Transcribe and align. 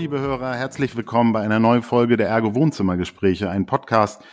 liebe 0.00 0.18
Hörer, 0.18 0.54
herzlich 0.54 0.96
willkommen 0.96 1.34
bei 1.34 1.42
einer 1.42 1.58
neuen 1.58 1.82
Folge 1.82 2.16
der 2.16 2.26
Ergo 2.26 2.54
Wohnzimmergespräche, 2.54 3.50
ein 3.50 3.66
Podcast, 3.66 4.24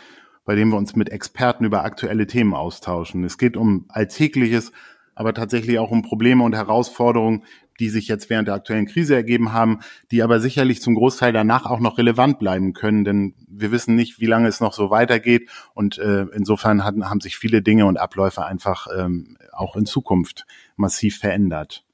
bei 0.46 0.54
dem 0.54 0.70
wir 0.70 0.78
uns 0.78 0.96
mit 0.96 1.10
Experten 1.10 1.66
über 1.66 1.84
aktuelle 1.84 2.26
Themen 2.26 2.54
austauschen. 2.54 3.22
Es 3.22 3.36
geht 3.36 3.54
um 3.54 3.84
Alltägliches, 3.90 4.72
aber 5.14 5.34
tatsächlich 5.34 5.78
auch 5.78 5.90
um 5.90 6.00
Probleme 6.00 6.42
und 6.42 6.54
Herausforderungen, 6.54 7.44
die 7.80 7.90
sich 7.90 8.08
jetzt 8.08 8.30
während 8.30 8.48
der 8.48 8.54
aktuellen 8.54 8.86
Krise 8.86 9.14
ergeben 9.14 9.52
haben, 9.52 9.80
die 10.10 10.22
aber 10.22 10.40
sicherlich 10.40 10.80
zum 10.80 10.94
Großteil 10.94 11.34
danach 11.34 11.66
auch 11.66 11.80
noch 11.80 11.98
relevant 11.98 12.38
bleiben 12.38 12.72
können, 12.72 13.04
denn 13.04 13.34
wir 13.46 13.70
wissen 13.70 13.94
nicht, 13.94 14.20
wie 14.20 14.26
lange 14.26 14.48
es 14.48 14.60
noch 14.60 14.72
so 14.72 14.88
weitergeht 14.88 15.50
und 15.74 15.98
äh, 15.98 16.24
insofern 16.32 16.82
hatten, 16.82 17.10
haben 17.10 17.20
sich 17.20 17.36
viele 17.36 17.60
Dinge 17.60 17.84
und 17.84 17.98
Abläufe 17.98 18.42
einfach 18.46 18.86
ähm, 18.96 19.36
auch 19.52 19.76
in 19.76 19.84
Zukunft 19.84 20.46
massiv 20.76 21.18
verändert. 21.18 21.84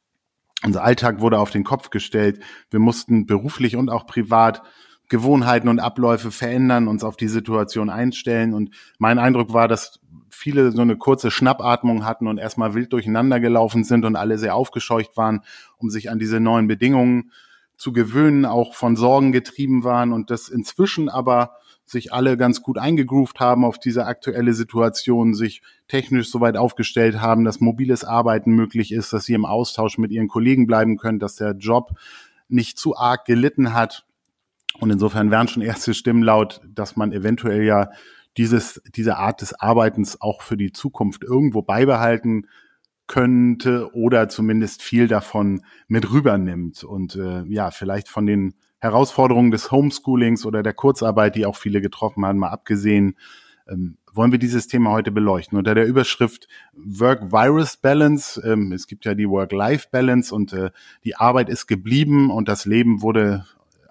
Unser 0.63 0.85
Alltag 0.85 1.21
wurde 1.21 1.39
auf 1.39 1.51
den 1.51 1.65
Kopf 1.65 1.91
gestellt. 1.91 2.41
Wir 2.71 2.81
mussten 2.81 3.27
beruflich 3.27 3.77
und 3.77 3.91
auch 3.91 4.07
privat 4.07 4.63
Gewohnheiten 5.09 5.69
und 5.69 5.81
Abläufe 5.81 6.31
verändern, 6.31 6.89
uns 6.89 7.05
auf 7.05 7.17
die 7.17 7.29
Situation 7.29 7.91
einstellen. 7.91 8.55
Und 8.55 8.71
mein 8.99 9.19
Eindruck 9.19 9.53
war, 9.53 9.69
dass 9.69 10.01
viele 10.31 10.73
so 10.73 10.83
eine 10.83 10.97
kurze 10.97 11.31
Schnappatmung 11.31 12.05
hatten 12.05 12.27
und 12.27 12.39
erstmal 12.39 12.75
wild 12.75 12.93
durcheinander 12.93 13.41
gelaufen 13.41 13.85
sind 13.85 14.05
und 14.05 14.17
alle 14.17 14.39
sehr 14.39 14.55
aufgescheucht 14.55 15.17
waren, 15.17 15.43
um 15.77 15.91
sich 15.91 16.11
an 16.11 16.19
diese 16.19 16.41
neuen 16.41 16.67
Bedingungen 16.67 17.31
zu 17.77 17.93
gewöhnen, 17.93 18.47
auch 18.47 18.75
von 18.75 18.97
Sorgen 18.97 19.33
getrieben 19.33 19.85
waren 19.85 20.13
und 20.13 20.31
das 20.31 20.49
inzwischen 20.49 21.09
aber 21.09 21.57
sich 21.85 22.13
alle 22.13 22.37
ganz 22.37 22.63
gut 22.63 22.79
eingegroovt 22.79 23.41
haben 23.41 23.65
auf 23.65 23.79
diese 23.79 24.07
aktuelle 24.07 24.55
Situation, 24.55 25.35
sich 25.35 25.63
technisch 25.89 26.31
soweit 26.31 26.57
aufgestellt 26.57 27.21
haben, 27.21 27.45
dass 27.45 27.61
mobiles 27.61 28.05
Arbeiten 28.05 28.53
möglich 28.53 28.93
ist, 28.93 29.13
dass 29.13 29.25
sie 29.25 29.35
im 29.35 29.45
Austausch 29.45 29.99
mit 29.99 30.11
ihren 30.11 30.29
Kollegen 30.29 30.67
bleiben 30.67 30.97
können, 30.97 31.19
dass 31.19 31.37
der 31.37 31.53
Job 31.53 31.93
nicht 32.49 32.79
zu 32.79 32.97
arg 32.97 33.25
gelitten 33.27 33.75
hat. 33.75 34.07
Und 34.81 34.91
insofern 34.91 35.31
wären 35.31 35.49
schon 35.49 35.63
erste 35.63 35.95
Stimmen 35.95 36.23
laut, 36.23 36.61
dass 36.67 36.97
man 36.97 37.13
eventuell 37.13 37.63
ja 37.63 37.91
dieses, 38.37 38.83
diese 38.95 39.17
Art 39.17 39.41
des 39.43 39.55
Arbeitens 39.55 40.21
auch 40.21 40.43
für 40.43 40.57
die 40.57 40.73
Zukunft 40.73 41.23
irgendwo 41.23 41.63
beibehalten 41.63 42.49
könnte 43.07 43.95
oder 43.95 44.29
zumindest 44.29 44.83
viel 44.83 45.09
davon 45.09 45.63
mit 45.89 46.11
rübernimmt 46.11 46.85
und 46.85 47.17
äh, 47.17 47.43
ja, 47.45 47.71
vielleicht 47.71 48.09
von 48.09 48.27
den 48.27 48.55
Herausforderungen 48.85 49.51
des 49.51 49.73
Homeschoolings 49.73 50.45
oder 50.45 50.63
der 50.63 50.75
Kurzarbeit, 50.75 51.37
die 51.37 51.47
auch 51.47 51.57
viele 51.57 51.81
getroffen 51.81 52.25
haben, 52.27 52.39
mal 52.39 52.51
abgesehen, 52.51 53.17
ähm, 53.67 53.97
wollen 54.13 54.31
wir 54.31 54.39
dieses 54.39 54.69
Thema 54.69 54.91
heute 54.91 55.11
beleuchten. 55.11 55.57
Unter 55.57 55.75
der 55.75 55.87
Überschrift 55.87 56.49
Work-Virus-Balance, 56.75 58.43
ähm, 58.45 58.73
es 58.73 58.87
gibt 58.87 59.07
ja 59.07 59.15
die 59.15 59.29
Work-Life-Balance 59.29 60.35
und 60.35 60.53
äh, 60.53 60.71
die 61.03 61.17
Arbeit 61.17 61.49
ist 61.49 61.67
geblieben 61.67 62.31
und 62.31 62.47
das 62.47 62.67
Leben 62.67 63.01
wurde 63.01 63.47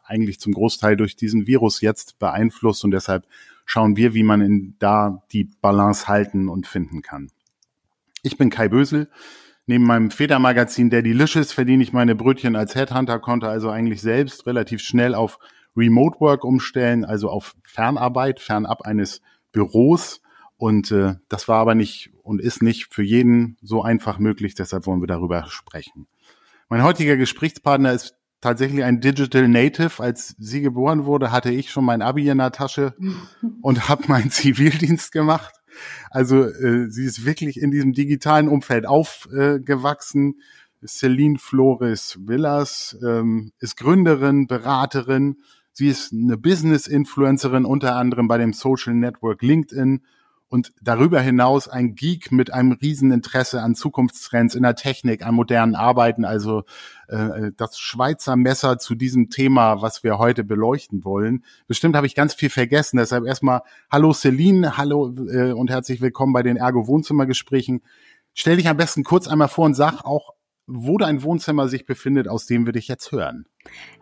eigentlich 0.06 0.40
zum 0.40 0.54
Großteil 0.54 0.96
durch 0.96 1.16
diesen 1.16 1.48
Virus 1.48 1.82
jetzt 1.82 2.20
beeinflusst 2.20 2.84
und 2.84 2.92
deshalb 2.92 3.26
schauen 3.66 3.98
wir, 3.98 4.14
wie 4.14 4.24
man 4.24 4.42
in 4.42 4.76
da 4.78 5.24
die 5.32 5.50
Balance 5.60 6.08
halten 6.08 6.50
und 6.50 6.68
finden 6.68 7.02
kann. 7.02 7.32
Ich 8.22 8.38
bin 8.38 8.52
Kai 8.52 8.68
Bösel, 8.68 9.10
Neben 9.66 9.86
meinem 9.86 10.12
Federmagazin 10.12 10.90
Daddylicious 10.90 11.54
verdiene 11.54 11.84
ich 11.84 11.94
meine 11.94 12.16
Brötchen 12.16 12.56
als 12.56 12.76
Headhunter, 12.76 13.20
konnte 13.20 13.48
also 13.48 13.70
eigentlich 13.70 14.02
selbst 14.02 14.46
relativ 14.46 14.82
schnell 14.82 15.16
auf 15.16 15.40
Remote 15.76 16.20
Work 16.20 16.44
umstellen, 16.44 17.06
also 17.06 17.30
auf 17.30 17.56
Fernarbeit, 17.64 18.40
fernab 18.40 18.82
eines 18.82 19.22
Büros. 19.52 20.22
Und 20.58 20.92
äh, 20.92 21.16
das 21.30 21.48
war 21.48 21.60
aber 21.60 21.76
nicht 21.76 22.12
und 22.24 22.42
ist 22.42 22.62
nicht 22.62 22.94
für 22.94 23.04
jeden 23.04 23.58
so 23.62 23.82
einfach 23.82 24.20
möglich, 24.20 24.56
deshalb 24.56 24.86
wollen 24.86 25.02
wir 25.02 25.08
darüber 25.08 25.46
sprechen. 25.48 26.08
Mein 26.70 26.84
heutiger 26.84 27.18
Gesprächspartner 27.18 27.94
ist 27.94 28.16
tatsächlich 28.42 28.84
ein 28.84 29.00
Digital 29.00 29.48
Native. 29.48 30.02
Als 30.02 30.36
sie 30.38 30.62
geboren 30.62 31.06
wurde, 31.06 31.32
hatte 31.32 31.52
ich 31.52 31.72
schon 31.72 31.86
mein 31.86 32.02
Abi 32.02 32.28
in 32.30 32.38
der 32.38 32.52
Tasche 32.52 32.96
und 33.62 33.90
habe 33.90 34.04
meinen 34.08 34.30
Zivildienst 34.30 35.12
gemacht. 35.12 35.56
Also 36.10 36.44
äh, 36.44 36.90
sie 36.90 37.06
ist 37.06 37.26
wirklich 37.26 37.62
in 37.62 37.72
diesem 37.72 37.94
digitalen 37.94 38.48
Umfeld 38.48 38.86
aufgewachsen. 38.86 40.36
Äh, 40.82 40.88
Celine 40.88 41.40
Flores 41.40 42.20
Villas 42.22 42.98
ähm, 43.06 43.54
ist 43.60 43.78
Gründerin, 43.78 44.48
Beraterin. 44.48 45.38
Sie 45.72 45.88
ist 45.88 46.14
eine 46.14 46.38
Business-Influencerin, 46.38 47.66
unter 47.66 47.96
anderem 47.96 48.28
bei 48.28 48.38
dem 48.38 48.54
Social 48.54 48.94
Network 48.94 49.42
LinkedIn 49.42 50.02
und 50.54 50.72
darüber 50.84 51.20
hinaus 51.20 51.68
ein 51.68 51.96
Geek 51.96 52.32
mit 52.32 52.54
einem 52.54 52.74
riesen 52.74 53.12
Interesse 53.12 53.64
an 53.64 53.74
Zukunftstrends 53.74 54.54
in 54.54 54.62
der 54.62 54.76
Technik, 54.76 55.26
an 55.26 55.34
modernen 55.34 55.74
Arbeiten, 55.74 56.26
also 56.26 56.64
äh, 57.14 57.52
das 57.56 57.78
Schweizer 57.78 58.36
Messer 58.36 58.80
zu 58.80 58.96
diesem 58.96 59.30
Thema, 59.30 59.82
was 59.82 60.04
wir 60.04 60.18
heute 60.18 60.44
beleuchten 60.44 61.04
wollen. 61.04 61.44
Bestimmt 61.68 61.96
habe 61.96 62.08
ich 62.08 62.16
ganz 62.16 62.34
viel 62.34 62.50
vergessen, 62.50 62.98
deshalb 62.98 63.26
erstmal 63.26 63.62
Hallo 63.92 64.14
Celine, 64.14 64.78
hallo 64.78 65.14
äh, 65.30 65.52
und 65.52 65.70
herzlich 65.70 66.02
willkommen 66.02 66.34
bei 66.34 66.44
den 66.44 66.58
Ergo 66.58 66.88
Wohnzimmergesprächen. 66.88 67.82
Stell 68.34 68.58
dich 68.58 68.68
am 68.68 68.78
besten 68.78 69.04
kurz 69.04 69.28
einmal 69.28 69.48
vor 69.48 69.66
und 69.66 69.76
sag 69.76 70.04
auch, 70.04 70.32
wo 70.66 70.98
dein 70.98 71.24
Wohnzimmer 71.24 71.68
sich 71.68 71.86
befindet, 71.86 72.28
aus 72.28 72.46
dem 72.46 72.66
wir 72.66 72.74
dich 72.74 72.88
jetzt 72.88 73.12
hören. 73.12 73.46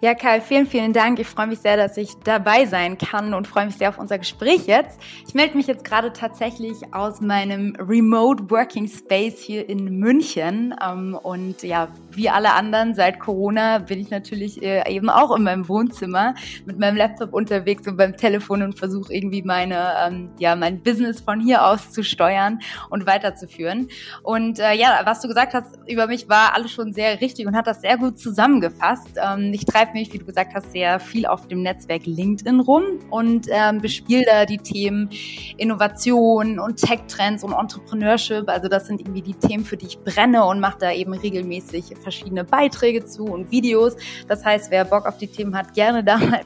Ja, 0.03 0.15
Karl, 0.15 0.41
vielen, 0.41 0.65
vielen 0.65 0.93
Dank. 0.93 1.19
Ich 1.19 1.27
freue 1.27 1.45
mich 1.45 1.59
sehr, 1.59 1.77
dass 1.77 1.95
ich 1.95 2.15
dabei 2.23 2.65
sein 2.65 2.97
kann 2.97 3.35
und 3.35 3.47
freue 3.47 3.67
mich 3.67 3.75
sehr 3.75 3.89
auf 3.89 3.99
unser 3.99 4.17
Gespräch 4.17 4.65
jetzt. 4.65 4.99
Ich 5.27 5.35
melde 5.35 5.55
mich 5.55 5.67
jetzt 5.67 5.83
gerade 5.83 6.11
tatsächlich 6.11 6.91
aus 6.91 7.21
meinem 7.21 7.75
Remote 7.77 8.49
Working 8.49 8.87
Space 8.87 9.39
hier 9.39 9.69
in 9.69 9.99
München. 9.99 10.73
Ähm, 10.83 11.13
und 11.21 11.61
ja, 11.61 11.87
wie 12.09 12.29
alle 12.29 12.53
anderen 12.53 12.95
seit 12.95 13.19
Corona 13.19 13.77
bin 13.77 13.99
ich 13.99 14.09
natürlich 14.09 14.63
äh, 14.63 14.91
eben 14.91 15.07
auch 15.07 15.35
in 15.35 15.43
meinem 15.43 15.69
Wohnzimmer 15.69 16.33
mit 16.65 16.79
meinem 16.79 16.97
Laptop 16.97 17.31
unterwegs 17.31 17.87
und 17.87 17.95
beim 17.95 18.17
Telefon 18.17 18.63
und 18.63 18.79
versuche 18.79 19.13
irgendwie 19.13 19.43
meine, 19.43 19.93
ähm, 20.03 20.31
ja, 20.39 20.55
mein 20.55 20.81
Business 20.81 21.21
von 21.21 21.39
hier 21.39 21.63
aus 21.63 21.91
zu 21.91 22.03
steuern 22.03 22.57
und 22.89 23.05
weiterzuführen. 23.05 23.87
Und 24.23 24.57
äh, 24.57 24.73
ja, 24.73 24.99
was 25.03 25.21
du 25.21 25.27
gesagt 25.27 25.53
hast 25.53 25.77
über 25.87 26.07
mich 26.07 26.27
war 26.27 26.55
alles 26.55 26.71
schon 26.71 26.91
sehr 26.91 27.21
richtig 27.21 27.45
und 27.45 27.55
hat 27.55 27.67
das 27.67 27.81
sehr 27.81 27.99
gut 27.99 28.17
zusammengefasst. 28.17 29.19
Ich 29.53 29.65
treibe 29.65 29.93
mich, 29.93 30.11
wie 30.13 30.17
du 30.17 30.25
gesagt 30.25 30.53
hast, 30.53 30.71
sehr 30.71 30.99
viel 30.99 31.25
auf 31.25 31.47
dem 31.47 31.61
Netzwerk 31.61 32.05
LinkedIn 32.05 32.59
rum 32.59 32.83
und 33.09 33.47
ähm, 33.49 33.79
bespiele 33.79 34.23
da 34.25 34.45
die 34.45 34.57
Themen 34.57 35.09
Innovation 35.57 36.59
und 36.59 36.77
Tech-Trends 36.77 37.43
und 37.43 37.53
Entrepreneurship. 37.53 38.49
Also 38.49 38.67
das 38.67 38.87
sind 38.87 39.01
irgendwie 39.01 39.21
die 39.21 39.33
Themen, 39.33 39.65
für 39.65 39.77
die 39.77 39.87
ich 39.87 39.99
brenne 39.99 40.45
und 40.45 40.59
mache 40.59 40.77
da 40.79 40.91
eben 40.91 41.13
regelmäßig 41.13 41.95
verschiedene 42.01 42.43
Beiträge 42.43 43.05
zu 43.05 43.25
und 43.25 43.51
Videos. 43.51 43.95
Das 44.27 44.43
heißt, 44.45 44.71
wer 44.71 44.85
Bock 44.85 45.05
auf 45.05 45.17
die 45.17 45.27
Themen 45.27 45.55
hat, 45.55 45.73
gerne 45.73 46.03
da 46.03 46.17
mal 46.17 46.41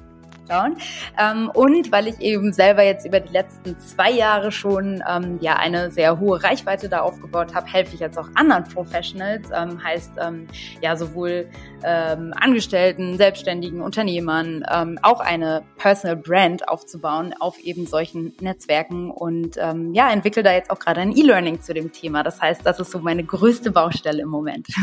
schauen. 0.47 0.77
Ähm, 1.19 1.49
und 1.53 1.91
weil 1.91 2.07
ich 2.07 2.19
eben 2.19 2.53
selber 2.53 2.83
jetzt 2.83 3.05
über 3.05 3.19
die 3.19 3.31
letzten 3.31 3.77
zwei 3.79 4.11
Jahre 4.11 4.51
schon 4.51 5.03
ähm, 5.09 5.37
ja 5.41 5.55
eine 5.55 5.91
sehr 5.91 6.19
hohe 6.19 6.43
Reichweite 6.43 6.89
da 6.89 6.99
aufgebaut 6.99 7.53
habe, 7.53 7.67
helfe 7.67 7.93
ich 7.93 7.99
jetzt 7.99 8.17
auch 8.17 8.29
anderen 8.35 8.63
Professionals, 8.65 9.49
ähm, 9.55 9.83
heißt 9.83 10.13
ähm, 10.21 10.47
ja 10.81 10.95
sowohl 10.95 11.49
ähm, 11.83 12.33
Angestellten, 12.35 13.17
Selbstständigen, 13.17 13.81
Unternehmern, 13.81 14.63
ähm, 14.71 14.99
auch 15.01 15.19
eine 15.19 15.63
Personal 15.77 16.17
Brand 16.17 16.67
aufzubauen 16.67 17.33
auf 17.39 17.59
eben 17.59 17.85
solchen 17.85 18.33
Netzwerken 18.39 19.11
und 19.11 19.55
ja, 19.55 20.11
entwickle 20.11 20.43
da 20.43 20.51
jetzt 20.53 20.69
auch 20.69 20.79
gerade 20.79 21.01
ein 21.01 21.15
E-Learning 21.15 21.61
zu 21.61 21.73
dem 21.73 21.91
Thema. 21.91 22.23
Das 22.23 22.41
heißt, 22.41 22.65
das 22.65 22.79
ist 22.79 22.91
so 22.91 22.99
meine 22.99 23.23
größte 23.23 23.71
Baustelle 23.71 24.21
im 24.21 24.29
Moment. 24.29 24.67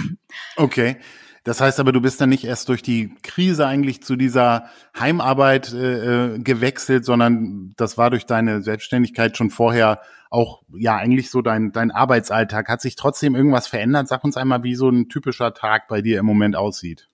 Okay. 0.56 0.96
Das 1.44 1.60
heißt 1.60 1.80
aber, 1.80 1.92
du 1.92 2.00
bist 2.00 2.20
dann 2.20 2.28
nicht 2.28 2.44
erst 2.44 2.68
durch 2.68 2.82
die 2.82 3.14
Krise 3.22 3.66
eigentlich 3.66 4.02
zu 4.02 4.14
dieser 4.14 4.66
Heimarbeit 4.98 5.72
äh, 5.72 6.34
äh, 6.34 6.38
gewechselt, 6.38 7.04
sondern 7.04 7.72
das 7.76 7.98
war 7.98 8.10
durch 8.10 8.26
deine 8.26 8.62
Selbstständigkeit 8.62 9.36
schon 9.36 9.50
vorher 9.50 10.00
auch 10.30 10.62
ja 10.72 10.96
eigentlich 10.96 11.30
so 11.30 11.42
dein 11.42 11.72
dein 11.72 11.90
Arbeitsalltag. 11.90 12.68
Hat 12.68 12.80
sich 12.80 12.94
trotzdem 12.94 13.34
irgendwas 13.34 13.66
verändert? 13.66 14.06
Sag 14.06 14.22
uns 14.22 14.36
einmal, 14.36 14.62
wie 14.62 14.76
so 14.76 14.88
ein 14.88 15.08
typischer 15.08 15.52
Tag 15.52 15.88
bei 15.88 16.00
dir 16.00 16.20
im 16.20 16.26
Moment 16.26 16.54
aussieht. 16.54 17.08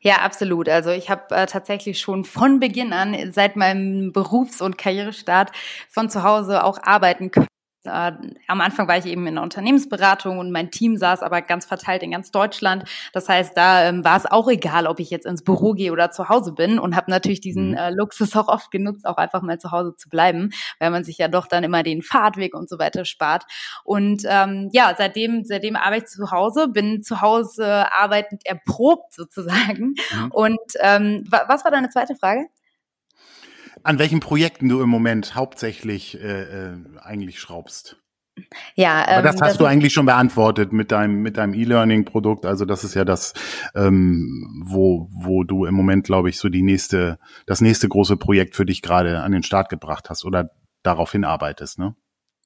Ja, 0.00 0.16
absolut. 0.16 0.68
Also 0.68 0.90
ich 0.90 1.10
habe 1.10 1.34
äh, 1.34 1.46
tatsächlich 1.46 2.00
schon 2.00 2.24
von 2.24 2.60
Beginn 2.60 2.92
an, 2.92 3.32
seit 3.32 3.56
meinem 3.56 4.12
Berufs- 4.12 4.60
und 4.60 4.78
Karrierestart 4.78 5.52
von 5.88 6.10
zu 6.10 6.22
Hause 6.22 6.64
auch 6.64 6.78
arbeiten 6.82 7.30
können 7.30 7.46
äh, 7.86 8.12
am 8.46 8.60
Anfang 8.60 8.88
war 8.88 8.96
ich 8.96 9.06
eben 9.06 9.26
in 9.26 9.34
der 9.34 9.44
Unternehmensberatung 9.44 10.38
und 10.38 10.50
mein 10.50 10.70
Team 10.70 10.96
saß 10.96 11.22
aber 11.22 11.42
ganz 11.42 11.66
verteilt 11.66 12.02
in 12.02 12.10
ganz 12.10 12.30
Deutschland. 12.30 12.84
Das 13.12 13.28
heißt, 13.28 13.56
da 13.56 13.88
ähm, 13.88 14.04
war 14.04 14.16
es 14.16 14.26
auch 14.26 14.48
egal, 14.48 14.86
ob 14.86 15.00
ich 15.00 15.10
jetzt 15.10 15.26
ins 15.26 15.42
Büro 15.42 15.72
gehe 15.72 15.92
oder 15.92 16.10
zu 16.10 16.28
Hause 16.28 16.52
bin 16.52 16.78
und 16.78 16.96
habe 16.96 17.10
natürlich 17.10 17.40
diesen 17.40 17.70
mhm. 17.70 17.76
äh, 17.76 17.90
Luxus 17.90 18.34
auch 18.36 18.48
oft 18.48 18.70
genutzt, 18.70 19.06
auch 19.06 19.16
einfach 19.16 19.42
mal 19.42 19.58
zu 19.58 19.70
Hause 19.70 19.94
zu 19.96 20.08
bleiben, 20.08 20.50
weil 20.78 20.90
man 20.90 21.04
sich 21.04 21.18
ja 21.18 21.28
doch 21.28 21.46
dann 21.46 21.64
immer 21.64 21.82
den 21.82 22.02
Fahrtweg 22.02 22.54
und 22.54 22.68
so 22.68 22.78
weiter 22.78 23.04
spart. 23.04 23.44
Und 23.84 24.22
ähm, 24.26 24.70
ja, 24.72 24.94
seitdem, 24.96 25.44
seitdem 25.44 25.76
arbeite 25.76 26.04
ich 26.04 26.10
zu 26.10 26.30
Hause, 26.30 26.68
bin 26.68 27.02
zu 27.02 27.20
Hause 27.20 27.92
arbeitend 27.92 28.44
erprobt 28.46 29.12
sozusagen. 29.14 29.94
Mhm. 30.12 30.30
Und 30.30 30.58
ähm, 30.80 31.24
was 31.28 31.64
war 31.64 31.70
deine 31.70 31.90
zweite 31.90 32.16
Frage? 32.16 32.46
An 33.84 33.98
welchen 33.98 34.20
Projekten 34.20 34.68
du 34.68 34.82
im 34.82 34.88
Moment 34.88 35.34
hauptsächlich 35.34 36.20
äh, 36.20 36.42
äh, 36.42 36.76
eigentlich 37.00 37.38
schraubst. 37.38 37.96
Ja, 38.74 39.06
aber 39.06 39.22
das 39.22 39.36
ähm, 39.36 39.42
hast 39.42 39.50
das 39.52 39.58
du 39.58 39.66
eigentlich 39.66 39.92
schon 39.92 40.06
beantwortet 40.06 40.72
mit 40.72 40.90
deinem 40.90 41.22
mit 41.22 41.36
deinem 41.36 41.54
E-Learning-Produkt. 41.54 42.46
Also 42.46 42.64
das 42.64 42.82
ist 42.82 42.94
ja 42.94 43.04
das, 43.04 43.32
ähm, 43.76 44.64
wo 44.66 45.08
wo 45.12 45.44
du 45.44 45.66
im 45.66 45.74
Moment, 45.74 46.04
glaube 46.04 46.30
ich, 46.30 46.38
so 46.38 46.48
die 46.48 46.62
nächste 46.62 47.18
das 47.46 47.60
nächste 47.60 47.88
große 47.88 48.16
Projekt 48.16 48.56
für 48.56 48.66
dich 48.66 48.82
gerade 48.82 49.20
an 49.20 49.30
den 49.30 49.44
Start 49.44 49.68
gebracht 49.68 50.10
hast 50.10 50.24
oder 50.24 50.50
darauf 50.82 51.12
hinarbeitest, 51.12 51.78
ne? 51.78 51.94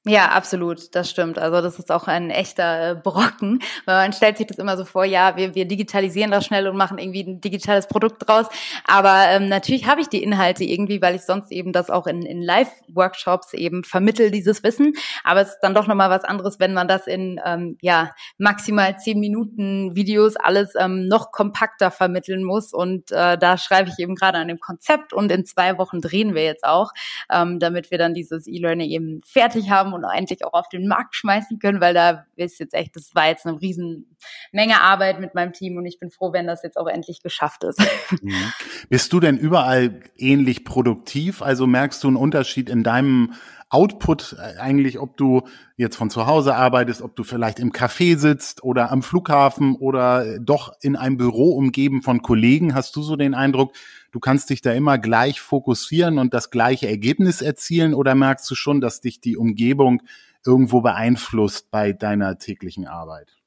Ja, 0.06 0.28
absolut, 0.30 0.94
das 0.94 1.10
stimmt. 1.10 1.38
Also 1.38 1.60
das 1.60 1.78
ist 1.78 1.90
auch 1.90 2.06
ein 2.06 2.30
echter 2.30 2.92
äh, 2.92 2.94
Brocken, 2.94 3.58
weil 3.84 3.96
man 3.96 4.12
stellt 4.12 4.38
sich 4.38 4.46
das 4.46 4.56
immer 4.56 4.76
so 4.76 4.84
vor, 4.84 5.04
ja, 5.04 5.36
wir, 5.36 5.54
wir 5.54 5.66
digitalisieren 5.66 6.30
das 6.30 6.46
schnell 6.46 6.66
und 6.68 6.76
machen 6.76 6.98
irgendwie 6.98 7.24
ein 7.24 7.40
digitales 7.40 7.88
Produkt 7.88 8.26
draus. 8.26 8.46
Aber 8.86 9.24
ähm, 9.28 9.48
natürlich 9.48 9.86
habe 9.86 10.00
ich 10.00 10.08
die 10.08 10.22
Inhalte 10.22 10.64
irgendwie, 10.64 11.02
weil 11.02 11.16
ich 11.16 11.22
sonst 11.22 11.50
eben 11.50 11.72
das 11.72 11.90
auch 11.90 12.06
in, 12.06 12.22
in 12.22 12.40
Live-Workshops 12.40 13.52
eben 13.54 13.82
vermittel, 13.84 14.30
dieses 14.30 14.62
Wissen. 14.62 14.94
Aber 15.24 15.42
es 15.42 15.50
ist 15.50 15.58
dann 15.62 15.74
doch 15.74 15.86
nochmal 15.88 16.10
was 16.10 16.24
anderes, 16.24 16.58
wenn 16.58 16.72
man 16.72 16.88
das 16.88 17.06
in 17.06 17.38
ähm, 17.44 17.76
ja 17.82 18.12
maximal 18.38 18.96
zehn 18.98 19.18
Minuten 19.18 19.94
Videos 19.96 20.36
alles 20.36 20.74
ähm, 20.78 21.06
noch 21.06 21.32
kompakter 21.32 21.90
vermitteln 21.90 22.44
muss. 22.44 22.72
Und 22.72 23.10
äh, 23.10 23.36
da 23.36 23.58
schreibe 23.58 23.90
ich 23.90 23.98
eben 23.98 24.14
gerade 24.14 24.38
an 24.38 24.48
dem 24.48 24.60
Konzept 24.60 25.12
und 25.12 25.30
in 25.32 25.44
zwei 25.44 25.76
Wochen 25.76 26.00
drehen 26.00 26.34
wir 26.34 26.44
jetzt 26.44 26.64
auch, 26.64 26.92
ähm, 27.30 27.58
damit 27.58 27.90
wir 27.90 27.98
dann 27.98 28.14
dieses 28.14 28.46
E-Learning 28.46 28.88
eben 28.88 29.20
fertig 29.26 29.70
haben 29.70 29.87
und 29.94 30.04
eigentlich 30.04 30.44
auch 30.44 30.52
auf 30.52 30.68
den 30.68 30.88
Markt 30.88 31.14
schmeißen 31.14 31.58
können, 31.58 31.80
weil 31.80 31.94
da 31.94 32.26
ist 32.36 32.60
jetzt 32.60 32.74
echt, 32.74 32.96
das 32.96 33.14
war 33.14 33.28
jetzt 33.28 33.46
eine 33.46 33.60
riesen 33.60 34.16
Arbeit 34.52 35.20
mit 35.20 35.34
meinem 35.34 35.52
Team 35.52 35.76
und 35.76 35.86
ich 35.86 35.98
bin 35.98 36.10
froh, 36.10 36.32
wenn 36.32 36.46
das 36.46 36.62
jetzt 36.62 36.76
auch 36.76 36.86
endlich 36.86 37.22
geschafft 37.22 37.64
ist. 37.64 37.78
Mhm. 38.22 38.52
Bist 38.88 39.12
du 39.12 39.20
denn 39.20 39.36
überall 39.36 40.00
ähnlich 40.16 40.64
produktiv? 40.64 41.42
Also 41.42 41.66
merkst 41.66 42.02
du 42.02 42.08
einen 42.08 42.16
Unterschied 42.16 42.68
in 42.68 42.82
deinem 42.82 43.34
Output 43.70 44.36
äh, 44.38 44.58
eigentlich, 44.58 44.98
ob 44.98 45.16
du 45.16 45.42
jetzt 45.76 45.96
von 45.96 46.10
zu 46.10 46.26
Hause 46.26 46.54
arbeitest, 46.54 47.02
ob 47.02 47.14
du 47.16 47.22
vielleicht 47.22 47.58
im 47.58 47.72
Café 47.72 48.16
sitzt 48.16 48.62
oder 48.62 48.90
am 48.90 49.02
Flughafen 49.02 49.76
oder 49.76 50.38
doch 50.38 50.72
in 50.80 50.96
einem 50.96 51.16
Büro 51.16 51.52
umgeben 51.52 52.02
von 52.02 52.22
Kollegen? 52.22 52.74
Hast 52.74 52.96
du 52.96 53.02
so 53.02 53.16
den 53.16 53.34
Eindruck, 53.34 53.72
du 54.10 54.20
kannst 54.20 54.50
dich 54.50 54.62
da 54.62 54.72
immer 54.72 54.98
gleich 54.98 55.40
fokussieren 55.40 56.18
und 56.18 56.34
das 56.34 56.50
gleiche 56.50 56.88
Ergebnis 56.88 57.42
erzielen 57.42 57.94
oder 57.94 58.14
merkst 58.14 58.50
du 58.50 58.54
schon, 58.54 58.80
dass 58.80 59.00
dich 59.00 59.20
die 59.20 59.36
Umgebung 59.36 60.02
irgendwo 60.46 60.80
beeinflusst 60.80 61.70
bei 61.70 61.92
deiner 61.92 62.38
täglichen 62.38 62.86
Arbeit? 62.86 63.37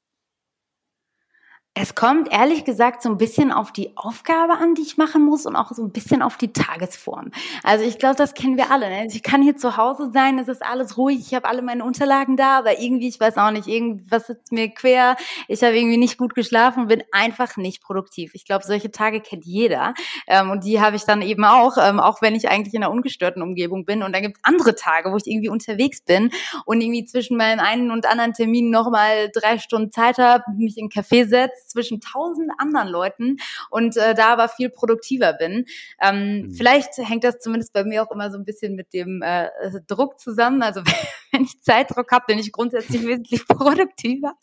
Es 1.73 1.95
kommt 1.95 2.29
ehrlich 2.29 2.65
gesagt 2.65 3.01
so 3.01 3.07
ein 3.07 3.17
bisschen 3.17 3.53
auf 3.53 3.71
die 3.71 3.95
Aufgabe 3.95 4.57
an, 4.57 4.75
die 4.75 4.81
ich 4.81 4.97
machen 4.97 5.23
muss 5.23 5.45
und 5.45 5.55
auch 5.55 5.71
so 5.71 5.81
ein 5.81 5.93
bisschen 5.93 6.21
auf 6.21 6.35
die 6.35 6.51
Tagesform. 6.51 7.31
Also 7.63 7.85
ich 7.85 7.97
glaube, 7.97 8.17
das 8.17 8.33
kennen 8.33 8.57
wir 8.57 8.71
alle. 8.71 8.89
Ne? 8.89 8.97
Also 8.97 9.15
ich 9.15 9.23
kann 9.23 9.41
hier 9.41 9.55
zu 9.55 9.77
Hause 9.77 10.11
sein, 10.13 10.37
es 10.37 10.49
ist 10.49 10.65
alles 10.65 10.97
ruhig, 10.97 11.19
ich 11.21 11.33
habe 11.33 11.47
alle 11.47 11.61
meine 11.61 11.85
Unterlagen 11.85 12.35
da, 12.35 12.57
aber 12.57 12.81
irgendwie, 12.81 13.07
ich 13.07 13.21
weiß 13.21 13.37
auch 13.37 13.51
nicht, 13.51 13.67
irgendwas 13.67 14.27
sitzt 14.27 14.51
mir 14.51 14.67
quer, 14.67 15.15
ich 15.47 15.63
habe 15.63 15.77
irgendwie 15.77 15.95
nicht 15.95 16.17
gut 16.17 16.35
geschlafen 16.35 16.87
bin 16.87 17.03
einfach 17.13 17.55
nicht 17.55 17.81
produktiv. 17.81 18.31
Ich 18.35 18.43
glaube, 18.43 18.65
solche 18.65 18.91
Tage 18.91 19.21
kennt 19.21 19.45
jeder 19.45 19.93
ähm, 20.27 20.51
und 20.51 20.65
die 20.65 20.81
habe 20.81 20.97
ich 20.97 21.05
dann 21.05 21.21
eben 21.21 21.45
auch, 21.45 21.77
ähm, 21.81 22.01
auch 22.01 22.21
wenn 22.21 22.35
ich 22.35 22.49
eigentlich 22.49 22.73
in 22.73 22.83
einer 22.83 22.91
ungestörten 22.91 23.41
Umgebung 23.41 23.85
bin. 23.85 24.03
Und 24.03 24.13
dann 24.13 24.23
gibt 24.23 24.35
es 24.35 24.43
andere 24.43 24.75
Tage, 24.75 25.13
wo 25.13 25.15
ich 25.15 25.25
irgendwie 25.25 25.47
unterwegs 25.47 26.01
bin 26.01 26.31
und 26.65 26.81
irgendwie 26.81 27.05
zwischen 27.05 27.37
meinem 27.37 27.61
einen 27.61 27.91
und 27.91 28.05
anderen 28.05 28.33
Termin 28.33 28.71
nochmal 28.71 29.29
drei 29.33 29.57
Stunden 29.57 29.89
Zeit 29.89 30.17
habe, 30.17 30.43
mich 30.57 30.77
in 30.77 30.89
einen 30.89 30.89
Café 30.89 31.25
setze 31.25 31.60
zwischen 31.71 32.01
tausend 32.01 32.51
anderen 32.57 32.87
Leuten 32.87 33.37
und 33.69 33.97
äh, 33.97 34.13
da 34.13 34.33
aber 34.33 34.49
viel 34.49 34.69
produktiver 34.69 35.33
bin. 35.33 35.65
Ähm, 36.01 36.43
mhm. 36.43 36.53
Vielleicht 36.53 36.97
hängt 36.97 37.23
das 37.23 37.39
zumindest 37.39 37.73
bei 37.73 37.83
mir 37.83 38.03
auch 38.03 38.11
immer 38.11 38.31
so 38.31 38.37
ein 38.37 38.45
bisschen 38.45 38.75
mit 38.75 38.93
dem 38.93 39.21
äh, 39.21 39.49
Druck 39.87 40.19
zusammen. 40.19 40.61
Also 40.61 40.81
wenn 41.31 41.43
ich 41.43 41.61
Zeitdruck 41.61 42.11
habe, 42.11 42.25
bin 42.27 42.39
ich 42.39 42.51
grundsätzlich 42.51 43.05
wesentlich 43.05 43.47
produktiver. 43.47 44.33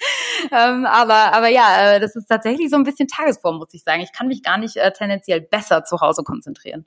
Ähm, 0.51 0.87
aber, 0.87 1.33
aber 1.33 1.49
ja, 1.49 1.95
äh, 1.95 2.01
das 2.01 2.17
ist 2.17 2.27
tatsächlich 2.27 2.71
so 2.71 2.77
ein 2.77 2.85
bisschen 2.85 3.09
Tagesform, 3.09 3.59
muss 3.59 3.75
ich 3.75 3.83
sagen. 3.83 4.01
Ich 4.03 4.13
kann 4.13 4.29
mich 4.29 4.43
gar 4.43 4.59
nicht 4.59 4.77
äh, 4.77 4.93
tendenziell 4.93 5.41
besser 5.41 5.85
zu 5.85 6.01
Hause 6.01 6.23
konzentrieren. 6.23 6.85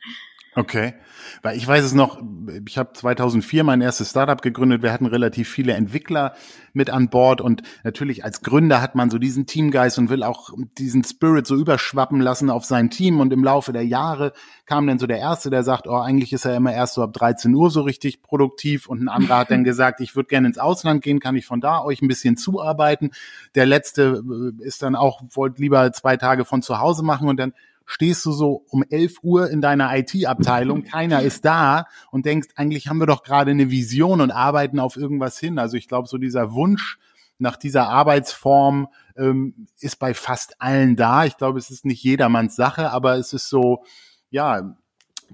Okay, 0.53 0.95
weil 1.43 1.55
ich 1.55 1.65
weiß 1.65 1.81
es 1.85 1.93
noch, 1.93 2.21
ich 2.67 2.77
habe 2.77 2.91
2004 2.91 3.63
mein 3.63 3.79
erstes 3.79 4.09
Startup 4.09 4.41
gegründet, 4.41 4.81
wir 4.81 4.91
hatten 4.91 5.05
relativ 5.05 5.47
viele 5.47 5.71
Entwickler 5.73 6.35
mit 6.73 6.89
an 6.89 7.09
Bord 7.09 7.39
und 7.39 7.63
natürlich 7.85 8.25
als 8.25 8.41
Gründer 8.41 8.81
hat 8.81 8.93
man 8.93 9.09
so 9.09 9.17
diesen 9.17 9.45
Teamgeist 9.45 9.97
und 9.97 10.09
will 10.09 10.23
auch 10.23 10.30
diesen 10.77 11.03
Spirit 11.03 11.47
so 11.47 11.55
überschwappen 11.55 12.21
lassen 12.21 12.49
auf 12.49 12.65
sein 12.65 12.89
Team 12.89 13.19
und 13.19 13.33
im 13.33 13.43
Laufe 13.43 13.73
der 13.73 13.85
Jahre 13.85 14.33
kam 14.65 14.87
dann 14.87 14.99
so 14.99 15.07
der 15.07 15.19
Erste, 15.19 15.49
der 15.49 15.63
sagt, 15.63 15.87
oh, 15.87 15.97
eigentlich 15.97 16.33
ist 16.33 16.45
er 16.45 16.55
immer 16.55 16.73
erst 16.73 16.95
so 16.95 17.03
ab 17.03 17.13
13 17.13 17.53
Uhr 17.53 17.69
so 17.69 17.81
richtig 17.81 18.21
produktiv 18.21 18.87
und 18.87 19.01
ein 19.01 19.09
anderer 19.09 19.39
hat 19.39 19.51
dann 19.51 19.63
gesagt, 19.65 20.01
ich 20.01 20.15
würde 20.15 20.27
gerne 20.27 20.47
ins 20.47 20.57
Ausland 20.57 21.03
gehen, 21.03 21.19
kann 21.19 21.35
ich 21.35 21.45
von 21.45 21.61
da 21.61 21.81
euch 21.83 22.01
ein 22.01 22.07
bisschen 22.07 22.37
zuarbeiten. 22.37 23.11
Der 23.55 23.65
Letzte 23.65 24.23
äh, 24.23 24.63
ist 24.63 24.81
dann 24.81 24.95
auch, 24.95 25.21
wollte 25.33 25.61
lieber 25.61 25.91
zwei 25.91 26.17
Tage 26.17 26.45
von 26.45 26.61
zu 26.61 26.79
Hause 26.79 27.03
machen 27.03 27.27
und 27.27 27.37
dann 27.37 27.53
stehst 27.85 28.25
du 28.25 28.31
so 28.31 28.63
um 28.69 28.83
11 28.89 29.17
Uhr 29.23 29.49
in 29.49 29.61
deiner 29.61 29.95
IT-Abteilung, 29.97 30.83
keiner 30.91 31.21
ist 31.21 31.45
da 31.45 31.85
und 32.11 32.25
denkst, 32.25 32.49
eigentlich 32.55 32.87
haben 32.87 32.99
wir 32.99 33.07
doch 33.07 33.23
gerade 33.23 33.51
eine 33.51 33.69
Vision 33.69 34.21
und 34.21 34.31
arbeiten 34.31 34.79
auf 34.79 34.95
irgendwas 34.95 35.37
hin. 35.37 35.59
Also 35.59 35.77
ich 35.77 35.87
glaube, 35.87 36.07
so 36.07 36.17
dieser 36.17 36.53
Wunsch 36.53 36.97
nach 37.41 37.57
dieser 37.57 37.89
Arbeitsform 37.89 38.87
ähm, 39.17 39.67
ist 39.79 39.97
bei 39.99 40.13
fast 40.13 40.61
allen 40.61 40.95
da. 40.95 41.25
Ich 41.25 41.37
glaube, 41.37 41.59
es 41.59 41.69
ist 41.69 41.85
nicht 41.85 42.03
jedermanns 42.03 42.55
Sache, 42.55 42.91
aber 42.91 43.15
es 43.15 43.33
ist 43.33 43.49
so, 43.49 43.83
ja, 44.29 44.77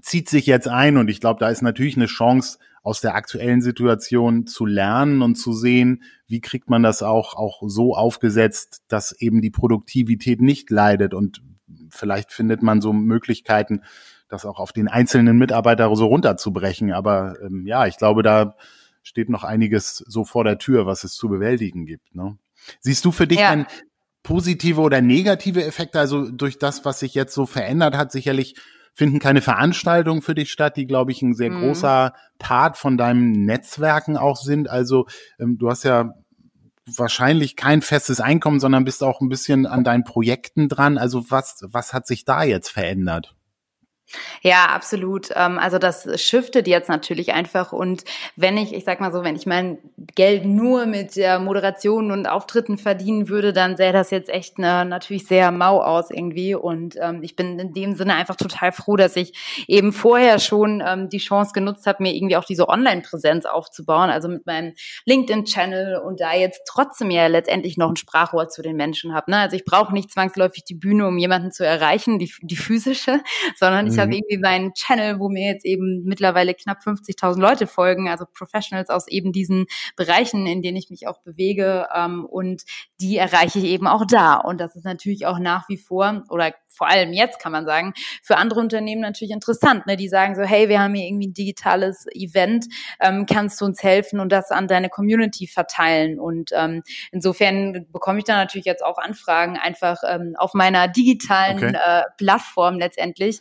zieht 0.00 0.28
sich 0.28 0.46
jetzt 0.46 0.68
ein 0.68 0.96
und 0.96 1.08
ich 1.08 1.20
glaube, 1.20 1.40
da 1.40 1.48
ist 1.48 1.62
natürlich 1.62 1.96
eine 1.96 2.06
Chance, 2.06 2.58
aus 2.82 3.02
der 3.02 3.14
aktuellen 3.14 3.60
Situation 3.60 4.46
zu 4.46 4.64
lernen 4.64 5.20
und 5.20 5.34
zu 5.34 5.52
sehen, 5.52 6.02
wie 6.26 6.40
kriegt 6.40 6.70
man 6.70 6.82
das 6.82 7.02
auch, 7.02 7.34
auch 7.34 7.60
so 7.66 7.94
aufgesetzt, 7.94 8.82
dass 8.88 9.12
eben 9.12 9.42
die 9.42 9.50
Produktivität 9.50 10.40
nicht 10.40 10.70
leidet 10.70 11.12
und 11.12 11.42
vielleicht 11.90 12.32
findet 12.32 12.62
man 12.62 12.80
so 12.80 12.94
Möglichkeiten, 12.94 13.82
das 14.28 14.46
auch 14.46 14.58
auf 14.58 14.72
den 14.72 14.88
einzelnen 14.88 15.36
Mitarbeiter 15.36 15.94
so 15.96 16.06
runterzubrechen. 16.06 16.92
Aber 16.92 17.36
ähm, 17.42 17.66
ja, 17.66 17.86
ich 17.86 17.98
glaube, 17.98 18.22
da 18.22 18.56
steht 19.02 19.28
noch 19.28 19.44
einiges 19.44 19.96
so 20.06 20.24
vor 20.24 20.44
der 20.44 20.58
Tür, 20.58 20.86
was 20.86 21.04
es 21.04 21.14
zu 21.14 21.28
bewältigen 21.28 21.86
gibt. 21.86 22.14
Ne? 22.14 22.38
Siehst 22.80 23.04
du 23.04 23.12
für 23.12 23.26
dich 23.26 23.40
ja. 23.40 23.50
dann 23.50 23.66
positive 24.22 24.80
oder 24.80 25.00
negative 25.00 25.64
Effekte? 25.64 25.98
Also 25.98 26.30
durch 26.30 26.58
das, 26.58 26.84
was 26.84 27.00
sich 27.00 27.14
jetzt 27.14 27.34
so 27.34 27.46
verändert 27.46 27.96
hat, 27.96 28.12
sicherlich 28.12 28.54
finden 28.94 29.20
keine 29.20 29.42
Veranstaltungen 29.42 30.22
für 30.22 30.34
dich 30.34 30.50
statt, 30.50 30.76
die, 30.76 30.86
glaube 30.86 31.12
ich, 31.12 31.22
ein 31.22 31.34
sehr 31.34 31.50
mhm. 31.50 31.60
großer 31.60 32.14
Part 32.38 32.76
von 32.76 32.98
deinem 32.98 33.30
Netzwerken 33.44 34.16
auch 34.16 34.36
sind. 34.36 34.68
Also 34.68 35.06
ähm, 35.38 35.56
du 35.56 35.70
hast 35.70 35.84
ja 35.84 36.14
wahrscheinlich 36.96 37.54
kein 37.54 37.82
festes 37.82 38.20
Einkommen, 38.20 38.60
sondern 38.60 38.84
bist 38.84 39.04
auch 39.04 39.20
ein 39.20 39.28
bisschen 39.28 39.66
an 39.66 39.84
deinen 39.84 40.04
Projekten 40.04 40.68
dran. 40.68 40.98
Also 40.98 41.30
was, 41.30 41.60
was 41.62 41.92
hat 41.92 42.06
sich 42.06 42.24
da 42.24 42.42
jetzt 42.42 42.70
verändert? 42.70 43.36
Ja, 44.42 44.66
absolut. 44.66 45.28
Ähm, 45.34 45.58
also 45.58 45.78
das 45.78 46.08
shiftet 46.20 46.66
jetzt 46.66 46.88
natürlich 46.88 47.32
einfach. 47.32 47.72
Und 47.72 48.04
wenn 48.36 48.56
ich, 48.56 48.72
ich 48.72 48.84
sag 48.84 49.00
mal 49.00 49.12
so, 49.12 49.22
wenn 49.22 49.36
ich 49.36 49.46
mein 49.46 49.78
Geld 50.14 50.44
nur 50.44 50.86
mit 50.86 51.16
der 51.16 51.38
Moderation 51.38 52.10
und 52.10 52.26
Auftritten 52.26 52.78
verdienen 52.78 53.28
würde, 53.28 53.52
dann 53.52 53.76
sähe 53.76 53.92
das 53.92 54.10
jetzt 54.10 54.30
echt 54.30 54.58
ne, 54.58 54.84
natürlich 54.84 55.26
sehr 55.26 55.50
mau 55.50 55.82
aus 55.82 56.10
irgendwie. 56.10 56.54
Und 56.54 56.96
ähm, 57.00 57.22
ich 57.22 57.36
bin 57.36 57.58
in 57.58 57.74
dem 57.74 57.94
Sinne 57.94 58.14
einfach 58.14 58.36
total 58.36 58.72
froh, 58.72 58.96
dass 58.96 59.16
ich 59.16 59.64
eben 59.66 59.92
vorher 59.92 60.38
schon 60.38 60.82
ähm, 60.86 61.10
die 61.10 61.18
Chance 61.18 61.52
genutzt 61.52 61.86
habe, 61.86 62.02
mir 62.02 62.14
irgendwie 62.14 62.36
auch 62.36 62.44
diese 62.44 62.68
Online-Präsenz 62.68 63.44
aufzubauen. 63.44 64.08
Also 64.08 64.28
mit 64.28 64.46
meinem 64.46 64.74
LinkedIn-Channel 65.04 65.98
und 65.98 66.20
da 66.20 66.34
jetzt 66.34 66.62
trotzdem 66.66 67.10
ja 67.10 67.26
letztendlich 67.26 67.76
noch 67.76 67.90
ein 67.90 67.96
Sprachrohr 67.96 68.48
zu 68.48 68.62
den 68.62 68.76
Menschen 68.76 69.12
habe. 69.12 69.30
Ne? 69.30 69.38
Also 69.38 69.56
ich 69.56 69.64
brauche 69.64 69.92
nicht 69.92 70.10
zwangsläufig 70.10 70.64
die 70.64 70.74
Bühne, 70.74 71.06
um 71.06 71.18
jemanden 71.18 71.52
zu 71.52 71.66
erreichen, 71.66 72.18
die, 72.18 72.32
die 72.40 72.56
physische, 72.56 73.20
sondern 73.56 73.86
ich 73.86 73.97
ich 73.98 74.00
habe 74.00 74.12
mhm. 74.12 74.18
irgendwie 74.18 74.38
meinen 74.38 74.74
Channel, 74.74 75.18
wo 75.18 75.28
mir 75.28 75.46
jetzt 75.46 75.64
eben 75.64 76.04
mittlerweile 76.04 76.54
knapp 76.54 76.78
50.000 76.84 77.40
Leute 77.40 77.66
folgen, 77.66 78.08
also 78.08 78.26
Professionals 78.32 78.90
aus 78.90 79.08
eben 79.08 79.32
diesen 79.32 79.66
Bereichen, 79.96 80.46
in 80.46 80.62
denen 80.62 80.76
ich 80.76 80.88
mich 80.88 81.08
auch 81.08 81.20
bewege. 81.22 81.88
Ähm, 81.94 82.24
und 82.24 82.62
die 83.00 83.16
erreiche 83.16 83.58
ich 83.58 83.64
eben 83.64 83.88
auch 83.88 84.04
da. 84.06 84.36
Und 84.36 84.60
das 84.60 84.76
ist 84.76 84.84
natürlich 84.84 85.26
auch 85.26 85.40
nach 85.40 85.68
wie 85.68 85.78
vor 85.78 86.22
oder 86.30 86.52
vor 86.78 86.88
allem 86.88 87.12
jetzt 87.12 87.40
kann 87.40 87.50
man 87.50 87.66
sagen, 87.66 87.92
für 88.22 88.36
andere 88.36 88.60
Unternehmen 88.60 89.00
natürlich 89.00 89.32
interessant. 89.32 89.86
Ne? 89.86 89.96
Die 89.96 90.08
sagen 90.08 90.36
so, 90.36 90.42
hey, 90.42 90.68
wir 90.68 90.80
haben 90.80 90.94
hier 90.94 91.06
irgendwie 91.06 91.26
ein 91.26 91.34
digitales 91.34 92.06
Event, 92.14 92.66
ähm, 93.00 93.26
kannst 93.26 93.60
du 93.60 93.64
uns 93.64 93.82
helfen 93.82 94.20
und 94.20 94.30
das 94.30 94.52
an 94.52 94.68
deine 94.68 94.88
Community 94.88 95.48
verteilen? 95.48 96.20
Und 96.20 96.50
ähm, 96.54 96.82
insofern 97.10 97.86
bekomme 97.90 98.20
ich 98.20 98.24
da 98.24 98.36
natürlich 98.36 98.64
jetzt 98.64 98.84
auch 98.84 98.98
Anfragen 98.98 99.56
einfach 99.56 99.98
ähm, 100.08 100.34
auf 100.38 100.54
meiner 100.54 100.86
digitalen 100.86 101.58
okay. 101.58 101.76
äh, 101.84 102.02
Plattform 102.16 102.78
letztendlich, 102.78 103.40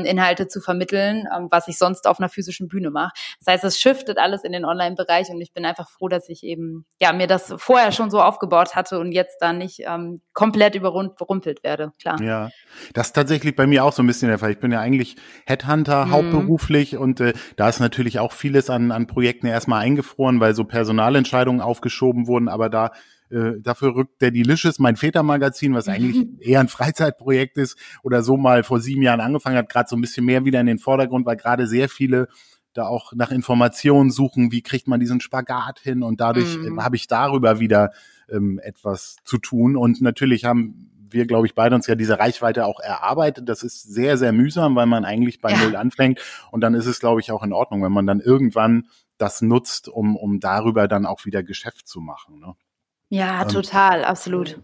ähm, 0.00 0.04
Inhalte 0.04 0.48
zu 0.48 0.60
vermitteln, 0.60 1.26
ähm, 1.34 1.48
was 1.50 1.68
ich 1.68 1.78
sonst 1.78 2.06
auf 2.06 2.18
einer 2.18 2.28
physischen 2.28 2.68
Bühne 2.68 2.90
mache. 2.90 3.12
Das 3.38 3.54
heißt, 3.54 3.64
es 3.64 3.78
shiftet 3.78 4.18
alles 4.18 4.44
in 4.44 4.52
den 4.52 4.64
Online-Bereich 4.64 5.28
und 5.30 5.40
ich 5.40 5.52
bin 5.52 5.64
einfach 5.64 5.88
froh, 5.88 6.08
dass 6.08 6.28
ich 6.28 6.42
eben 6.42 6.84
ja 7.00 7.12
mir 7.12 7.26
das 7.26 7.54
vorher 7.56 7.92
schon 7.92 8.10
so 8.10 8.20
aufgebaut 8.20 8.74
hatte 8.74 8.98
und 8.98 9.12
jetzt 9.12 9.38
da 9.40 9.52
nicht 9.52 9.80
ähm, 9.80 10.20
komplett 10.32 10.74
überrumpelt 10.74 11.62
werde. 11.62 11.92
Klar. 12.00 12.20
Ja, 12.22 12.50
das 12.94 13.08
ist 13.08 13.12
tatsächlich 13.14 13.56
bei 13.56 13.66
mir 13.66 13.84
auch 13.84 13.92
so 13.92 14.02
ein 14.02 14.06
bisschen 14.06 14.28
der 14.28 14.38
Fall. 14.38 14.52
Ich 14.52 14.60
bin 14.60 14.72
ja 14.72 14.80
eigentlich 14.80 15.16
Headhunter 15.46 16.06
mhm. 16.06 16.10
hauptberuflich 16.10 16.96
und 16.96 17.20
äh, 17.20 17.32
da 17.56 17.68
ist 17.68 17.80
natürlich 17.80 18.18
auch 18.18 18.32
vieles 18.32 18.70
an, 18.70 18.90
an 18.90 19.06
Projekten 19.06 19.46
erstmal 19.46 19.82
eingefroren, 19.82 20.40
weil 20.40 20.54
so 20.54 20.64
Personalentscheidungen 20.64 21.60
aufgeschoben 21.60 22.26
wurden, 22.26 22.48
aber 22.48 22.68
da 22.68 22.92
äh, 23.30 23.60
dafür 23.60 23.94
rückt 23.94 24.20
der 24.20 24.30
Delicious, 24.30 24.78
mein 24.78 24.96
Vätermagazin, 24.96 25.74
was 25.74 25.88
eigentlich 25.88 26.26
eher 26.40 26.60
ein 26.60 26.68
Freizeitprojekt 26.68 27.56
ist 27.58 27.78
oder 28.02 28.22
so 28.22 28.36
mal 28.36 28.62
vor 28.62 28.80
sieben 28.80 29.02
Jahren 29.02 29.20
angefangen 29.20 29.56
hat, 29.56 29.68
gerade 29.68 29.88
so 29.88 29.96
ein 29.96 30.00
bisschen 30.00 30.24
mehr 30.24 30.44
wieder 30.44 30.60
in 30.60 30.66
den 30.66 30.78
Vordergrund, 30.78 31.26
weil 31.26 31.36
gerade 31.36 31.66
sehr 31.66 31.88
viele 31.88 32.28
da 32.74 32.86
auch 32.86 33.12
nach 33.14 33.30
Informationen 33.30 34.10
suchen, 34.10 34.52
wie 34.52 34.62
kriegt 34.62 34.86
man 34.86 35.00
diesen 35.00 35.20
Spagat 35.20 35.80
hin 35.80 36.02
und 36.02 36.20
dadurch 36.20 36.58
mhm. 36.58 36.82
habe 36.82 36.96
ich 36.96 37.06
darüber 37.06 37.60
wieder 37.60 37.90
ähm, 38.30 38.60
etwas 38.62 39.16
zu 39.24 39.38
tun 39.38 39.76
und 39.76 40.00
natürlich 40.00 40.44
haben 40.44 40.90
wir, 41.10 41.26
glaube 41.26 41.46
ich, 41.46 41.54
beide 41.54 41.74
uns 41.74 41.86
ja 41.86 41.94
diese 41.94 42.18
Reichweite 42.18 42.66
auch 42.66 42.80
erarbeitet. 42.80 43.48
Das 43.48 43.62
ist 43.62 43.82
sehr, 43.82 44.18
sehr 44.18 44.32
mühsam, 44.32 44.76
weil 44.76 44.86
man 44.86 45.06
eigentlich 45.06 45.40
bei 45.40 45.52
ja. 45.52 45.62
Null 45.62 45.76
anfängt. 45.76 46.20
Und 46.50 46.60
dann 46.60 46.74
ist 46.74 46.84
es, 46.86 47.00
glaube 47.00 47.20
ich, 47.20 47.32
auch 47.32 47.42
in 47.42 47.54
Ordnung, 47.54 47.82
wenn 47.82 47.92
man 47.92 48.06
dann 48.06 48.20
irgendwann 48.20 48.88
das 49.16 49.42
nutzt, 49.42 49.88
um, 49.88 50.16
um 50.16 50.38
darüber 50.38 50.86
dann 50.86 51.06
auch 51.06 51.24
wieder 51.24 51.42
Geschäft 51.42 51.88
zu 51.88 52.00
machen. 52.00 52.40
Ne? 52.40 52.54
Ja, 53.08 53.42
ähm, 53.42 53.48
total, 53.48 54.04
absolut. 54.04 54.60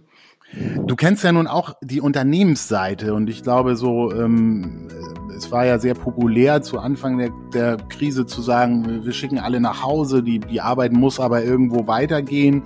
Du 0.86 0.94
kennst 0.94 1.24
ja 1.24 1.32
nun 1.32 1.46
auch 1.46 1.74
die 1.82 2.00
Unternehmensseite 2.00 3.14
und 3.14 3.28
ich 3.28 3.42
glaube 3.42 3.76
so, 3.76 4.12
ähm, 4.12 4.88
es 5.36 5.50
war 5.50 5.66
ja 5.66 5.78
sehr 5.78 5.94
populär 5.94 6.62
zu 6.62 6.78
Anfang 6.78 7.18
der, 7.18 7.30
der 7.52 7.76
Krise 7.76 8.26
zu 8.26 8.40
sagen, 8.40 9.04
wir 9.04 9.12
schicken 9.12 9.38
alle 9.38 9.60
nach 9.60 9.82
Hause, 9.82 10.22
die, 10.22 10.38
die 10.38 10.60
Arbeit 10.60 10.92
muss 10.92 11.18
aber 11.18 11.42
irgendwo 11.42 11.86
weitergehen. 11.86 12.62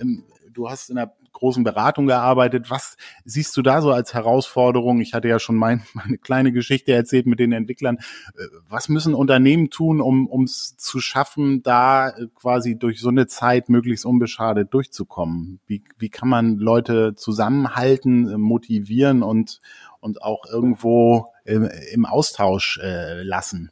Ähm, 0.00 0.24
du 0.52 0.68
hast 0.68 0.90
in 0.90 0.96
der 0.96 1.14
großen 1.40 1.64
Beratung 1.64 2.06
gearbeitet. 2.06 2.70
Was 2.70 2.96
siehst 3.24 3.56
du 3.56 3.62
da 3.62 3.82
so 3.82 3.90
als 3.90 4.14
Herausforderung? 4.14 5.00
Ich 5.00 5.14
hatte 5.14 5.28
ja 5.28 5.38
schon 5.38 5.56
mein, 5.56 5.82
meine 5.94 6.18
kleine 6.18 6.52
Geschichte 6.52 6.92
erzählt 6.92 7.26
mit 7.26 7.40
den 7.40 7.52
Entwicklern. 7.52 7.96
Äh, 8.36 8.44
was 8.68 8.88
müssen 8.88 9.14
Unternehmen 9.14 9.70
tun, 9.70 10.00
um 10.00 10.44
es 10.44 10.76
zu 10.76 11.00
schaffen, 11.00 11.62
da 11.62 12.10
äh, 12.10 12.26
quasi 12.34 12.78
durch 12.78 13.00
so 13.00 13.08
eine 13.08 13.26
Zeit 13.26 13.68
möglichst 13.68 14.06
unbeschadet 14.06 14.72
durchzukommen? 14.72 15.60
Wie, 15.66 15.82
wie 15.98 16.10
kann 16.10 16.28
man 16.28 16.58
Leute 16.58 17.14
zusammenhalten, 17.16 18.30
äh, 18.30 18.38
motivieren 18.38 19.22
und, 19.22 19.60
und 20.00 20.22
auch 20.22 20.44
irgendwo 20.46 21.32
im, 21.44 21.68
im 21.92 22.06
Austausch 22.06 22.78
äh, 22.82 23.22
lassen? 23.22 23.70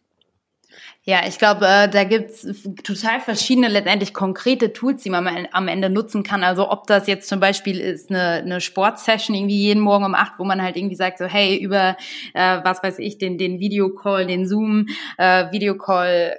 Ja, 1.09 1.21
ich 1.27 1.39
glaube, 1.39 1.67
äh, 1.67 1.89
da 1.89 2.05
gibt's 2.05 2.47
total 2.85 3.21
verschiedene 3.21 3.69
letztendlich 3.69 4.13
konkrete 4.13 4.75
Tools, 4.75 5.05
die 5.05 5.09
man 5.09 5.49
am 5.53 5.67
Ende 5.67 5.89
nutzen 5.89 6.23
kann. 6.23 6.45
Also 6.45 6.71
ob 6.71 6.87
das 6.87 7.07
jetzt 7.07 7.31
zum 7.31 7.41
Beispiel 7.41 7.81
ist 7.81 8.11
eine, 8.11 8.43
eine 8.43 8.61
Sportsession 8.61 9.35
irgendwie 9.35 9.57
jeden 9.57 9.81
Morgen 9.81 10.05
um 10.05 10.15
acht, 10.15 10.35
wo 10.37 10.45
man 10.45 10.61
halt 10.61 10.77
irgendwie 10.77 10.97
sagt 10.97 11.17
so, 11.17 11.25
hey, 11.25 11.57
über 11.57 11.97
äh, 12.35 12.59
was 12.63 12.83
weiß 12.83 12.99
ich, 12.99 13.17
den, 13.17 13.39
den 13.39 13.59
Videocall, 13.59 14.27
den 14.27 14.47
Zoom, 14.47 14.89
äh, 15.17 15.51
Videocall 15.51 16.37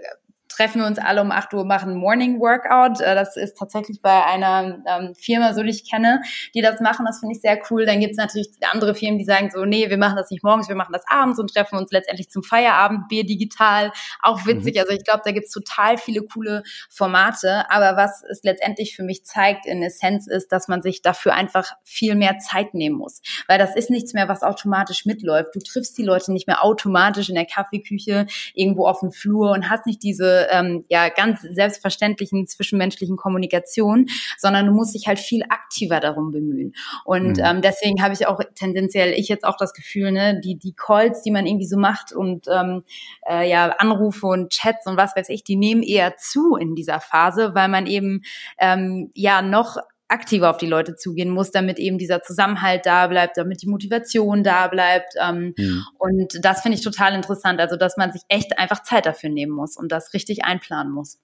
treffen 0.60 0.82
wir 0.82 0.88
uns 0.88 1.00
alle 1.00 1.22
um 1.22 1.32
8 1.32 1.54
Uhr, 1.54 1.64
machen 1.64 1.96
Morning 1.96 2.42
Workout. 2.42 3.00
Äh, 3.00 3.16
das 3.16 3.38
ist 3.38 3.58
tatsächlich 3.58 4.02
bei 4.02 4.26
einer 4.26 4.84
ähm, 4.86 5.16
Firma, 5.16 5.54
so 5.54 5.64
die 5.64 5.70
ich 5.70 5.90
kenne, 5.90 6.22
die 6.54 6.62
das 6.62 6.82
machen. 6.82 7.06
Das 7.06 7.20
finde 7.20 7.36
ich 7.36 7.42
sehr 7.42 7.58
cool. 7.70 7.86
Dann 7.86 8.02
gibt 8.02 8.12
es 8.12 8.18
natürlich 8.18 8.50
andere 8.70 8.94
Firmen, 8.94 9.18
die 9.18 9.24
sagen 9.24 9.50
so, 9.52 9.64
nee, 9.64 9.90
wir 9.90 9.98
machen 9.98 10.18
das 10.18 10.32
nicht 10.32 10.44
morgens, 10.44 10.68
wir 10.68 10.76
machen 10.76 10.92
das 10.92 11.04
abends 11.08 11.40
und 11.40 11.54
treffen 11.54 11.78
uns 11.78 11.92
letztendlich 11.92 12.30
zum 12.30 12.44
Feierabend, 12.44 13.08
Bier 13.08 13.26
digital. 13.26 13.94
Auch 14.22 14.46
witzig. 14.46 14.76
Mhm. 14.76 14.82
Also 14.82 14.92
ich 14.92 15.06
glaube, 15.06 15.22
da 15.24 15.32
gibt 15.32 15.46
es 15.46 15.54
total 15.54 15.98
viele 15.98 16.24
coole 16.24 16.64
Formate. 16.90 17.64
Aber 17.70 17.96
was 17.96 18.22
es 18.30 18.44
letztendlich 18.44 18.98
für 18.98 19.04
mich 19.04 19.24
zeigt 19.24 19.66
in 19.66 19.82
Essenz 19.82 20.28
ist, 20.28 20.52
dass 20.52 20.68
man 20.68 20.82
sich 20.82 21.02
dafür 21.02 21.36
einfach 21.36 21.72
viel 21.86 22.16
mehr 22.16 22.38
Zeit 22.40 22.74
nehmen 22.74 22.98
muss. 22.98 23.22
Weil 23.48 23.60
das 23.60 23.78
ist 23.78 23.90
nichts 23.90 24.14
mehr, 24.14 24.28
was 24.28 24.44
automatisch 24.44 25.06
mitläuft. 25.06 25.56
Du 25.56 25.60
triffst 25.60 25.98
die 25.98 26.04
Leute 26.04 26.34
nicht 26.34 26.48
mehr 26.48 26.66
automatisch 26.66 27.30
in 27.30 27.36
der 27.36 27.46
Kaffeeküche 27.46 28.28
irgendwo 28.54 28.88
auf 28.88 29.00
dem 29.00 29.14
Flur 29.14 29.52
und 29.52 29.70
hast 29.70 29.86
nicht 29.86 30.04
diese 30.04 30.49
ähm, 30.50 30.86
ja 30.90 31.10
ganz 31.10 31.42
selbstverständlichen 31.42 32.48
zwischenmenschlichen 32.48 33.18
Kommunikation, 33.18 34.08
sondern 34.38 34.66
du 34.66 34.72
musst 34.72 34.96
dich 34.96 35.08
halt 35.08 35.20
viel 35.20 35.44
aktiver 35.50 36.00
darum 36.00 36.32
bemühen. 36.32 36.74
Und 37.06 37.38
mhm. 37.38 37.44
ähm, 37.44 37.62
deswegen 37.62 38.02
habe 38.02 38.14
ich 38.14 38.28
auch 38.28 38.40
tendenziell 38.56 39.14
ich 39.14 39.28
jetzt 39.28 39.46
auch 39.46 39.58
das 39.58 39.74
Gefühl, 39.74 40.12
ne, 40.12 40.40
die 40.44 40.58
die 40.58 40.74
Calls, 40.74 41.22
die 41.22 41.32
man 41.32 41.46
irgendwie 41.46 41.68
so 41.68 41.78
macht 41.78 42.14
und 42.14 42.48
ähm, 42.52 42.84
äh, 43.28 43.50
ja 43.50 43.70
Anrufe 43.78 44.28
und 44.28 44.52
Chats 44.52 44.86
und 44.86 44.98
was 44.98 45.16
weiß 45.16 45.30
ich, 45.30 45.44
die 45.44 45.56
nehmen 45.56 45.84
eher 45.84 46.18
zu 46.18 46.56
in 46.56 46.76
dieser 46.76 47.00
Phase, 47.00 47.52
weil 47.54 47.68
man 47.68 47.88
eben 47.88 48.22
ähm, 48.60 49.12
ja 49.14 49.42
noch 49.42 49.78
aktiver 50.10 50.50
auf 50.50 50.58
die 50.58 50.68
Leute 50.68 50.96
zugehen 50.96 51.30
muss, 51.30 51.52
damit 51.52 51.80
eben 51.80 51.98
dieser 51.98 52.22
Zusammenhalt 52.22 52.86
da 52.86 53.08
bleibt, 53.08 53.38
damit 53.38 53.62
die 53.62 53.70
Motivation 53.70 54.44
da 54.44 54.68
bleibt. 54.68 55.14
Ähm, 55.22 55.54
mhm. 55.58 55.86
Und 55.98 56.40
das 56.42 56.62
finde 56.62 56.78
ich 56.78 56.84
total 56.84 57.14
interessant. 57.14 57.60
Also, 57.60 57.78
dass 57.78 57.96
man 57.96 58.12
sich 58.12 58.24
echt 58.28 58.58
einfach 58.60 58.84
Zeit 58.84 59.06
dafür 59.06 59.30
nehmen 59.30 59.54
muss 59.54 59.78
und 59.78 59.92
das 59.92 60.14
richtig 60.14 60.44
einplanen 60.44 60.92
muss. 60.92 61.20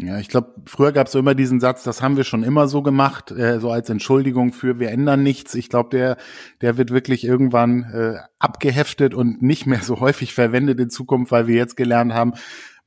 Ja, 0.00 0.20
ich 0.20 0.28
glaube, 0.28 0.54
früher 0.66 0.92
gab 0.92 1.08
es 1.08 1.12
so 1.12 1.18
immer 1.18 1.34
diesen 1.34 1.58
Satz, 1.58 1.82
das 1.82 2.02
haben 2.02 2.16
wir 2.16 2.22
schon 2.22 2.44
immer 2.44 2.68
so 2.68 2.82
gemacht, 2.82 3.32
äh, 3.32 3.58
so 3.58 3.72
als 3.72 3.90
Entschuldigung 3.90 4.52
für 4.52 4.78
wir 4.78 4.90
ändern 4.90 5.24
nichts. 5.24 5.56
Ich 5.56 5.68
glaube, 5.68 5.90
der, 5.90 6.16
der 6.60 6.78
wird 6.78 6.92
wirklich 6.92 7.24
irgendwann 7.24 7.82
äh, 7.92 8.18
abgeheftet 8.38 9.12
und 9.12 9.42
nicht 9.42 9.66
mehr 9.66 9.82
so 9.82 9.98
häufig 9.98 10.34
verwendet 10.34 10.78
in 10.78 10.88
Zukunft, 10.88 11.32
weil 11.32 11.48
wir 11.48 11.56
jetzt 11.56 11.76
gelernt 11.76 12.14
haben, 12.14 12.34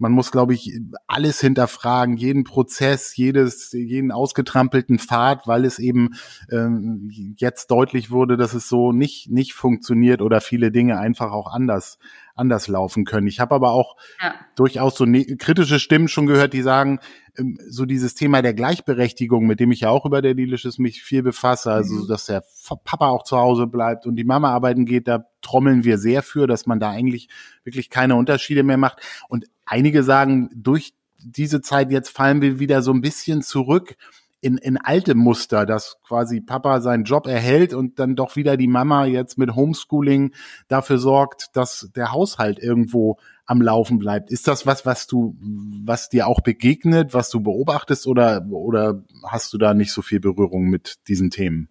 man 0.01 0.13
muss, 0.13 0.31
glaube 0.31 0.55
ich, 0.55 0.79
alles 1.05 1.39
hinterfragen, 1.39 2.17
jeden 2.17 2.43
Prozess, 2.43 3.15
jedes, 3.15 3.72
jeden 3.72 4.12
ausgetrampelten 4.12 4.98
Pfad, 4.98 5.46
weil 5.46 5.63
es 5.63 5.77
eben 5.77 6.15
ähm, 6.51 7.08
jetzt 7.38 7.70
deutlich 7.70 8.10
wurde, 8.10 8.36
dass 8.36 8.55
es 8.55 8.67
so 8.67 8.91
nicht 8.91 9.29
nicht 9.29 9.53
funktioniert 9.53 10.24
oder 10.24 10.41
viele 10.41 10.72
Dinge 10.72 10.98
einfach 10.98 11.31
auch 11.31 11.53
anders 11.53 12.00
anders 12.34 12.67
laufen 12.67 13.05
können. 13.05 13.27
Ich 13.27 13.39
habe 13.39 13.53
aber 13.53 13.72
auch 13.72 13.96
ja. 14.22 14.34
durchaus 14.55 14.96
so 14.98 15.05
ne 15.05 15.24
kritische 15.38 15.79
Stimmen 15.79 16.08
schon 16.08 16.25
gehört, 16.25 16.53
die 16.53 16.63
sagen, 16.63 17.00
ähm, 17.38 17.60
so 17.70 17.86
dieses 17.86 18.15
Thema 18.15 18.41
der 18.41 18.55
Gleichberechtigung, 18.55 19.46
mit 19.46 19.60
dem 19.60 19.72
ich 19.72 19.81
ja 19.81 19.89
auch 19.89 20.05
über 20.05 20.24
der 20.24 20.34
Delicious 20.34 20.79
mich 20.79 21.03
viel 21.03 21.22
befasse, 21.22 21.72
also 21.72 22.03
mhm. 22.03 22.08
dass 22.08 22.25
der 22.25 22.43
Papa 22.84 23.10
auch 23.10 23.24
zu 23.24 23.38
Hause 23.38 23.67
bleibt 23.67 24.08
und 24.08 24.15
die 24.15 24.24
Mama 24.24 24.51
arbeiten 24.51 24.86
geht, 24.86 25.08
da 25.08 25.25
trommeln 25.41 25.84
wir 25.84 25.98
sehr 25.98 26.24
für, 26.24 26.48
dass 26.48 26.65
man 26.65 26.79
da 26.79 26.89
eigentlich 26.89 27.29
wirklich 27.63 27.89
keine 27.89 28.15
Unterschiede 28.15 28.63
mehr 28.63 28.77
macht. 28.77 29.01
Und 29.27 29.46
einige 29.72 30.04
sagen, 30.04 30.50
durch 30.54 30.94
diese 31.24 31.62
Zeit 31.62 31.92
jetzt 31.92 32.10
fallen 32.10 32.42
wir 32.42 32.60
wieder 32.60 32.82
so 32.82 32.92
ein 32.92 33.01
bisschen 33.01 33.42
zurück 33.42 33.96
in, 34.42 34.58
in 34.58 34.78
alte 34.78 35.13
Muster, 35.13 35.66
dass 35.66 35.98
quasi 36.06 36.42
Papa 36.42 36.82
seinen 36.82 37.04
Job 37.04 37.28
erhält 37.28 37.74
und 37.74 38.00
dann 38.00 38.16
doch 38.16 38.36
wieder 38.36 38.58
die 38.58 38.68
Mama 38.68 39.06
jetzt 39.06 39.38
mit 39.38 39.56
Homeschooling 39.56 40.34
dafür 40.68 40.98
sorgt, 40.98 41.50
dass 41.54 41.92
der 41.96 42.12
Haushalt 42.12 42.58
irgendwo 42.60 43.18
am 43.46 43.62
Laufen 43.62 44.00
bleibt. 44.00 44.32
Ist 44.32 44.48
das 44.48 44.66
was, 44.66 44.86
was 44.86 45.06
du, 45.06 45.38
was 45.86 46.10
dir 46.10 46.28
auch 46.28 46.42
begegnet, 46.42 47.13
was 47.13 47.30
du 47.30 47.42
beobachtest 47.42 48.08
oder, 48.08 48.46
oder 48.50 49.04
hast 49.24 49.54
du 49.54 49.58
da 49.60 49.74
nicht 49.74 49.94
so 49.94 50.01
viel 50.01 50.20
Berührung 50.20 50.70
mit 50.70 51.08
diesen 51.08 51.30
Themen? 51.30 51.70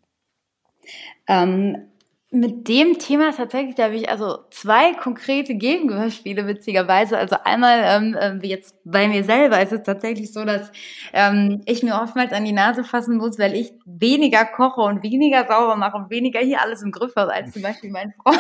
Ähm, 1.27 1.90
mit 2.33 2.69
dem 2.69 2.99
Thema 2.99 3.33
tatsächlich, 3.33 3.75
da 3.75 3.85
habe 3.85 3.97
ich 3.97 4.09
also 4.09 4.39
zwei 4.51 4.95
konkrete 4.95 5.57
Gegenbeispiele 5.57 6.47
witzigerweise. 6.47 7.19
Also 7.19 7.37
einmal 7.43 7.81
ähm, 7.83 8.15
äh, 8.15 8.47
jetzt 8.47 8.77
bei 8.85 9.09
mir 9.09 9.25
selber 9.25 9.61
ist 9.61 9.73
es 9.73 9.83
tatsächlich 9.83 10.33
so, 10.33 10.45
dass 10.45 10.71
ähm, 11.13 11.63
ich 11.67 11.83
mir 11.83 12.01
oftmals 12.01 12.33
an 12.33 12.45
die 12.45 12.53
Nase 12.53 12.85
fassen 12.85 13.17
muss, 13.17 13.39
weil 13.41 13.55
ich 13.55 13.73
weniger 13.85 14.45
koche 14.45 14.81
und 14.81 15.03
weniger 15.03 15.45
sauber 15.49 15.75
mache 15.75 15.97
und 15.97 16.11
weniger 16.11 16.39
hier 16.39 16.61
alles 16.63 16.83
im 16.83 16.93
Griff 16.93 17.17
habe 17.17 17.33
als 17.33 17.53
zum 17.53 17.63
Beispiel 17.63 17.91
mein 17.91 18.15
Freund. 18.23 18.39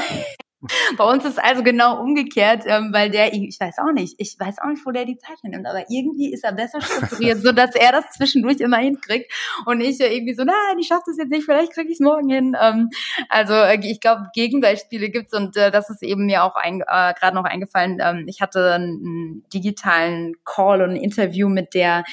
Bei 0.99 1.05
uns 1.05 1.25
ist 1.25 1.43
also 1.43 1.63
genau 1.63 2.01
umgekehrt, 2.01 2.65
ähm, 2.67 2.93
weil 2.93 3.11
der, 3.11 3.33
ich 3.33 3.59
weiß 3.59 3.79
auch 3.79 3.93
nicht, 3.93 4.15
ich 4.19 4.37
weiß 4.39 4.59
auch 4.59 4.69
nicht, 4.69 4.85
wo 4.85 4.91
der 4.91 5.07
die 5.07 5.17
Zeit 5.17 5.39
nimmt, 5.43 5.67
aber 5.67 5.85
irgendwie 5.89 6.33
ist 6.33 6.45
er 6.45 6.53
besser 6.53 6.83
strukturiert, 6.83 7.39
so 7.43 7.53
dass 7.53 7.75
er 7.75 7.93
das 7.93 8.11
zwischendurch 8.11 8.61
immer 8.61 8.77
hinkriegt 8.77 9.33
und 9.65 9.81
ich 9.81 9.99
äh, 10.01 10.15
irgendwie 10.15 10.35
so, 10.35 10.45
nein, 10.45 10.79
ich 10.79 10.89
schaffe 10.89 11.05
das 11.07 11.17
jetzt 11.17 11.31
nicht, 11.31 11.45
vielleicht 11.45 11.73
kriege 11.73 11.89
ich 11.89 11.95
es 11.95 12.01
morgen 12.01 12.29
hin. 12.29 12.57
Ähm, 12.61 12.91
also 13.31 13.55
äh, 13.55 13.79
ich 13.83 14.01
glaube, 14.01 14.27
Gegenbeispiele 14.35 15.09
gibt's 15.09 15.33
und 15.33 15.57
äh, 15.57 15.71
das 15.71 15.89
ist 15.89 16.03
eben 16.03 16.27
mir 16.27 16.45
auch 16.45 16.57
ein, 16.57 16.83
äh, 16.83 17.15
gerade 17.15 17.35
noch 17.35 17.45
eingefallen. 17.45 17.99
Ähm, 18.03 18.25
ich 18.29 18.43
hatte 18.43 18.75
einen 18.75 19.45
digitalen 19.55 20.35
Call 20.45 20.83
und 20.83 20.91
ein 20.91 20.97
Interview 20.97 21.49
mit 21.49 21.73
der 21.73 22.05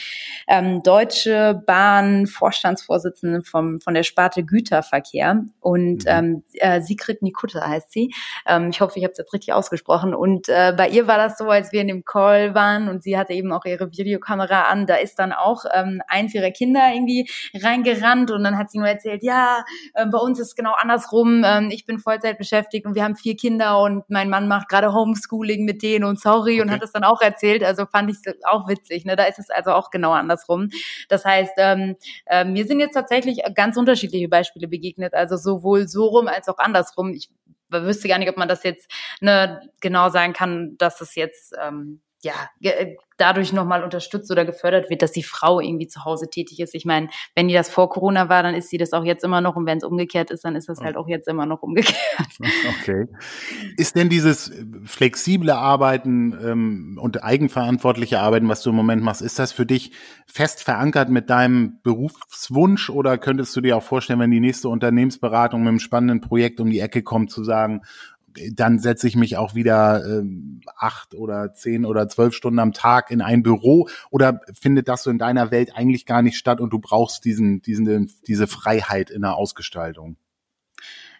ähm, 0.47 0.81
Deutsche 0.83 1.61
Bahn 1.65 2.27
Vorstandsvorsitzenden 2.27 3.43
vom 3.43 3.81
von 3.81 3.93
der 3.93 4.03
Sparte 4.03 4.45
Güterverkehr 4.45 5.43
und 5.59 6.05
mhm. 6.05 6.07
ähm, 6.07 6.43
äh, 6.53 6.79
Sigrid 6.79 7.21
Nikutta 7.21 7.67
heißt 7.67 7.91
sie 7.91 8.13
Ähm, 8.45 8.69
ich 8.69 8.81
hoffe, 8.81 8.97
ich 8.97 9.03
habe 9.03 9.11
es 9.11 9.17
jetzt 9.17 9.33
richtig 9.33 9.53
ausgesprochen. 9.53 10.13
Und 10.13 10.49
äh, 10.49 10.73
bei 10.75 10.89
ihr 10.89 11.07
war 11.07 11.17
das 11.17 11.37
so, 11.37 11.49
als 11.49 11.71
wir 11.71 11.81
in 11.81 11.87
dem 11.87 12.05
Call 12.05 12.55
waren 12.55 12.89
und 12.89 13.03
sie 13.03 13.17
hatte 13.17 13.33
eben 13.33 13.51
auch 13.51 13.65
ihre 13.65 13.91
Videokamera 13.91 14.63
an, 14.63 14.85
da 14.85 14.95
ist 14.95 15.19
dann 15.19 15.33
auch 15.33 15.65
ähm, 15.73 16.01
eins 16.07 16.33
ihrer 16.33 16.51
Kinder 16.51 16.91
irgendwie 16.93 17.29
reingerannt 17.55 18.31
und 18.31 18.43
dann 18.43 18.57
hat 18.57 18.71
sie 18.71 18.79
nur 18.79 18.87
erzählt, 18.87 19.23
ja, 19.23 19.63
äh, 19.93 20.05
bei 20.05 20.17
uns 20.17 20.39
ist 20.39 20.47
es 20.47 20.55
genau 20.55 20.73
andersrum. 20.73 21.43
Ähm, 21.45 21.69
ich 21.71 21.85
bin 21.85 21.99
Vollzeit 21.99 22.37
beschäftigt 22.37 22.85
und 22.85 22.95
wir 22.95 23.03
haben 23.03 23.15
vier 23.15 23.35
Kinder 23.35 23.79
und 23.81 24.09
mein 24.09 24.29
Mann 24.29 24.47
macht 24.47 24.69
gerade 24.69 24.93
Homeschooling 24.93 25.65
mit 25.65 25.81
denen 25.81 26.05
und 26.05 26.19
sorry 26.19 26.53
okay. 26.53 26.61
und 26.61 26.71
hat 26.71 26.83
es 26.83 26.91
dann 26.91 27.03
auch 27.03 27.21
erzählt. 27.21 27.63
Also 27.63 27.85
fand 27.85 28.11
ich 28.11 28.17
auch 28.45 28.67
witzig. 28.67 29.05
Ne? 29.05 29.15
Da 29.15 29.23
ist 29.25 29.39
es 29.39 29.49
also 29.49 29.71
auch 29.71 29.91
genau 29.91 30.11
andersrum. 30.11 30.69
Das 31.09 31.25
heißt, 31.25 31.53
ähm, 31.57 31.95
äh, 32.25 32.43
mir 32.43 32.65
sind 32.65 32.79
jetzt 32.79 32.93
tatsächlich 32.93 33.41
ganz 33.53 33.77
unterschiedliche 33.77 34.27
Beispiele 34.27 34.67
begegnet. 34.67 35.13
Also 35.13 35.37
sowohl 35.37 35.87
so 35.87 36.05
rum 36.05 36.27
als 36.27 36.47
auch 36.47 36.57
andersrum. 36.57 37.13
Ich 37.13 37.29
wüsste 37.69 38.07
gar 38.07 38.17
nicht, 38.17 38.29
ob 38.29 38.37
man 38.37 38.47
das 38.47 38.63
jetzt 38.63 38.89
ne, 39.21 39.61
genau 39.81 40.09
sagen 40.09 40.33
kann, 40.33 40.77
dass 40.77 41.01
es 41.01 41.15
jetzt 41.15 41.53
ähm, 41.61 42.01
ja, 42.21 42.33
dadurch 43.17 43.53
nochmal 43.53 43.83
unterstützt 43.83 44.31
oder 44.31 44.45
gefördert 44.45 44.89
wird, 44.89 45.01
dass 45.01 45.11
die 45.11 45.23
Frau 45.23 45.59
irgendwie 45.59 45.87
zu 45.87 46.05
Hause 46.05 46.29
tätig 46.29 46.59
ist. 46.59 46.73
Ich 46.73 46.85
meine, 46.85 47.09
wenn 47.35 47.47
die 47.47 47.53
das 47.53 47.69
vor 47.69 47.89
Corona 47.89 48.29
war, 48.29 48.43
dann 48.43 48.55
ist 48.55 48.69
sie 48.69 48.77
das 48.77 48.93
auch 48.93 49.03
jetzt 49.03 49.23
immer 49.23 49.41
noch 49.41 49.55
und 49.55 49.65
wenn 49.65 49.77
es 49.77 49.83
umgekehrt 49.83 50.31
ist, 50.31 50.43
dann 50.43 50.55
ist 50.55 50.69
das 50.69 50.79
halt 50.79 50.97
auch 50.97 51.07
jetzt 51.07 51.27
immer 51.27 51.45
noch 51.45 51.61
umgekehrt. 51.61 51.97
Okay. 52.81 53.07
Ist 53.77 53.95
denn 53.95 54.09
dieses 54.09 54.51
flexible 54.85 55.51
Arbeiten 55.51 56.37
ähm, 56.41 56.99
und 57.01 57.23
eigenverantwortliche 57.23 58.19
Arbeiten, 58.19 58.47
was 58.47 58.61
du 58.61 58.69
im 58.69 58.75
Moment 58.75 59.03
machst, 59.03 59.21
ist 59.21 59.39
das 59.39 59.51
für 59.51 59.65
dich 59.65 59.91
fest 60.25 60.63
verankert 60.63 61.09
mit 61.09 61.29
deinem 61.29 61.79
Berufswunsch 61.83 62.89
oder 62.89 63.17
könntest 63.17 63.55
du 63.55 63.61
dir 63.61 63.77
auch 63.77 63.83
vorstellen, 63.83 64.19
wenn 64.19 64.31
die 64.31 64.39
nächste 64.39 64.69
Unternehmensberatung 64.69 65.61
mit 65.61 65.69
einem 65.69 65.79
spannenden 65.79 66.21
Projekt 66.21 66.59
um 66.59 66.69
die 66.69 66.79
Ecke 66.79 67.03
kommt, 67.03 67.31
zu 67.31 67.43
sagen, 67.43 67.81
dann 68.53 68.79
setze 68.79 69.07
ich 69.07 69.15
mich 69.15 69.37
auch 69.37 69.55
wieder 69.55 70.05
ähm, 70.05 70.61
acht 70.75 71.15
oder 71.15 71.53
zehn 71.53 71.85
oder 71.85 72.07
zwölf 72.07 72.33
Stunden 72.33 72.59
am 72.59 72.73
Tag 72.73 73.11
in 73.11 73.21
ein 73.21 73.43
Büro 73.43 73.87
oder 74.09 74.41
findet 74.53 74.87
das 74.87 75.03
so 75.03 75.09
in 75.09 75.17
deiner 75.17 75.51
Welt 75.51 75.71
eigentlich 75.75 76.05
gar 76.05 76.21
nicht 76.21 76.37
statt 76.37 76.61
und 76.61 76.71
du 76.71 76.79
brauchst 76.79 77.25
diesen, 77.25 77.61
diesen, 77.61 78.11
diese 78.27 78.47
Freiheit 78.47 79.09
in 79.09 79.21
der 79.21 79.35
Ausgestaltung? 79.35 80.17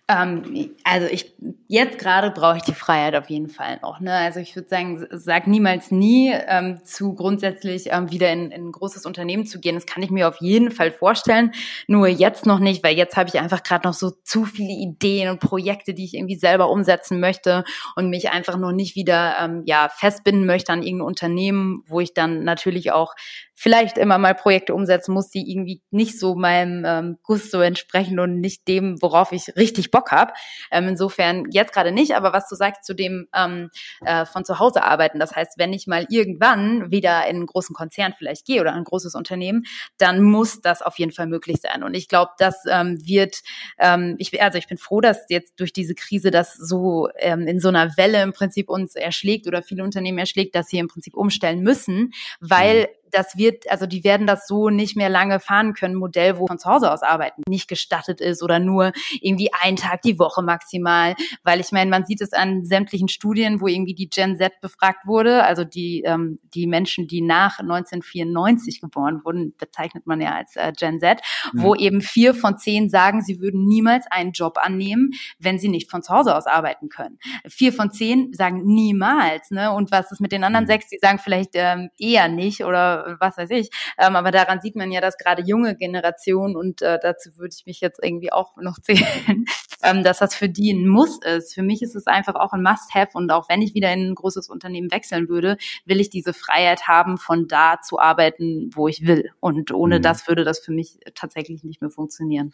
Ähm, 0.10 0.72
also 0.86 1.08
ich 1.08 1.36
jetzt 1.68 2.00
gerade 2.00 2.32
brauche 2.32 2.58
ich 2.58 2.64
die 2.64 2.74
Freiheit 2.74 3.14
auf 3.16 3.30
jeden 3.30 3.50
Fall 3.50 3.80
noch. 3.82 4.00
Ne? 4.00 4.14
Also 4.14 4.40
ich 4.40 4.56
würde 4.56 4.70
sagen, 4.70 5.06
sag 5.12 5.48
niemals 5.48 5.92
nie 5.92 6.32
ähm, 6.34 6.80
zu 6.86 7.14
grundsätzlich 7.14 7.88
ähm, 7.92 8.10
wieder 8.10 8.32
in, 8.32 8.52
in, 8.52 8.68
ein 8.68 8.72
großes 8.72 9.06
Unternehmen 9.06 9.46
zu 9.46 9.60
gehen. 9.60 9.76
Das 9.76 9.86
kann 9.86 10.02
ich 10.02 10.10
mir 10.10 10.30
auf 10.30 10.38
jeden 10.40 10.72
Fall 10.72 10.92
vorstellen. 10.92 11.52
Nur 11.88 12.08
jetzt 12.08 12.46
noch 12.46 12.60
nicht, 12.60 12.84
weil 12.86 12.96
jetzt 12.96 13.18
habe 13.18 13.28
ich 13.28 13.38
einfach 13.38 13.64
gerade 13.64 13.86
noch 13.86 13.94
so 13.94 14.12
zu 14.24 14.46
viele 14.46 14.72
Ideen 14.72 15.30
und 15.30 15.42
Projekte, 15.42 15.94
die 15.94 16.06
ich 16.06 16.14
irgendwie 16.14 16.38
selber 16.38 16.70
umsetzen 16.70 17.20
möchte 17.20 17.66
und 17.98 18.10
mich 18.10 18.30
einfach 18.30 18.58
noch 18.58 18.72
nicht 18.72 18.96
wieder 18.96 19.36
ähm, 19.42 19.64
ja 19.66 19.90
festbinden 19.90 20.46
möchte 20.46 20.72
an 20.72 20.84
irgendein 20.84 21.08
Unternehmen, 21.08 21.84
wo 21.86 22.00
ich 22.00 22.14
dann 22.14 22.46
natürlich 22.46 22.94
auch 22.94 23.14
vielleicht 23.60 23.98
immer 23.98 24.20
mal 24.20 24.36
Projekte 24.36 24.76
umsetzen 24.76 25.14
muss, 25.14 25.30
die 25.30 25.52
irgendwie 25.52 25.82
nicht 25.90 26.20
so 26.20 26.36
meinem 26.36 26.86
ähm, 26.86 27.18
Gusto 27.24 27.60
entsprechen 27.60 28.20
und 28.20 28.40
nicht 28.40 28.68
dem, 28.68 29.02
worauf 29.02 29.32
ich 29.32 29.56
richtig 29.56 29.90
Bock 29.90 30.12
habe. 30.12 30.32
Ähm, 30.70 30.90
insofern 30.90 31.46
jetzt 31.50 31.74
gerade 31.74 31.92
nicht, 31.92 32.16
aber 32.16 32.34
was 32.34 32.48
du 32.48 32.56
sagst 32.56 32.86
zu 32.86 32.94
dem 32.94 33.28
ähm, 33.36 33.72
äh, 34.06 34.28
von 34.28 34.46
zu 34.46 34.60
Hause 34.60 34.84
arbeiten, 34.84 35.18
das 35.18 35.36
heißt, 35.36 35.58
wenn 35.58 35.74
ich 35.74 35.88
mal 35.88 36.06
irgendwann 36.10 36.92
wieder 36.92 37.26
in 37.28 37.38
einen 37.38 37.46
großen 37.48 37.74
Konzern 37.74 38.14
vielleicht 38.16 38.46
gehe 38.46 38.62
oder 38.62 38.74
ein 38.74 38.84
großes 38.84 39.16
Unternehmen, 39.16 39.64
dann 39.98 40.22
muss 40.22 40.62
das 40.62 40.84
auf 40.84 41.00
jeden 41.00 41.12
Fall 41.12 41.26
möglich 41.26 41.58
sein. 41.60 41.82
Und 41.82 41.96
ich 41.96 42.08
glaube, 42.08 42.34
das 42.38 42.64
ähm, 42.70 43.04
wird, 43.08 43.42
ähm, 43.80 44.18
ich, 44.20 44.40
also 44.40 44.60
ich 44.60 44.68
bin 44.68 44.78
froh, 44.78 45.02
dass 45.02 45.26
jetzt 45.30 45.60
durch 45.60 45.74
diese 45.74 45.96
Krise 45.96 46.30
das 46.30 46.54
so 46.54 47.10
ähm, 47.18 47.48
in 47.48 47.60
so 47.60 47.70
einer 47.70 47.98
Welle 47.98 48.22
im 48.22 48.34
Prinzip 48.34 48.70
uns 48.70 48.94
erschlägt 48.96 49.48
oder 49.48 49.64
viele 49.64 49.84
Unternehmen 49.84 50.20
erschlägt, 50.20 50.54
dass 50.54 50.68
sie 50.68 50.78
im 50.78 50.88
Prinzip 50.88 51.16
umstellen 51.16 51.62
müssen, 51.62 52.14
weil 52.40 52.82
mhm 52.82 53.07
das 53.12 53.38
wird, 53.38 53.70
also 53.70 53.86
die 53.86 54.04
werden 54.04 54.28
das 54.28 54.48
so 54.48 54.70
nicht 54.70 54.96
mehr 54.96 55.10
lange 55.10 55.40
fahren 55.40 55.74
können, 55.74 55.96
Modell, 55.96 56.38
wo 56.38 56.48
von 56.48 56.60
zu 56.60 56.70
Hause 56.70 56.92
aus 56.92 57.04
arbeiten 57.04 57.42
nicht 57.48 57.68
gestattet 57.68 58.22
ist 58.22 58.44
oder 58.44 58.60
nur 58.60 58.92
irgendwie 59.22 59.50
einen 59.62 59.78
Tag 59.78 60.02
die 60.02 60.20
Woche 60.20 60.42
maximal. 60.42 61.16
Weil 61.44 61.60
ich 61.60 61.72
meine, 61.72 61.90
man 61.90 62.06
sieht 62.06 62.22
es 62.22 62.34
an 62.34 62.66
sämtlichen 62.66 63.08
Studien, 63.08 63.62
wo 63.62 63.68
irgendwie 63.68 63.94
die 63.96 64.10
Gen 64.10 64.38
Z 64.38 64.60
befragt 64.62 65.06
wurde, 65.06 65.44
also 65.44 65.64
die, 65.64 66.04
ähm, 66.06 66.40
die 66.54 66.68
Menschen, 66.68 67.08
die 67.08 67.22
nach 67.22 67.60
1994 67.60 68.82
geboren 68.82 69.22
wurden, 69.24 69.56
bezeichnet 69.58 70.08
man 70.08 70.22
ja 70.22 70.36
als 70.36 70.56
äh, 70.56 70.72
Gen 70.78 71.00
Z, 71.00 71.22
mhm. 71.54 71.62
wo 71.62 71.76
eben 71.76 72.02
vier 72.02 72.34
von 72.34 72.58
zehn 72.58 72.90
sagen, 72.90 73.22
sie 73.22 73.40
würden 73.40 73.66
niemals 73.66 74.06
einen 74.10 74.32
Job 74.32 74.58
annehmen, 74.58 75.12
wenn 75.40 75.60
sie 75.60 75.70
nicht 75.70 75.90
von 75.90 76.02
zu 76.02 76.14
Hause 76.14 76.36
aus 76.36 76.48
arbeiten 76.48 76.90
können. 76.90 77.20
Vier 77.48 77.74
von 77.74 77.92
zehn 77.92 78.34
sagen 78.34 78.64
niemals, 78.66 79.52
ne? 79.52 79.72
Und 79.72 79.92
was 79.92 80.12
ist 80.12 80.22
mit 80.22 80.32
den 80.32 80.44
anderen 80.44 80.66
mhm. 80.66 80.70
sechs, 80.70 80.90
die 80.90 80.98
sagen 81.02 81.20
vielleicht 81.20 81.52
ähm, 81.54 81.90
eher 81.98 82.28
nicht 82.28 82.64
oder 82.64 82.97
was 83.20 83.38
weiß 83.38 83.50
ich. 83.52 83.70
Ähm, 83.98 84.16
aber 84.16 84.32
daran 84.32 84.62
sieht 84.62 84.76
man 84.76 84.92
ja, 84.92 85.02
dass 85.02 85.18
gerade 85.18 85.42
junge 85.42 85.76
Generationen, 85.76 86.56
und 86.56 86.82
äh, 86.82 87.00
dazu 87.02 87.38
würde 87.38 87.54
ich 87.58 87.66
mich 87.66 87.82
jetzt 87.82 88.00
irgendwie 88.02 88.32
auch 88.32 88.58
noch 88.58 88.80
zählen, 88.82 89.46
ähm, 89.84 90.04
dass 90.04 90.20
das 90.20 90.36
für 90.36 90.50
die 90.50 90.72
ein 90.72 90.88
Muss 90.88 91.20
ist. 91.24 91.54
Für 91.54 91.64
mich 91.64 91.82
ist 91.82 91.96
es 91.96 92.08
einfach 92.08 92.36
auch 92.36 92.54
ein 92.54 92.64
Must-Have. 92.64 93.12
Und 93.14 93.32
auch 93.32 93.50
wenn 93.50 93.62
ich 93.62 93.74
wieder 93.74 93.92
in 93.94 94.10
ein 94.12 94.16
großes 94.16 94.50
Unternehmen 94.50 94.92
wechseln 94.92 95.30
würde, 95.30 95.58
will 95.86 96.00
ich 96.00 96.10
diese 96.10 96.34
Freiheit 96.34 96.88
haben, 96.88 97.18
von 97.18 97.48
da 97.48 97.80
zu 97.82 98.00
arbeiten, 98.00 98.70
wo 98.74 98.88
ich 98.88 99.06
will. 99.06 99.32
Und 99.40 99.72
ohne 99.72 100.00
mhm. 100.00 100.02
das 100.02 100.28
würde 100.28 100.44
das 100.44 100.60
für 100.60 100.72
mich 100.72 101.00
tatsächlich 101.16 101.64
nicht 101.64 101.82
mehr 101.82 101.92
funktionieren. 101.92 102.54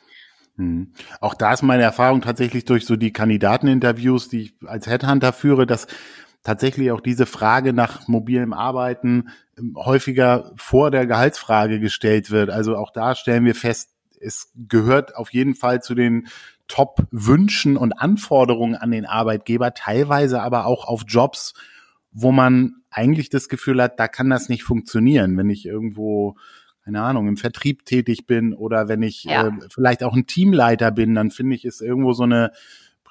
Mhm. 0.56 0.94
Auch 1.20 1.34
da 1.34 1.54
ist 1.54 1.64
meine 1.64 1.84
Erfahrung 1.84 2.22
tatsächlich 2.22 2.66
durch 2.66 2.86
so 2.86 2.96
die 2.96 3.14
Kandidateninterviews, 3.14 4.30
die 4.30 4.42
ich 4.42 4.54
als 4.66 4.88
Headhunter 4.88 5.34
führe, 5.34 5.66
dass 5.66 5.88
tatsächlich 6.44 6.92
auch 6.92 7.02
diese 7.02 7.26
Frage 7.26 7.74
nach 7.74 8.08
mobilem 8.08 8.54
Arbeiten 8.54 9.30
ähm, 9.58 9.76
häufiger 9.78 10.52
vor 10.56 10.92
der 10.92 11.08
Gehaltsfrage 11.08 11.80
gestellt 11.80 12.32
wird. 12.32 12.50
Also 12.50 12.76
auch 12.76 12.92
da 12.92 13.16
stellen 13.16 13.46
wir 13.46 13.56
fest, 13.56 13.90
es 14.20 14.52
gehört 14.56 15.16
auf 15.16 15.34
jeden 15.34 15.56
Fall 15.56 15.82
zu 15.82 15.96
den 15.96 16.28
Top-Wünschen 16.68 17.76
und 17.76 17.94
Anforderungen 17.94 18.76
an 18.76 18.92
den 18.92 19.06
Arbeitgeber, 19.06 19.74
teilweise 19.74 20.42
aber 20.42 20.66
auch 20.66 20.86
auf 20.86 21.04
Jobs, 21.08 21.54
wo 22.12 22.32
man 22.32 22.76
eigentlich 22.90 23.30
das 23.30 23.50
Gefühl 23.50 23.82
hat, 23.82 24.00
da 24.00 24.08
kann 24.08 24.30
das 24.30 24.48
nicht 24.48 24.64
funktionieren, 24.64 25.36
wenn 25.38 25.50
ich 25.50 25.66
irgendwo 25.66 26.38
keine 26.84 27.02
Ahnung, 27.02 27.28
im 27.30 27.38
Vertrieb 27.38 27.86
tätig 27.86 28.28
bin 28.28 28.54
oder 28.54 28.90
wenn 28.90 29.04
ich 29.04 29.24
ja. 29.24 29.48
äh, 29.48 29.52
vielleicht 29.70 30.04
auch 30.04 30.14
ein 30.16 30.28
Teamleiter 30.28 30.92
bin, 30.92 31.16
dann 31.16 31.32
finde 31.32 31.56
ich, 31.56 31.64
ist 31.64 31.82
irgendwo 31.82 32.12
so 32.12 32.24
eine 32.24 32.52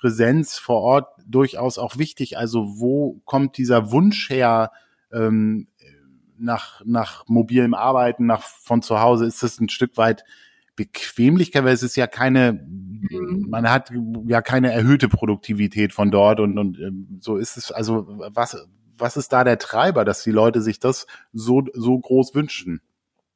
Präsenz 0.02 0.58
vor 0.58 0.80
Ort 0.80 1.14
durchaus 1.24 1.78
auch 1.78 1.96
wichtig. 1.96 2.36
Also 2.36 2.80
wo 2.80 3.20
kommt 3.24 3.56
dieser 3.56 3.92
Wunsch 3.92 4.30
her 4.30 4.72
ähm, 5.12 5.68
nach, 6.36 6.82
nach 6.84 7.24
mobilem 7.28 7.72
Arbeiten, 7.72 8.26
nach 8.26 8.42
von 8.42 8.82
zu 8.82 9.00
Hause? 9.00 9.26
Ist 9.26 9.44
es 9.44 9.60
ein 9.60 9.68
Stück 9.68 9.96
weit 9.96 10.24
Bequemlichkeit, 10.74 11.64
weil 11.64 11.74
es 11.74 11.84
ist 11.84 11.94
ja 11.94 12.08
keine, 12.08 12.52
mhm. 12.52 13.46
man 13.48 13.70
hat 13.70 13.92
ja 14.26 14.42
keine 14.42 14.72
erhöhte 14.72 15.08
Produktivität 15.08 15.92
von 15.92 16.10
dort 16.10 16.40
und, 16.40 16.58
und 16.58 16.80
ähm, 16.80 17.18
so 17.20 17.36
ist 17.36 17.56
es, 17.56 17.70
also 17.70 18.04
was, 18.08 18.56
was 18.98 19.16
ist 19.16 19.32
da 19.32 19.44
der 19.44 19.58
Treiber, 19.58 20.04
dass 20.04 20.24
die 20.24 20.32
Leute 20.32 20.62
sich 20.62 20.80
das 20.80 21.06
so, 21.32 21.62
so 21.74 21.96
groß 21.96 22.34
wünschen? 22.34 22.80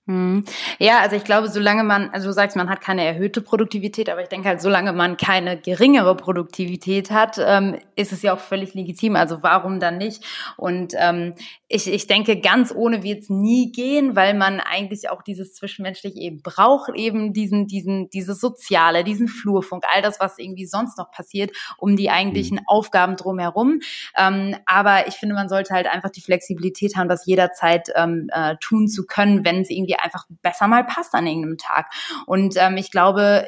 Hm. 0.09 0.45
Ja, 0.79 1.01
also 1.01 1.17
ich 1.17 1.25
glaube, 1.25 1.49
solange 1.49 1.83
man, 1.83 2.11
also 2.11 2.29
du 2.29 2.33
sagst, 2.33 2.57
man 2.57 2.71
hat 2.71 2.81
keine 2.81 3.05
erhöhte 3.05 3.41
Produktivität, 3.41 4.09
aber 4.09 4.23
ich 4.23 4.29
denke 4.29 4.49
halt, 4.49 4.61
solange 4.61 4.93
man 4.93 5.17
keine 5.17 5.57
geringere 5.57 6.15
Produktivität 6.17 7.11
hat, 7.11 7.39
ähm, 7.45 7.77
ist 7.97 8.13
es 8.13 8.23
ja 8.23 8.33
auch 8.33 8.39
völlig 8.39 8.75
legitim. 8.75 9.17
Also 9.17 9.43
warum 9.43 9.81
dann 9.81 9.99
nicht? 9.99 10.25
Und 10.57 10.95
ähm, 10.97 11.35
ich, 11.69 11.93
ich 11.93 12.07
denke, 12.07 12.41
ganz 12.41 12.73
ohne 12.73 13.03
wird 13.03 13.23
es 13.23 13.29
nie 13.29 13.73
gehen, 13.73 14.15
weil 14.15 14.35
man 14.35 14.61
eigentlich 14.61 15.11
auch 15.11 15.23
dieses 15.23 15.55
Zwischenmenschliche 15.55 16.21
eben 16.21 16.41
braucht, 16.41 16.95
eben 16.95 17.33
diesen, 17.33 17.67
diesen, 17.67 18.09
dieses 18.11 18.41
Soziale, 18.41 19.03
diesen 19.03 19.27
Flurfunk, 19.27 19.85
all 19.93 20.01
das, 20.01 20.21
was 20.21 20.39
irgendwie 20.39 20.67
sonst 20.67 20.97
noch 20.97 21.11
passiert, 21.11 21.51
um 21.77 21.97
die 21.97 22.09
eigentlichen 22.09 22.59
mhm. 22.59 22.65
Aufgaben 22.69 23.17
drumherum. 23.17 23.81
Ähm, 24.17 24.57
aber 24.65 25.09
ich 25.09 25.15
finde, 25.15 25.35
man 25.35 25.49
sollte 25.49 25.75
halt 25.75 25.89
einfach 25.89 26.11
die 26.11 26.21
Flexibilität 26.23 26.97
haben, 26.97 27.09
das 27.09 27.27
jederzeit 27.27 27.89
ähm, 27.97 28.29
äh, 28.33 28.55
tun 28.61 28.87
zu 28.87 29.05
können, 29.05 29.45
wenn 29.45 29.61
es 29.61 29.71
irgendwie 29.71 29.97
einfach 29.97 30.25
besser 30.43 30.69
mal 30.69 30.85
passt 30.85 31.15
an 31.15 31.27
irgendeinem 31.27 31.59
Tag. 31.59 31.91
Und 32.27 32.55
ähm, 32.59 32.77
ich 32.77 32.93
glaube, 32.93 33.45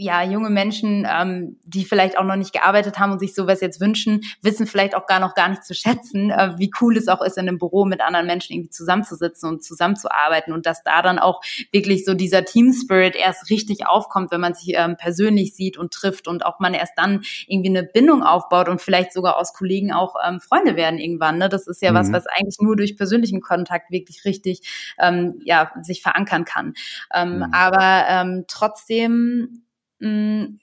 ja, 0.00 0.22
junge 0.22 0.48
Menschen, 0.48 1.06
ähm, 1.08 1.58
die 1.64 1.84
vielleicht 1.84 2.16
auch 2.16 2.24
noch 2.24 2.36
nicht 2.36 2.54
gearbeitet 2.54 2.98
haben 2.98 3.12
und 3.12 3.18
sich 3.18 3.34
sowas 3.34 3.60
jetzt 3.60 3.82
wünschen, 3.82 4.22
wissen 4.40 4.66
vielleicht 4.66 4.94
auch 4.94 5.06
gar 5.06 5.20
noch 5.20 5.34
gar 5.34 5.50
nicht 5.50 5.62
zu 5.62 5.74
schätzen, 5.74 6.30
äh, 6.30 6.54
wie 6.56 6.70
cool 6.80 6.96
es 6.96 7.06
auch 7.06 7.20
ist, 7.20 7.36
in 7.36 7.46
einem 7.46 7.58
Büro 7.58 7.84
mit 7.84 8.00
anderen 8.00 8.26
Menschen 8.26 8.54
irgendwie 8.54 8.70
zusammenzusitzen 8.70 9.48
und 9.48 9.62
zusammenzuarbeiten 9.62 10.54
und 10.54 10.64
dass 10.64 10.82
da 10.82 11.02
dann 11.02 11.18
auch 11.18 11.42
wirklich 11.70 12.06
so 12.06 12.14
dieser 12.14 12.46
Team 12.46 12.72
Spirit 12.72 13.14
erst 13.14 13.50
richtig 13.50 13.86
aufkommt, 13.86 14.30
wenn 14.30 14.40
man 14.40 14.54
sich 14.54 14.74
ähm, 14.74 14.96
persönlich 14.96 15.54
sieht 15.54 15.76
und 15.76 15.92
trifft 15.92 16.28
und 16.28 16.46
auch 16.46 16.60
man 16.60 16.72
erst 16.72 16.94
dann 16.96 17.20
irgendwie 17.46 17.70
eine 17.70 17.82
Bindung 17.82 18.22
aufbaut 18.22 18.70
und 18.70 18.80
vielleicht 18.80 19.12
sogar 19.12 19.36
aus 19.36 19.52
Kollegen 19.52 19.92
auch 19.92 20.14
ähm, 20.26 20.40
Freunde 20.40 20.76
werden 20.76 20.98
irgendwann. 20.98 21.36
Ne? 21.36 21.50
Das 21.50 21.66
ist 21.66 21.82
ja 21.82 21.90
mhm. 21.90 21.96
was, 21.96 22.12
was 22.12 22.24
eigentlich 22.26 22.56
nur 22.60 22.74
durch 22.74 22.96
persönlichen 22.96 23.42
Kontakt 23.42 23.90
wirklich 23.90 24.24
richtig 24.24 24.62
ähm, 24.98 25.40
ja 25.44 25.72
sich 25.82 26.00
verankern 26.00 26.46
kann. 26.46 26.72
Ähm, 27.12 27.36
mhm. 27.36 27.42
Aber 27.52 28.04
ähm, 28.08 28.44
trotzdem 28.48 29.62
嗯 30.00 30.58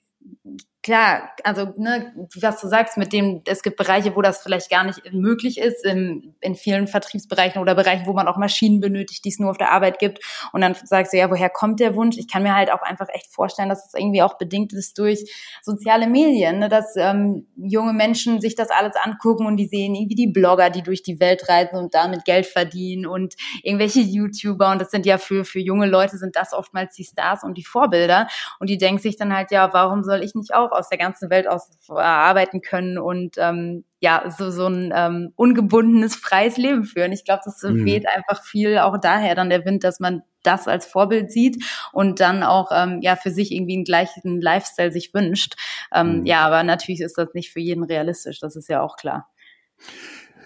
klar, 0.82 1.30
also 1.44 1.74
ne, 1.76 2.12
was 2.40 2.60
du 2.60 2.68
sagst, 2.68 2.96
mit 2.96 3.12
dem, 3.12 3.42
es 3.46 3.62
gibt 3.62 3.76
Bereiche, 3.76 4.14
wo 4.14 4.22
das 4.22 4.42
vielleicht 4.42 4.70
gar 4.70 4.84
nicht 4.84 5.12
möglich 5.12 5.58
ist, 5.58 5.84
in, 5.84 6.34
in 6.40 6.54
vielen 6.54 6.86
Vertriebsbereichen 6.86 7.60
oder 7.60 7.74
Bereichen, 7.74 8.06
wo 8.06 8.12
man 8.12 8.28
auch 8.28 8.36
Maschinen 8.36 8.80
benötigt, 8.80 9.24
die 9.24 9.28
es 9.30 9.38
nur 9.38 9.50
auf 9.50 9.58
der 9.58 9.72
Arbeit 9.72 9.98
gibt. 9.98 10.20
Und 10.52 10.60
dann 10.60 10.74
sagst 10.84 11.12
du, 11.12 11.18
ja, 11.18 11.30
woher 11.30 11.50
kommt 11.50 11.80
der 11.80 11.94
Wunsch? 11.94 12.16
Ich 12.16 12.28
kann 12.28 12.42
mir 12.42 12.54
halt 12.54 12.72
auch 12.72 12.82
einfach 12.82 13.08
echt 13.12 13.32
vorstellen, 13.32 13.68
dass 13.68 13.86
es 13.86 13.94
irgendwie 13.94 14.22
auch 14.22 14.38
bedingt 14.38 14.72
ist 14.72 14.98
durch 14.98 15.58
soziale 15.62 16.06
Medien, 16.06 16.60
ne, 16.60 16.68
dass 16.68 16.94
ähm, 16.96 17.48
junge 17.56 17.92
Menschen 17.92 18.40
sich 18.40 18.54
das 18.54 18.70
alles 18.70 18.94
angucken 18.96 19.46
und 19.46 19.56
die 19.56 19.66
sehen 19.66 19.94
irgendwie 19.94 20.14
die 20.14 20.28
Blogger, 20.28 20.70
die 20.70 20.82
durch 20.82 21.02
die 21.02 21.20
Welt 21.20 21.48
reisen 21.48 21.76
und 21.76 21.94
damit 21.94 22.24
Geld 22.24 22.46
verdienen 22.46 23.06
und 23.06 23.34
irgendwelche 23.62 24.00
YouTuber. 24.00 24.70
Und 24.70 24.80
das 24.80 24.90
sind 24.90 25.06
ja 25.06 25.18
für, 25.18 25.44
für 25.44 25.60
junge 25.60 25.86
Leute 25.86 26.18
sind 26.18 26.36
das 26.36 26.52
oftmals 26.52 26.94
die 26.94 27.04
Stars 27.04 27.42
und 27.42 27.58
die 27.58 27.64
Vorbilder. 27.64 28.28
Und 28.60 28.70
die 28.70 28.78
denken 28.78 29.02
sich 29.02 29.16
dann 29.16 29.34
halt, 29.34 29.50
ja, 29.50 29.72
warum 29.72 30.04
soll 30.04 30.22
ich 30.22 30.34
nicht 30.34 30.54
auch 30.54 30.70
aus 30.78 30.88
der 30.88 30.98
ganzen 30.98 31.30
Welt 31.30 31.48
aus 31.48 31.68
arbeiten 31.88 32.62
können 32.62 32.98
und 32.98 33.36
ähm, 33.38 33.84
ja, 34.00 34.30
so, 34.36 34.50
so 34.50 34.66
ein 34.66 34.92
ähm, 34.94 35.32
ungebundenes, 35.36 36.14
freies 36.14 36.56
Leben 36.56 36.84
führen. 36.84 37.12
Ich 37.12 37.24
glaube, 37.24 37.42
das 37.44 37.62
mhm. 37.62 37.84
weht 37.84 38.06
einfach 38.08 38.44
viel 38.44 38.78
auch 38.78 38.98
daher 38.98 39.34
dann 39.34 39.50
der 39.50 39.64
Wind, 39.64 39.82
dass 39.82 39.98
man 39.98 40.22
das 40.42 40.68
als 40.68 40.86
Vorbild 40.86 41.32
sieht 41.32 41.62
und 41.92 42.20
dann 42.20 42.42
auch 42.42 42.70
ähm, 42.72 43.00
ja 43.02 43.16
für 43.16 43.30
sich 43.30 43.52
irgendwie 43.52 43.74
einen 43.74 43.84
gleichen 43.84 44.40
Lifestyle 44.40 44.92
sich 44.92 45.12
wünscht. 45.12 45.56
Ähm, 45.92 46.20
mhm. 46.20 46.26
Ja, 46.26 46.46
aber 46.46 46.62
natürlich 46.62 47.00
ist 47.00 47.18
das 47.18 47.34
nicht 47.34 47.50
für 47.52 47.60
jeden 47.60 47.82
realistisch, 47.82 48.38
das 48.40 48.56
ist 48.56 48.68
ja 48.68 48.82
auch 48.82 48.96
klar. 48.96 49.28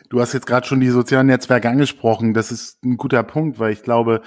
Du 0.08 0.20
hast 0.20 0.34
jetzt 0.34 0.46
gerade 0.46 0.66
schon 0.66 0.80
die 0.80 0.90
sozialen 0.90 1.28
Netzwerke 1.28 1.70
angesprochen. 1.70 2.34
Das 2.34 2.52
ist 2.52 2.84
ein 2.84 2.98
guter 2.98 3.22
Punkt, 3.22 3.58
weil 3.58 3.72
ich 3.72 3.82
glaube, 3.82 4.20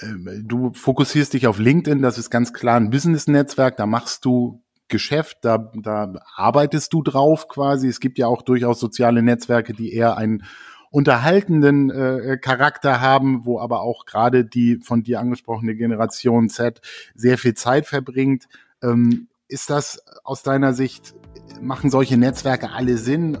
ähm, 0.00 0.44
du 0.44 0.72
fokussierst 0.72 1.32
dich 1.32 1.46
auf 1.46 1.58
LinkedIn, 1.58 2.02
das 2.02 2.18
ist 2.18 2.30
ganz 2.30 2.52
klar 2.52 2.76
ein 2.76 2.90
Business-Netzwerk, 2.90 3.76
da 3.76 3.86
machst 3.86 4.24
du 4.24 4.62
Geschäft, 4.90 5.38
da, 5.42 5.72
da 5.74 6.12
arbeitest 6.36 6.92
du 6.92 7.02
drauf 7.02 7.48
quasi. 7.48 7.88
Es 7.88 8.00
gibt 8.00 8.18
ja 8.18 8.26
auch 8.26 8.42
durchaus 8.42 8.78
soziale 8.78 9.22
Netzwerke, 9.22 9.72
die 9.72 9.94
eher 9.94 10.16
einen 10.16 10.44
unterhaltenden 10.90 11.90
äh, 11.90 12.36
Charakter 12.36 13.00
haben, 13.00 13.46
wo 13.46 13.60
aber 13.60 13.82
auch 13.82 14.04
gerade 14.04 14.44
die 14.44 14.80
von 14.82 15.02
dir 15.02 15.20
angesprochene 15.20 15.76
Generation 15.76 16.48
Z 16.48 16.80
sehr 17.14 17.38
viel 17.38 17.54
Zeit 17.54 17.86
verbringt. 17.86 18.48
Ähm, 18.82 19.28
ist 19.48 19.70
das 19.70 20.04
aus 20.24 20.42
deiner 20.42 20.72
Sicht, 20.74 21.14
machen 21.60 21.90
solche 21.90 22.16
Netzwerke 22.16 22.70
alle 22.70 22.96
Sinn? 22.96 23.38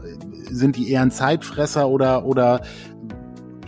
Sind 0.48 0.76
die 0.76 0.90
eher 0.90 1.02
ein 1.02 1.10
Zeitfresser 1.10 1.88
oder, 1.88 2.24
oder 2.24 2.62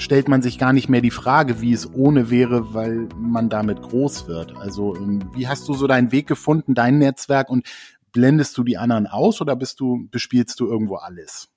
stellt 0.03 0.29
man 0.29 0.43
sich 0.43 0.59
gar 0.59 0.73
nicht 0.73 0.89
mehr 0.89 1.01
die 1.01 1.11
Frage, 1.11 1.61
wie 1.61 1.73
es 1.73 1.93
ohne 1.95 2.29
wäre, 2.29 2.75
weil 2.75 3.09
man 3.17 3.49
damit 3.49 3.81
groß 3.81 4.27
wird. 4.27 4.57
Also 4.57 4.97
ähm, 4.97 5.31
wie 5.35 5.47
hast 5.47 5.69
du 5.69 5.75
so 5.75 5.87
deinen 5.87 6.13
Weg 6.13 6.27
gefunden, 6.27 6.75
dein 6.75 6.99
Netzwerk 6.99 7.49
und 7.49 7.67
blendest 8.13 8.59
du 8.59 8.65
die 8.65 8.77
anderen 8.77 9.07
aus 9.07 9.41
oder 9.41 9.57
bist 9.57 9.81
du, 9.81 10.09
bespielst 10.11 10.59
du 10.61 10.67
irgendwo 10.67 10.97
alles? 10.97 11.49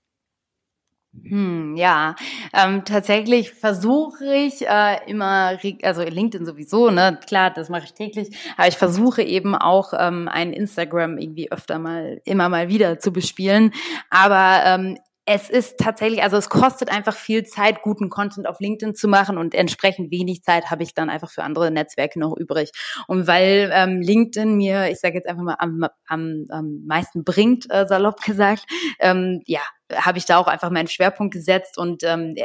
Hm, 1.24 1.76
ja, 1.78 2.16
ähm, 2.54 2.84
tatsächlich 2.84 3.52
versuche 3.52 4.36
ich 4.36 4.68
äh, 4.68 4.98
immer, 5.08 5.58
also 5.84 6.04
LinkedIn 6.04 6.46
sowieso, 6.46 6.92
ne, 6.92 7.18
klar, 7.26 7.52
das 7.52 7.70
mache 7.70 7.86
ich 7.86 7.94
täglich, 7.94 8.38
aber 8.58 8.68
ich 8.68 8.76
versuche 8.76 9.24
eben 9.24 9.56
auch 9.56 9.94
ähm, 9.98 10.28
ein 10.28 10.52
Instagram 10.52 11.18
irgendwie 11.18 11.52
öfter 11.52 11.80
mal, 11.80 12.22
immer 12.26 12.50
mal 12.50 12.68
wieder 12.68 13.00
zu 13.00 13.14
bespielen. 13.14 13.72
Aber 14.10 14.66
ähm, 14.66 14.98
es 15.26 15.50
ist 15.50 15.80
tatsächlich, 15.80 16.22
also 16.22 16.38
es 16.38 16.50
kostet 16.50 16.92
einfach 16.92 17.16
viel 17.16 17.44
Zeit, 17.44 17.82
guten 17.82 18.10
Content 18.10 18.48
auf 18.48 18.60
LinkedIn 18.60 18.94
zu 18.94 19.08
machen 19.08 19.40
und 19.40 19.56
entsprechend 19.56 20.12
wenig 20.12 20.44
Zeit 20.44 20.70
habe 20.70 20.84
ich 20.84 20.94
dann 20.94 21.10
einfach 21.10 21.32
für 21.32 21.44
andere 21.44 21.72
Netzwerke 21.72 22.20
noch 22.20 22.38
übrig. 22.38 22.72
Und 23.08 23.26
weil 23.26 23.72
ähm, 23.74 24.02
LinkedIn 24.02 24.56
mir, 24.56 24.92
ich 24.92 25.00
sage 25.00 25.16
jetzt 25.16 25.28
einfach 25.28 25.44
mal, 25.44 25.56
am, 25.58 25.86
am, 26.08 26.46
am 26.50 26.86
meisten 26.86 27.24
bringt, 27.24 27.66
äh, 27.72 27.88
salopp 27.88 28.22
gesagt, 28.22 28.66
ähm, 29.00 29.42
ja, 29.46 29.62
habe 29.94 30.20
ich 30.20 30.26
da 30.26 30.38
auch 30.38 30.48
einfach 30.48 30.70
meinen 30.70 30.88
Schwerpunkt 30.88 31.34
gesetzt 31.34 31.78
und 31.78 32.04
ähm, 32.04 32.36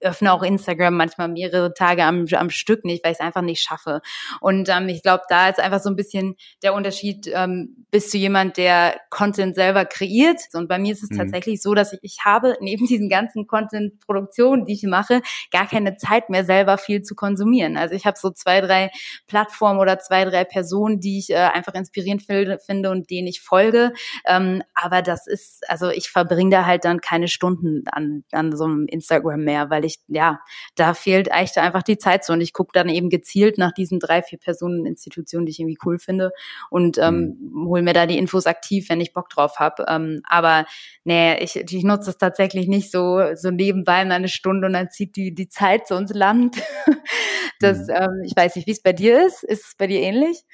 öffne 0.00 0.32
auch 0.32 0.42
Instagram 0.42 0.96
manchmal 0.96 1.28
mehrere 1.28 1.74
Tage 1.74 2.04
am, 2.04 2.26
am 2.32 2.50
Stück 2.50 2.84
nicht, 2.84 3.04
weil 3.04 3.12
ich 3.12 3.18
es 3.18 3.24
einfach 3.24 3.42
nicht 3.42 3.62
schaffe. 3.62 4.00
Und 4.40 4.68
ähm, 4.68 4.88
ich 4.88 5.02
glaube, 5.02 5.24
da 5.28 5.48
ist 5.48 5.60
einfach 5.60 5.80
so 5.80 5.90
ein 5.90 5.96
bisschen 5.96 6.36
der 6.62 6.74
Unterschied, 6.74 7.30
ähm, 7.32 7.86
bist 7.90 8.12
du 8.12 8.18
jemand, 8.18 8.56
der 8.56 9.00
Content 9.10 9.54
selber 9.54 9.84
kreiert? 9.84 10.40
Und 10.52 10.68
bei 10.68 10.78
mir 10.78 10.92
ist 10.92 11.02
es 11.02 11.10
mhm. 11.10 11.18
tatsächlich 11.18 11.62
so, 11.62 11.74
dass 11.74 11.92
ich, 11.92 12.00
ich 12.02 12.18
habe 12.24 12.56
neben 12.60 12.86
diesen 12.88 13.08
ganzen 13.08 13.46
Content-Produktionen, 13.46 14.64
die 14.64 14.74
ich 14.74 14.82
mache, 14.84 15.22
gar 15.50 15.66
keine 15.66 15.96
Zeit 15.96 16.30
mehr 16.30 16.44
selber 16.44 16.78
viel 16.78 17.02
zu 17.02 17.14
konsumieren. 17.14 17.76
Also 17.76 17.94
ich 17.94 18.06
habe 18.06 18.18
so 18.18 18.30
zwei, 18.30 18.60
drei 18.60 18.90
Plattformen 19.26 19.80
oder 19.80 19.98
zwei, 19.98 20.24
drei 20.24 20.44
Personen, 20.44 21.00
die 21.00 21.18
ich 21.18 21.30
äh, 21.30 21.36
einfach 21.36 21.74
inspirierend 21.74 22.22
finde 22.22 22.90
und 22.90 23.10
denen 23.10 23.28
ich 23.28 23.40
folge. 23.40 23.92
Ähm, 24.26 24.62
aber 24.74 25.02
das 25.02 25.26
ist, 25.26 25.68
also 25.68 25.90
ich 25.90 26.10
verbringe 26.10 26.50
da 26.50 26.66
halt 26.66 26.84
dann 26.84 27.00
keine 27.00 27.28
Stunden 27.28 27.84
an, 27.90 28.24
an 28.32 28.56
so 28.56 28.64
einem 28.64 28.86
Instagram 28.86 29.44
mehr, 29.44 29.70
weil 29.74 29.84
ich, 29.84 29.98
ja, 30.06 30.40
da 30.76 30.94
fehlt 30.94 31.28
echt 31.32 31.58
einfach 31.58 31.82
die 31.82 31.98
Zeit 31.98 32.24
so. 32.24 32.32
Und 32.32 32.40
ich 32.40 32.52
gucke 32.52 32.70
dann 32.72 32.88
eben 32.88 33.10
gezielt 33.10 33.58
nach 33.58 33.72
diesen 33.72 33.98
drei, 33.98 34.22
vier 34.22 34.38
Personen, 34.38 34.86
Institutionen, 34.86 35.46
die 35.46 35.50
ich 35.50 35.58
irgendwie 35.58 35.78
cool 35.84 35.98
finde 35.98 36.30
und 36.70 36.96
ähm, 36.98 37.36
mhm. 37.40 37.66
hole 37.66 37.82
mir 37.82 37.92
da 37.92 38.06
die 38.06 38.16
Infos 38.16 38.46
aktiv, 38.46 38.88
wenn 38.88 39.00
ich 39.00 39.12
Bock 39.12 39.28
drauf 39.28 39.58
habe. 39.58 39.84
Ähm, 39.88 40.20
aber 40.28 40.64
nee, 41.02 41.36
ich, 41.42 41.56
ich 41.56 41.82
nutze 41.82 42.10
es 42.10 42.18
tatsächlich 42.18 42.68
nicht 42.68 42.92
so, 42.92 43.20
so 43.34 43.50
nebenbei 43.50 44.00
in 44.02 44.12
eine 44.12 44.28
Stunde 44.28 44.68
und 44.68 44.74
dann 44.74 44.90
zieht 44.90 45.16
die, 45.16 45.34
die 45.34 45.48
Zeit 45.48 45.88
zu 45.88 45.96
uns 45.96 46.14
Land. 46.14 46.56
das, 47.58 47.88
mhm. 47.88 47.94
ähm, 47.94 48.22
ich 48.24 48.36
weiß 48.36 48.54
nicht, 48.54 48.68
wie 48.68 48.72
es 48.72 48.82
bei 48.82 48.92
dir 48.92 49.26
ist. 49.26 49.42
Ist 49.42 49.66
es 49.66 49.74
bei 49.76 49.88
dir 49.88 50.00
ähnlich? 50.00 50.44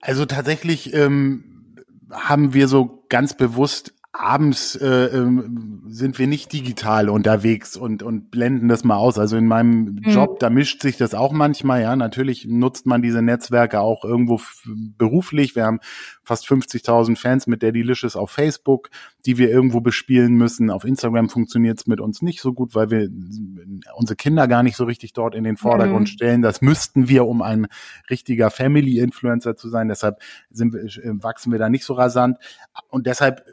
Also 0.00 0.24
tatsächlich 0.24 0.94
ähm, 0.94 1.76
haben 2.10 2.54
wir 2.54 2.66
so 2.66 3.04
ganz 3.10 3.36
bewusst 3.36 3.92
abends 4.12 4.74
äh, 4.74 5.06
ähm, 5.06 5.84
sind 5.86 6.18
wir 6.18 6.26
nicht 6.26 6.52
digital 6.52 7.08
unterwegs 7.08 7.76
und, 7.76 8.02
und 8.02 8.30
blenden 8.32 8.66
das 8.66 8.82
mal 8.82 8.96
aus. 8.96 9.18
Also 9.18 9.36
in 9.36 9.46
meinem 9.46 10.00
mhm. 10.02 10.10
Job, 10.10 10.40
da 10.40 10.50
mischt 10.50 10.82
sich 10.82 10.96
das 10.96 11.14
auch 11.14 11.32
manchmal, 11.32 11.82
ja. 11.82 11.94
Natürlich 11.94 12.44
nutzt 12.46 12.86
man 12.86 13.02
diese 13.02 13.22
Netzwerke 13.22 13.80
auch 13.80 14.04
irgendwo 14.04 14.40
beruflich. 14.66 15.54
Wir 15.54 15.64
haben 15.64 15.78
fast 16.24 16.46
50.000 16.46 17.16
Fans 17.16 17.46
mit 17.46 17.62
der 17.62 17.70
Delicious 17.70 18.16
auf 18.16 18.30
Facebook, 18.30 18.90
die 19.26 19.38
wir 19.38 19.48
irgendwo 19.48 19.80
bespielen 19.80 20.34
müssen. 20.34 20.70
Auf 20.70 20.84
Instagram 20.84 21.28
funktioniert 21.28 21.78
es 21.78 21.86
mit 21.86 22.00
uns 22.00 22.20
nicht 22.20 22.40
so 22.40 22.52
gut, 22.52 22.74
weil 22.74 22.90
wir 22.90 23.08
unsere 23.96 24.16
Kinder 24.16 24.48
gar 24.48 24.64
nicht 24.64 24.76
so 24.76 24.84
richtig 24.84 25.12
dort 25.12 25.36
in 25.36 25.44
den 25.44 25.56
Vordergrund 25.56 26.08
mhm. 26.08 26.12
stellen. 26.12 26.42
Das 26.42 26.62
müssten 26.62 27.08
wir, 27.08 27.26
um 27.26 27.42
ein 27.42 27.68
richtiger 28.08 28.50
Family-Influencer 28.50 29.56
zu 29.56 29.68
sein. 29.68 29.88
Deshalb 29.88 30.20
sind 30.50 30.72
wir, 30.72 30.82
äh, 30.82 31.22
wachsen 31.22 31.52
wir 31.52 31.60
da 31.60 31.68
nicht 31.68 31.84
so 31.84 31.94
rasant. 31.94 32.38
Und 32.88 33.06
deshalb 33.06 33.44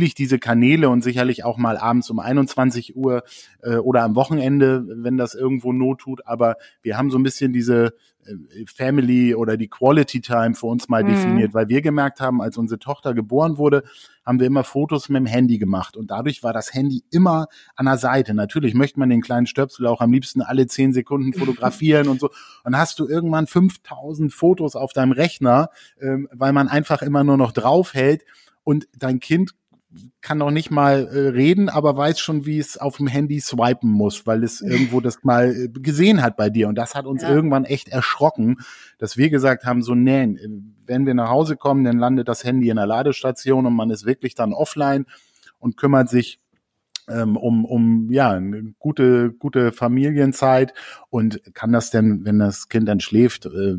bespiele 0.00 0.06
ich 0.06 0.14
diese 0.14 0.38
Kanäle 0.38 0.88
und 0.88 1.02
sicherlich 1.02 1.44
auch 1.44 1.58
mal 1.58 1.76
abends 1.76 2.08
um 2.10 2.18
21 2.18 2.96
Uhr 2.96 3.22
äh, 3.62 3.76
oder 3.76 4.02
am 4.02 4.14
Wochenende, 4.14 4.84
wenn 4.86 5.16
das 5.16 5.34
irgendwo 5.34 5.72
Not 5.72 6.00
tut. 6.00 6.26
Aber 6.26 6.56
wir 6.82 6.96
haben 6.96 7.10
so 7.10 7.18
ein 7.18 7.22
bisschen 7.22 7.52
diese 7.52 7.92
äh, 8.24 8.64
Family 8.66 9.34
oder 9.34 9.58
die 9.58 9.68
Quality 9.68 10.22
Time 10.22 10.54
für 10.54 10.66
uns 10.66 10.88
mal 10.88 11.04
mhm. 11.04 11.08
definiert, 11.08 11.54
weil 11.54 11.68
wir 11.68 11.82
gemerkt 11.82 12.20
haben, 12.20 12.40
als 12.40 12.56
unsere 12.56 12.78
Tochter 12.78 13.12
geboren 13.12 13.58
wurde, 13.58 13.82
haben 14.24 14.40
wir 14.40 14.46
immer 14.46 14.64
Fotos 14.64 15.10
mit 15.10 15.20
dem 15.20 15.26
Handy 15.26 15.58
gemacht 15.58 15.96
und 15.96 16.10
dadurch 16.10 16.42
war 16.42 16.54
das 16.54 16.72
Handy 16.72 17.02
immer 17.10 17.48
an 17.76 17.86
der 17.86 17.98
Seite. 17.98 18.32
Natürlich 18.32 18.74
möchte 18.74 18.98
man 18.98 19.10
den 19.10 19.20
kleinen 19.20 19.46
Stöpsel 19.46 19.86
auch 19.86 20.00
am 20.00 20.12
liebsten 20.12 20.40
alle 20.40 20.66
zehn 20.66 20.94
Sekunden 20.94 21.34
fotografieren 21.34 22.08
und 22.08 22.20
so. 22.20 22.30
Und 22.64 22.76
hast 22.76 22.98
du 23.00 23.06
irgendwann 23.06 23.46
5000 23.46 24.32
Fotos 24.32 24.76
auf 24.76 24.92
deinem 24.94 25.12
Rechner, 25.12 25.68
ähm, 26.00 26.28
weil 26.32 26.52
man 26.52 26.68
einfach 26.68 27.02
immer 27.02 27.22
nur 27.22 27.36
noch 27.36 27.52
draufhält 27.52 28.24
und 28.64 28.88
dein 28.96 29.20
Kind 29.20 29.54
kann 30.20 30.38
noch 30.38 30.50
nicht 30.50 30.70
mal 30.70 31.08
äh, 31.08 31.28
reden, 31.30 31.68
aber 31.68 31.96
weiß 31.96 32.20
schon, 32.20 32.46
wie 32.46 32.58
es 32.58 32.76
auf 32.76 32.98
dem 32.98 33.06
Handy 33.06 33.40
swipen 33.40 33.90
muss, 33.90 34.26
weil 34.26 34.44
es 34.44 34.60
irgendwo 34.60 35.00
das 35.00 35.24
mal 35.24 35.54
äh, 35.54 35.68
gesehen 35.68 36.22
hat 36.22 36.36
bei 36.36 36.50
dir. 36.50 36.68
Und 36.68 36.76
das 36.76 36.94
hat 36.94 37.06
uns 37.06 37.22
ja. 37.22 37.30
irgendwann 37.30 37.64
echt 37.64 37.88
erschrocken, 37.88 38.58
dass 38.98 39.16
wir 39.16 39.30
gesagt 39.30 39.64
haben, 39.64 39.82
so, 39.82 39.94
nee, 39.94 40.36
wenn 40.86 41.06
wir 41.06 41.14
nach 41.14 41.28
Hause 41.28 41.56
kommen, 41.56 41.84
dann 41.84 41.98
landet 41.98 42.28
das 42.28 42.44
Handy 42.44 42.68
in 42.68 42.76
der 42.76 42.86
Ladestation 42.86 43.66
und 43.66 43.74
man 43.74 43.90
ist 43.90 44.06
wirklich 44.06 44.34
dann 44.34 44.52
offline 44.52 45.06
und 45.58 45.76
kümmert 45.76 46.08
sich 46.08 46.40
ähm, 47.08 47.36
um, 47.36 47.64
um 47.64 48.12
ja 48.12 48.30
eine 48.30 48.74
gute, 48.78 49.32
gute 49.32 49.72
Familienzeit 49.72 50.72
und 51.08 51.42
kann 51.54 51.72
das 51.72 51.90
denn, 51.90 52.24
wenn 52.24 52.38
das 52.38 52.68
Kind 52.68 52.88
dann 52.88 53.00
schläft, 53.00 53.46
äh, 53.46 53.74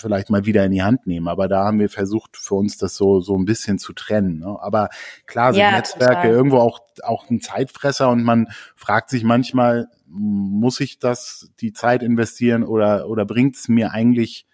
vielleicht 0.00 0.30
mal 0.30 0.46
wieder 0.46 0.64
in 0.64 0.72
die 0.72 0.82
Hand 0.82 1.06
nehmen. 1.06 1.28
Aber 1.28 1.48
da 1.48 1.64
haben 1.64 1.78
wir 1.78 1.88
versucht, 1.88 2.36
für 2.36 2.54
uns 2.54 2.78
das 2.78 2.96
so, 2.96 3.20
so 3.20 3.36
ein 3.36 3.44
bisschen 3.44 3.78
zu 3.78 3.92
trennen. 3.92 4.40
Ne? 4.40 4.58
Aber 4.60 4.88
klar 5.26 5.52
sind 5.52 5.62
ja, 5.62 5.72
Netzwerke 5.72 6.14
total. 6.14 6.30
irgendwo 6.30 6.58
auch, 6.58 6.80
auch 7.02 7.28
ein 7.30 7.40
Zeitfresser 7.40 8.08
und 8.10 8.24
man 8.24 8.48
fragt 8.76 9.10
sich 9.10 9.24
manchmal, 9.24 9.88
muss 10.06 10.80
ich 10.80 10.98
das, 10.98 11.50
die 11.60 11.72
Zeit 11.72 12.02
investieren 12.02 12.64
oder, 12.64 13.08
oder 13.08 13.24
bringt 13.24 13.56
es 13.56 13.68
mir 13.68 13.92
eigentlich 13.92 14.46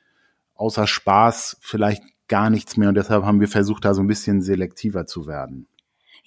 außer 0.55 0.87
Spaß 0.87 1.59
vielleicht 1.61 2.03
gar 2.29 2.51
nichts 2.51 2.77
mehr? 2.77 2.89
Und 2.89 2.97
deshalb 2.97 3.25
haben 3.25 3.41
wir 3.41 3.49
versucht, 3.49 3.85
da 3.85 3.95
so 3.95 4.03
ein 4.03 4.07
bisschen 4.07 4.43
selektiver 4.43 5.07
zu 5.07 5.27
werden. 5.27 5.69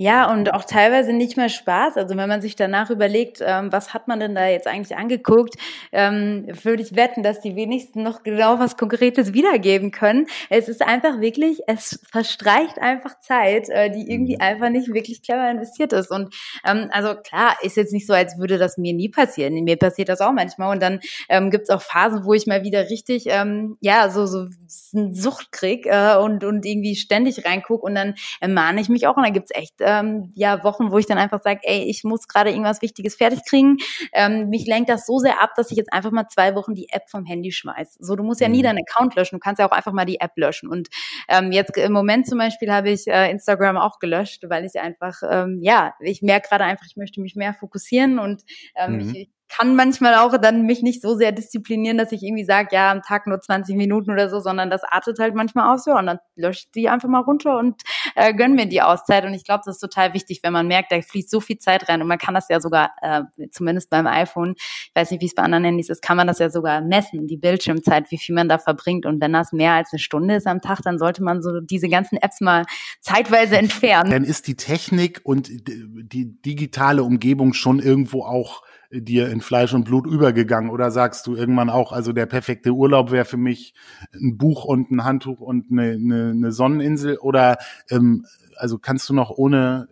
Ja, 0.01 0.31
und 0.31 0.53
auch 0.53 0.63
teilweise 0.63 1.11
nicht 1.11 1.35
mehr 1.35 1.49
Spaß. 1.49 1.97
Also 1.97 2.15
wenn 2.15 2.29
man 2.29 2.41
sich 2.41 2.55
danach 2.55 2.89
überlegt, 2.89 3.39
ähm, 3.45 3.69
was 3.69 3.93
hat 3.93 4.07
man 4.07 4.21
denn 4.21 4.33
da 4.33 4.47
jetzt 4.47 4.65
eigentlich 4.65 4.97
angeguckt, 4.97 5.55
ähm, 5.91 6.47
würde 6.63 6.81
ich 6.81 6.95
wetten, 6.95 7.21
dass 7.21 7.41
die 7.41 7.57
wenigsten 7.57 8.01
noch 8.01 8.23
genau 8.23 8.59
was 8.59 8.77
Konkretes 8.77 9.33
wiedergeben 9.33 9.91
können. 9.91 10.27
Es 10.49 10.69
ist 10.69 10.81
einfach 10.81 11.19
wirklich, 11.19 11.59
es 11.67 11.99
verstreicht 12.09 12.79
einfach 12.79 13.19
Zeit, 13.19 13.67
äh, 13.67 13.89
die 13.89 14.09
irgendwie 14.09 14.35
mhm. 14.35 14.41
einfach 14.41 14.69
nicht 14.69 14.93
wirklich 14.93 15.21
clever 15.21 15.51
investiert 15.51 15.91
ist. 15.91 16.11
Und 16.11 16.33
ähm, 16.65 16.87
also 16.93 17.15
klar, 17.15 17.57
ist 17.61 17.75
jetzt 17.75 17.91
nicht 17.91 18.07
so, 18.07 18.13
als 18.13 18.37
würde 18.37 18.57
das 18.57 18.77
mir 18.77 18.93
nie 18.93 19.09
passieren. 19.09 19.53
Mir 19.65 19.75
passiert 19.75 20.07
das 20.07 20.21
auch 20.21 20.31
manchmal. 20.31 20.71
Und 20.71 20.81
dann 20.81 21.01
ähm, 21.27 21.51
gibt 21.51 21.63
es 21.63 21.69
auch 21.69 21.81
Phasen, 21.81 22.23
wo 22.23 22.33
ich 22.33 22.47
mal 22.47 22.63
wieder 22.63 22.89
richtig, 22.89 23.25
ähm, 23.27 23.75
ja, 23.81 24.09
so, 24.09 24.25
so 24.25 24.47
einen 24.95 25.13
Sucht 25.13 25.51
krieg 25.51 25.87
äh, 25.87 26.15
und, 26.15 26.45
und 26.45 26.65
irgendwie 26.65 26.95
ständig 26.95 27.45
reinguck 27.45 27.83
und 27.83 27.95
dann 27.95 28.15
ermahne 28.39 28.79
ich 28.79 28.87
mich 28.87 29.05
auch. 29.05 29.17
Und 29.17 29.23
dann 29.23 29.33
gibt's 29.33 29.51
echt 29.53 29.81
ähm, 29.89 30.31
ja 30.35 30.63
Wochen, 30.63 30.91
wo 30.91 30.97
ich 30.97 31.05
dann 31.05 31.17
einfach 31.17 31.41
sage, 31.41 31.61
ey, 31.63 31.83
ich 31.83 32.03
muss 32.03 32.27
gerade 32.27 32.51
irgendwas 32.51 32.81
Wichtiges 32.81 33.15
fertig 33.15 33.39
kriegen. 33.47 33.77
Ähm, 34.13 34.49
mich 34.49 34.67
lenkt 34.67 34.89
das 34.89 35.05
so 35.05 35.17
sehr 35.17 35.41
ab, 35.41 35.51
dass 35.55 35.71
ich 35.71 35.77
jetzt 35.77 35.91
einfach 35.91 36.11
mal 36.11 36.27
zwei 36.27 36.55
Wochen 36.55 36.75
die 36.75 36.89
App 36.91 37.09
vom 37.09 37.25
Handy 37.25 37.51
schmeiß. 37.51 37.97
So, 37.99 38.15
du 38.15 38.23
musst 38.23 38.41
ja 38.41 38.47
nie 38.47 38.59
mhm. 38.59 38.63
deinen 38.63 38.79
Account 38.87 39.15
löschen, 39.15 39.35
du 39.35 39.39
kannst 39.39 39.59
ja 39.59 39.67
auch 39.67 39.71
einfach 39.71 39.93
mal 39.93 40.05
die 40.05 40.19
App 40.19 40.33
löschen. 40.35 40.69
Und 40.69 40.89
ähm, 41.27 41.51
jetzt 41.51 41.75
im 41.77 41.91
Moment 41.91 42.27
zum 42.27 42.37
Beispiel 42.37 42.71
habe 42.71 42.91
ich 42.91 43.07
äh, 43.07 43.31
Instagram 43.31 43.77
auch 43.77 43.99
gelöscht, 43.99 44.43
weil 44.47 44.65
ich 44.65 44.79
einfach, 44.79 45.21
ähm, 45.29 45.57
ja, 45.61 45.93
ich 45.99 46.21
merke 46.21 46.49
gerade 46.49 46.63
einfach, 46.65 46.85
ich 46.87 46.95
möchte 46.95 47.21
mich 47.21 47.35
mehr 47.35 47.53
fokussieren 47.53 48.19
und 48.19 48.43
ähm, 48.75 48.93
mhm. 48.93 49.15
ich, 49.15 49.29
kann 49.49 49.75
manchmal 49.75 50.15
auch 50.15 50.37
dann 50.37 50.63
mich 50.63 50.83
nicht 50.83 51.01
so 51.01 51.15
sehr 51.15 51.31
disziplinieren, 51.31 51.97
dass 51.97 52.11
ich 52.11 52.21
irgendwie 52.23 52.45
sage, 52.45 52.69
ja, 52.71 52.91
am 52.91 53.01
Tag 53.01 53.25
nur 53.25 53.41
20 53.41 53.75
Minuten 53.75 54.11
oder 54.11 54.29
so, 54.29 54.39
sondern 54.39 54.69
das 54.69 54.83
artet 54.83 55.17
halt 55.19 55.33
manchmal 55.33 55.73
aus, 55.73 55.85
ja, 55.87 55.97
und 55.97 56.05
dann 56.05 56.19
löscht 56.35 56.69
die 56.75 56.87
einfach 56.87 57.09
mal 57.09 57.21
runter 57.21 57.57
und 57.57 57.81
äh, 58.15 58.33
gönn 58.33 58.53
mir 58.53 58.67
die 58.67 58.81
Auszeit. 58.81 59.25
Und 59.25 59.33
ich 59.33 59.43
glaube, 59.43 59.63
das 59.65 59.75
ist 59.75 59.81
total 59.81 60.13
wichtig, 60.13 60.41
wenn 60.43 60.53
man 60.53 60.67
merkt, 60.67 60.91
da 60.91 61.01
fließt 61.01 61.29
so 61.29 61.39
viel 61.39 61.57
Zeit 61.57 61.89
rein 61.89 62.01
und 62.01 62.07
man 62.07 62.19
kann 62.19 62.35
das 62.35 62.47
ja 62.49 62.59
sogar, 62.59 62.91
äh, 63.01 63.23
zumindest 63.51 63.89
beim 63.89 64.05
iPhone, 64.05 64.53
ich 64.57 64.91
weiß 64.93 65.11
nicht, 65.11 65.21
wie 65.21 65.25
es 65.25 65.35
bei 65.35 65.43
anderen 65.43 65.63
Handys 65.63 65.89
ist, 65.89 66.01
kann 66.01 66.15
man 66.15 66.27
das 66.27 66.39
ja 66.39 66.49
sogar 66.49 66.81
messen, 66.81 67.25
die 67.25 67.37
Bildschirmzeit, 67.37 68.11
wie 68.11 68.17
viel 68.17 68.35
man 68.35 68.49
da 68.49 68.59
verbringt. 68.59 69.07
Und 69.07 69.19
wenn 69.19 69.33
das 69.33 69.51
mehr 69.51 69.73
als 69.73 69.91
eine 69.91 69.99
Stunde 69.99 70.35
ist 70.35 70.45
am 70.45 70.61
Tag, 70.61 70.81
dann 70.83 70.99
sollte 70.99 71.23
man 71.23 71.41
so 71.41 71.59
diese 71.59 71.89
ganzen 71.89 72.17
Apps 72.17 72.39
mal 72.39 72.65
zeitweise 73.01 73.57
entfernen. 73.57 74.11
Dann 74.11 74.23
ist 74.23 74.47
die 74.47 74.55
Technik 74.55 75.21
und 75.23 75.49
die 75.49 76.41
digitale 76.41 77.03
Umgebung 77.03 77.53
schon 77.53 77.79
irgendwo 77.79 78.23
auch 78.23 78.61
dir 78.91 79.29
in 79.29 79.41
Fleisch 79.41 79.73
und 79.73 79.83
Blut 79.83 80.07
übergegangen? 80.07 80.69
Oder 80.69 80.91
sagst 80.91 81.27
du 81.27 81.35
irgendwann 81.35 81.69
auch, 81.69 81.91
also 81.91 82.13
der 82.13 82.25
perfekte 82.25 82.71
Urlaub 82.71 83.11
wäre 83.11 83.25
für 83.25 83.37
mich 83.37 83.73
ein 84.13 84.37
Buch 84.37 84.65
und 84.65 84.91
ein 84.91 85.03
Handtuch 85.03 85.41
und 85.41 85.71
eine, 85.71 85.93
eine, 85.93 86.31
eine 86.31 86.51
Sonneninsel? 86.51 87.17
Oder 87.17 87.57
ähm, 87.89 88.25
also 88.55 88.77
kannst 88.77 89.09
du 89.09 89.13
noch 89.13 89.29
ohne 89.31 89.87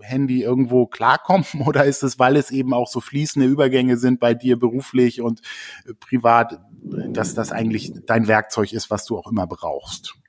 Handy 0.00 0.42
irgendwo 0.42 0.86
klarkommen? 0.86 1.44
Oder 1.66 1.84
ist 1.84 2.02
es, 2.02 2.18
weil 2.18 2.36
es 2.36 2.50
eben 2.50 2.72
auch 2.72 2.88
so 2.88 3.00
fließende 3.00 3.46
Übergänge 3.46 3.96
sind 3.96 4.20
bei 4.20 4.34
dir 4.34 4.58
beruflich 4.58 5.20
und 5.20 5.40
äh, 5.86 5.94
privat, 5.94 6.60
dass 6.82 7.34
das 7.34 7.52
eigentlich 7.52 7.92
dein 8.06 8.26
Werkzeug 8.26 8.72
ist, 8.72 8.90
was 8.90 9.04
du 9.04 9.18
auch 9.18 9.30
immer 9.30 9.46
brauchst? 9.46 10.19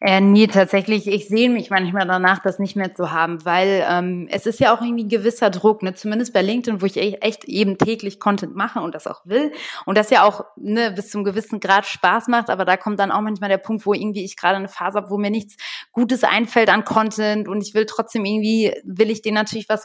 Äh, 0.00 0.20
nee, 0.20 0.46
tatsächlich, 0.46 1.06
ich 1.06 1.28
sehe 1.28 1.50
mich 1.50 1.68
manchmal 1.68 2.06
danach, 2.06 2.38
das 2.40 2.58
nicht 2.58 2.74
mehr 2.74 2.94
zu 2.94 3.12
haben, 3.12 3.44
weil 3.44 3.84
ähm, 3.88 4.26
es 4.30 4.46
ist 4.46 4.60
ja 4.60 4.74
auch 4.74 4.80
irgendwie 4.80 5.06
gewisser 5.06 5.50
Druck, 5.50 5.82
ne? 5.82 5.94
zumindest 5.94 6.32
bei 6.32 6.42
LinkedIn, 6.42 6.80
wo 6.80 6.86
ich 6.86 6.96
e-, 6.96 7.18
echt 7.20 7.44
eben 7.44 7.76
täglich 7.76 8.18
Content 8.18 8.56
mache 8.56 8.80
und 8.80 8.94
das 8.94 9.06
auch 9.06 9.20
will 9.26 9.52
und 9.84 9.98
das 9.98 10.10
ja 10.10 10.24
auch 10.24 10.44
ne, 10.56 10.90
bis 10.92 11.10
zum 11.10 11.22
gewissen 11.22 11.60
Grad 11.60 11.86
Spaß 11.86 12.28
macht, 12.28 12.48
aber 12.48 12.64
da 12.64 12.76
kommt 12.76 12.98
dann 12.98 13.12
auch 13.12 13.20
manchmal 13.20 13.50
der 13.50 13.58
Punkt, 13.58 13.84
wo 13.84 13.92
irgendwie 13.92 14.24
ich 14.24 14.36
gerade 14.36 14.56
eine 14.56 14.68
Phase 14.68 14.96
habe, 14.96 15.10
wo 15.10 15.18
mir 15.18 15.30
nichts 15.30 15.56
Gutes 15.92 16.24
einfällt 16.24 16.70
an 16.70 16.84
Content 16.84 17.46
und 17.46 17.60
ich 17.60 17.74
will 17.74 17.84
trotzdem 17.84 18.24
irgendwie, 18.24 18.74
will 18.84 19.10
ich 19.10 19.22
denen 19.22 19.34
natürlich 19.34 19.68
was 19.68 19.84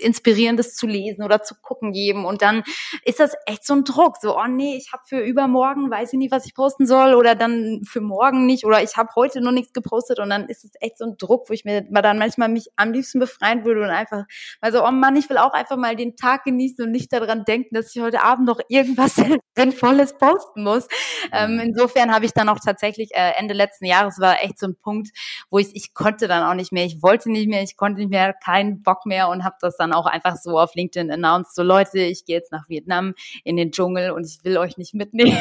Inspirierendes 0.00 0.74
zu 0.74 0.86
lesen 0.86 1.22
oder 1.22 1.42
zu 1.42 1.54
gucken 1.60 1.92
geben. 1.92 2.24
Und 2.24 2.42
dann 2.42 2.64
ist 3.04 3.20
das 3.20 3.34
echt 3.46 3.66
so 3.66 3.74
ein 3.74 3.84
Druck. 3.84 4.16
So, 4.20 4.36
oh 4.36 4.46
nee, 4.46 4.76
ich 4.76 4.92
habe 4.92 5.02
für 5.06 5.20
übermorgen, 5.20 5.90
weiß 5.90 6.12
ich 6.12 6.18
nicht, 6.18 6.32
was 6.32 6.46
ich 6.46 6.54
posten 6.54 6.86
soll, 6.86 7.14
oder 7.14 7.34
dann 7.34 7.82
für 7.84 8.00
morgen 8.00 8.46
nicht, 8.46 8.64
oder 8.64 8.82
ich 8.82 8.96
habe 8.96 9.10
heute 9.16 9.40
noch 9.40 9.52
nichts 9.52 9.72
gepostet. 9.72 10.18
Und 10.18 10.30
dann 10.30 10.48
ist 10.48 10.64
es 10.64 10.72
echt 10.80 10.98
so 10.98 11.04
ein 11.04 11.16
Druck, 11.16 11.48
wo 11.48 11.52
ich 11.52 11.64
mir 11.64 11.82
dann 11.82 12.18
manchmal 12.18 12.48
mich 12.48 12.68
am 12.76 12.92
liebsten 12.92 13.18
befreien 13.18 13.64
würde 13.64 13.82
und 13.82 13.90
einfach 13.90 14.24
mal 14.60 14.72
so, 14.72 14.84
oh 14.84 14.90
Mann, 14.90 15.16
ich 15.16 15.30
will 15.30 15.38
auch 15.38 15.52
einfach 15.52 15.76
mal 15.76 15.96
den 15.96 16.16
Tag 16.16 16.44
genießen 16.44 16.84
und 16.84 16.90
nicht 16.90 17.12
daran 17.12 17.44
denken, 17.44 17.74
dass 17.74 17.94
ich 17.94 18.02
heute 18.02 18.22
Abend 18.22 18.46
noch 18.46 18.60
irgendwas 18.68 19.16
Sinnvolles 19.56 20.16
posten 20.18 20.62
muss. 20.62 20.88
Ähm, 21.32 21.54
mhm. 21.54 21.60
insofern 21.60 22.14
habe 22.14 22.24
ich 22.24 22.32
dann 22.32 22.48
auch 22.48 22.58
tatsächlich 22.64 23.10
äh, 23.14 23.32
Ende 23.36 23.54
letzten 23.54 23.84
Jahres 23.84 24.18
war 24.18 24.42
echt 24.42 24.58
so 24.58 24.66
ein 24.66 24.76
Punkt, 24.76 25.10
wo 25.50 25.58
ich, 25.58 25.74
ich 25.74 25.94
konnte 25.94 26.28
dann 26.28 26.44
auch 26.44 26.54
nicht 26.54 26.72
mehr, 26.72 26.84
ich 26.84 27.02
wollte 27.02 27.30
nicht 27.30 27.48
mehr, 27.48 27.62
ich 27.62 27.76
konnte 27.76 28.00
nicht 28.00 28.10
mehr, 28.10 28.32
keinen 28.32 28.82
Bock 28.82 29.04
mehr 29.04 29.28
und 29.28 29.44
habe 29.44 29.56
das 29.60 29.67
dann 29.76 29.92
auch 29.92 30.06
einfach 30.06 30.36
so 30.36 30.58
auf 30.58 30.74
LinkedIn 30.74 31.10
announced, 31.10 31.54
so 31.54 31.62
Leute, 31.62 31.98
ich 31.98 32.24
gehe 32.24 32.36
jetzt 32.36 32.52
nach 32.52 32.68
Vietnam 32.68 33.14
in 33.44 33.56
den 33.56 33.72
Dschungel 33.72 34.10
und 34.10 34.24
ich 34.24 34.44
will 34.44 34.58
euch 34.58 34.76
nicht 34.76 34.94
mitnehmen. 34.94 35.38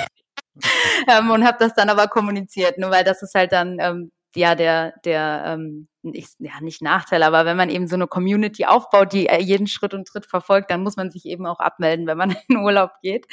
ähm, 1.07 1.31
und 1.31 1.45
habe 1.45 1.57
das 1.59 1.73
dann 1.75 1.89
aber 1.89 2.07
kommuniziert, 2.07 2.77
nur 2.77 2.91
weil 2.91 3.03
das 3.03 3.21
ist 3.21 3.35
halt 3.35 3.51
dann 3.51 3.77
ähm, 3.79 4.11
ja 4.35 4.55
der 4.55 4.93
der 5.05 5.43
ähm, 5.45 5.87
ich, 6.13 6.27
ja 6.39 6.61
nicht 6.61 6.81
Nachteil, 6.81 7.23
aber 7.23 7.45
wenn 7.45 7.57
man 7.57 7.69
eben 7.69 7.87
so 7.87 7.95
eine 7.95 8.07
Community 8.07 8.65
aufbaut, 8.65 9.13
die 9.13 9.27
äh, 9.27 9.41
jeden 9.41 9.67
Schritt 9.67 9.93
und 9.93 10.07
Tritt 10.07 10.25
verfolgt, 10.25 10.71
dann 10.71 10.83
muss 10.83 10.97
man 10.97 11.11
sich 11.11 11.25
eben 11.25 11.45
auch 11.45 11.59
abmelden, 11.59 12.07
wenn 12.07 12.17
man 12.17 12.35
in 12.47 12.57
Urlaub 12.57 12.91
geht. 13.01 13.27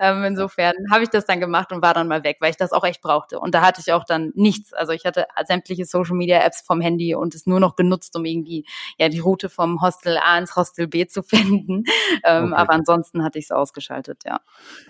Ähm, 0.00 0.24
insofern 0.24 0.74
habe 0.90 1.04
ich 1.04 1.10
das 1.10 1.24
dann 1.24 1.40
gemacht 1.40 1.72
und 1.72 1.82
war 1.82 1.94
dann 1.94 2.08
mal 2.08 2.24
weg, 2.24 2.38
weil 2.40 2.50
ich 2.50 2.56
das 2.56 2.72
auch 2.72 2.84
echt 2.84 3.00
brauchte. 3.00 3.38
Und 3.38 3.54
da 3.54 3.62
hatte 3.62 3.80
ich 3.80 3.92
auch 3.92 4.04
dann 4.04 4.32
nichts. 4.34 4.72
Also 4.72 4.92
ich 4.92 5.04
hatte 5.04 5.26
sämtliche 5.46 5.84
Social 5.84 6.16
Media 6.16 6.40
Apps 6.40 6.62
vom 6.62 6.80
Handy 6.80 7.14
und 7.14 7.34
es 7.34 7.46
nur 7.46 7.60
noch 7.60 7.76
genutzt, 7.76 8.16
um 8.16 8.24
irgendwie 8.24 8.66
ja 8.98 9.08
die 9.08 9.18
Route 9.18 9.48
vom 9.48 9.80
Hostel 9.82 10.18
A 10.18 10.38
ins 10.38 10.56
Hostel 10.56 10.88
B 10.88 11.06
zu 11.06 11.22
finden. 11.22 11.84
Ähm, 12.24 12.46
okay. 12.46 12.54
Aber 12.54 12.72
ansonsten 12.72 13.24
hatte 13.24 13.38
ich 13.38 13.46
es 13.46 13.50
ausgeschaltet, 13.50 14.22
ja. 14.24 14.40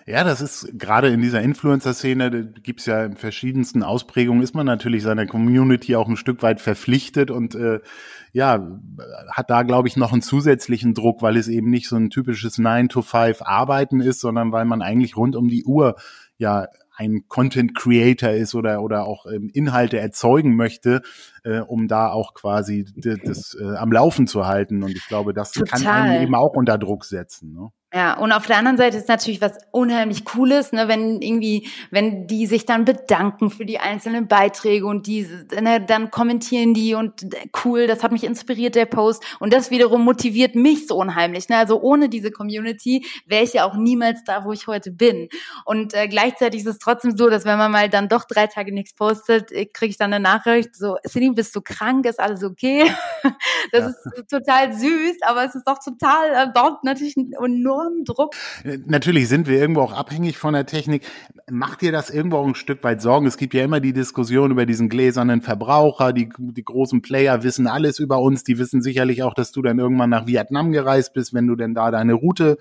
Ja, 0.06 0.24
das 0.24 0.40
ist 0.40 0.78
gerade 0.78 1.08
in 1.08 1.20
dieser 1.20 1.40
Influencer-Szene, 1.42 2.52
gibt 2.62 2.80
es 2.80 2.86
ja 2.86 3.04
in 3.04 3.16
verschiedensten 3.16 3.82
Ausprägungen, 3.82 4.42
ist 4.42 4.54
man 4.54 4.66
natürlich 4.66 5.02
seiner 5.02 5.26
Community 5.26 5.96
auch 5.96 6.08
ein 6.08 6.16
Stück 6.16 6.42
weit 6.42 6.60
verpflichtet 6.60 7.25
gearbeitet 7.26 7.30
und 7.30 7.54
äh, 7.54 7.80
ja, 8.32 8.66
hat 9.30 9.50
da, 9.50 9.62
glaube 9.62 9.88
ich, 9.88 9.96
noch 9.96 10.12
einen 10.12 10.22
zusätzlichen 10.22 10.94
Druck, 10.94 11.22
weil 11.22 11.36
es 11.36 11.48
eben 11.48 11.70
nicht 11.70 11.88
so 11.88 11.96
ein 11.96 12.10
typisches 12.10 12.58
9-to-5-Arbeiten 12.58 14.00
ist, 14.00 14.20
sondern 14.20 14.52
weil 14.52 14.64
man 14.64 14.82
eigentlich 14.82 15.16
rund 15.16 15.36
um 15.36 15.48
die 15.48 15.64
Uhr 15.64 15.96
ja 16.38 16.66
ein 16.98 17.24
Content 17.28 17.76
Creator 17.76 18.30
ist 18.30 18.54
oder 18.54 18.82
oder 18.82 19.06
auch 19.06 19.26
ähm, 19.26 19.50
Inhalte 19.52 19.98
erzeugen 19.98 20.56
möchte, 20.56 21.02
äh, 21.44 21.60
um 21.60 21.88
da 21.88 22.08
auch 22.08 22.32
quasi 22.32 22.86
das 22.96 23.54
äh, 23.60 23.76
am 23.76 23.92
Laufen 23.92 24.26
zu 24.26 24.46
halten. 24.46 24.82
Und 24.82 24.92
ich 24.92 25.06
glaube, 25.06 25.34
das 25.34 25.52
Total. 25.52 25.80
kann 25.80 25.86
einen 25.86 26.22
eben 26.22 26.34
auch 26.34 26.54
unter 26.54 26.78
Druck 26.78 27.04
setzen. 27.04 27.52
Ne? 27.52 27.68
Ja, 27.96 28.18
und 28.18 28.30
auf 28.30 28.44
der 28.44 28.58
anderen 28.58 28.76
Seite 28.76 28.98
ist 28.98 29.08
natürlich 29.08 29.40
was 29.40 29.56
unheimlich 29.70 30.26
Cooles, 30.26 30.70
ne, 30.72 30.86
wenn 30.86 31.22
irgendwie, 31.22 31.66
wenn 31.90 32.26
die 32.26 32.44
sich 32.44 32.66
dann 32.66 32.84
bedanken 32.84 33.48
für 33.48 33.64
die 33.64 33.78
einzelnen 33.78 34.28
Beiträge 34.28 34.84
und 34.84 35.06
die, 35.06 35.26
ne, 35.58 35.80
dann 35.80 36.10
kommentieren 36.10 36.74
die 36.74 36.92
und 36.92 37.26
cool, 37.64 37.86
das 37.86 38.02
hat 38.02 38.12
mich 38.12 38.24
inspiriert, 38.24 38.74
der 38.74 38.84
Post. 38.84 39.24
Und 39.40 39.54
das 39.54 39.70
wiederum 39.70 40.04
motiviert 40.04 40.54
mich 40.54 40.86
so 40.86 40.96
unheimlich. 40.96 41.48
Ne? 41.48 41.56
Also 41.56 41.80
ohne 41.80 42.10
diese 42.10 42.30
Community 42.30 43.06
wäre 43.24 43.44
ich 43.44 43.54
ja 43.54 43.64
auch 43.64 43.76
niemals 43.76 44.24
da, 44.24 44.44
wo 44.44 44.52
ich 44.52 44.66
heute 44.66 44.90
bin. 44.90 45.30
Und 45.64 45.94
äh, 45.94 46.06
gleichzeitig 46.06 46.60
ist 46.60 46.66
es 46.66 46.78
trotzdem 46.78 47.16
so, 47.16 47.30
dass 47.30 47.46
wenn 47.46 47.56
man 47.56 47.72
mal 47.72 47.88
dann 47.88 48.10
doch 48.10 48.24
drei 48.24 48.46
Tage 48.46 48.74
nichts 48.74 48.92
postet, 48.92 49.52
äh, 49.52 49.64
kriege 49.64 49.88
ich 49.88 49.96
dann 49.96 50.12
eine 50.12 50.22
Nachricht, 50.22 50.76
so, 50.76 50.98
Celine, 51.08 51.32
bist 51.32 51.56
du 51.56 51.62
krank? 51.62 52.04
Ist 52.04 52.20
alles 52.20 52.44
okay? 52.44 52.84
das 53.72 53.80
ja. 53.80 53.88
ist 53.88 54.28
total 54.28 54.74
süß, 54.74 55.16
aber 55.22 55.46
es 55.46 55.54
ist 55.54 55.66
doch 55.66 55.78
total, 55.78 56.30
äh, 56.34 56.52
dort 56.54 56.84
natürlich 56.84 57.16
nur 57.16 57.85
enormen 57.86 58.04
Druck. 58.04 58.34
Äh, 58.64 58.78
natürlich 58.86 59.28
sind 59.28 59.46
wir 59.46 59.58
irgendwo 59.58 59.82
auch 59.82 59.92
abhängig 59.92 60.38
von 60.38 60.54
der 60.54 60.66
Technik. 60.66 61.02
Macht 61.50 61.82
dir 61.82 61.92
das 61.92 62.10
irgendwo 62.10 62.38
auch 62.38 62.46
ein 62.46 62.54
Stück 62.54 62.82
weit 62.84 63.00
Sorgen? 63.00 63.26
Es 63.26 63.36
gibt 63.36 63.54
ja 63.54 63.64
immer 63.64 63.80
die 63.80 63.92
Diskussion 63.92 64.50
über 64.50 64.66
diesen 64.66 64.88
gläsernen 64.88 65.42
Verbraucher. 65.42 66.12
Die, 66.12 66.28
die 66.38 66.64
großen 66.64 67.02
Player 67.02 67.42
wissen 67.42 67.66
alles 67.66 67.98
über 67.98 68.20
uns. 68.20 68.44
Die 68.44 68.58
wissen 68.58 68.82
sicherlich 68.82 69.22
auch, 69.22 69.34
dass 69.34 69.52
du 69.52 69.62
dann 69.62 69.78
irgendwann 69.78 70.10
nach 70.10 70.26
Vietnam 70.26 70.72
gereist 70.72 71.12
bist, 71.14 71.34
wenn 71.34 71.46
du 71.46 71.56
denn 71.56 71.74
da 71.74 71.90
deine 71.90 72.14
Route 72.14 72.58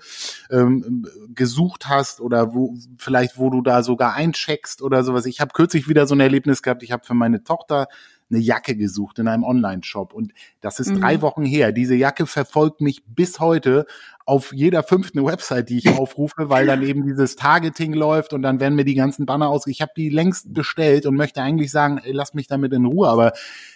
ähm, 0.50 1.06
gesucht 1.34 1.88
hast 1.88 2.20
oder 2.20 2.54
wo 2.54 2.74
vielleicht 2.98 3.38
wo 3.38 3.50
du 3.50 3.62
da 3.62 3.82
sogar 3.82 4.14
eincheckst 4.14 4.82
oder 4.82 5.02
sowas. 5.04 5.26
Ich 5.26 5.40
habe 5.40 5.52
kürzlich 5.52 5.88
wieder 5.88 6.06
so 6.06 6.14
ein 6.14 6.20
Erlebnis 6.20 6.62
gehabt. 6.62 6.82
Ich 6.82 6.92
habe 6.92 7.04
für 7.04 7.14
meine 7.14 7.42
Tochter 7.42 7.88
eine 8.30 8.40
Jacke 8.40 8.76
gesucht 8.76 9.18
in 9.18 9.28
einem 9.28 9.44
Online-Shop 9.44 10.12
und 10.12 10.32
das 10.60 10.80
ist 10.80 10.90
mhm. 10.90 11.00
drei 11.00 11.22
Wochen 11.22 11.44
her. 11.44 11.72
Diese 11.72 11.94
Jacke 11.94 12.26
verfolgt 12.26 12.80
mich 12.80 13.04
bis 13.06 13.38
heute 13.38 13.86
auf 14.24 14.52
jeder 14.52 14.82
fünften 14.82 15.24
Website, 15.24 15.68
die 15.68 15.78
ich 15.78 15.88
aufrufe, 15.98 16.50
weil 16.50 16.66
dann 16.66 16.82
eben 16.82 17.06
dieses 17.06 17.36
Targeting 17.36 17.94
läuft 17.94 18.32
und 18.32 18.42
dann 18.42 18.58
werden 18.58 18.74
mir 18.74 18.84
die 18.84 18.96
ganzen 18.96 19.24
Banner 19.24 19.48
aus. 19.48 19.66
Ich 19.68 19.80
habe 19.80 19.92
die 19.96 20.10
längst 20.10 20.52
bestellt 20.52 21.06
und 21.06 21.14
möchte 21.14 21.40
eigentlich 21.40 21.70
sagen, 21.70 21.98
ey, 22.02 22.12
lass 22.12 22.34
mich 22.34 22.48
damit 22.48 22.72
in 22.72 22.84
Ruhe, 22.84 23.08
aber 23.08 23.32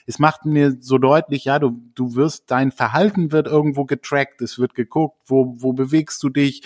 es 0.06 0.18
macht 0.18 0.44
mir 0.44 0.76
so 0.80 0.98
deutlich, 0.98 1.44
ja, 1.44 1.60
du, 1.60 1.80
du 1.94 2.16
wirst, 2.16 2.50
dein 2.50 2.72
Verhalten 2.72 3.30
wird 3.30 3.46
irgendwo 3.46 3.84
getrackt, 3.84 4.42
es 4.42 4.58
wird 4.58 4.74
geguckt, 4.74 5.16
wo, 5.26 5.54
wo 5.58 5.72
bewegst 5.72 6.22
du 6.24 6.28
dich. 6.28 6.62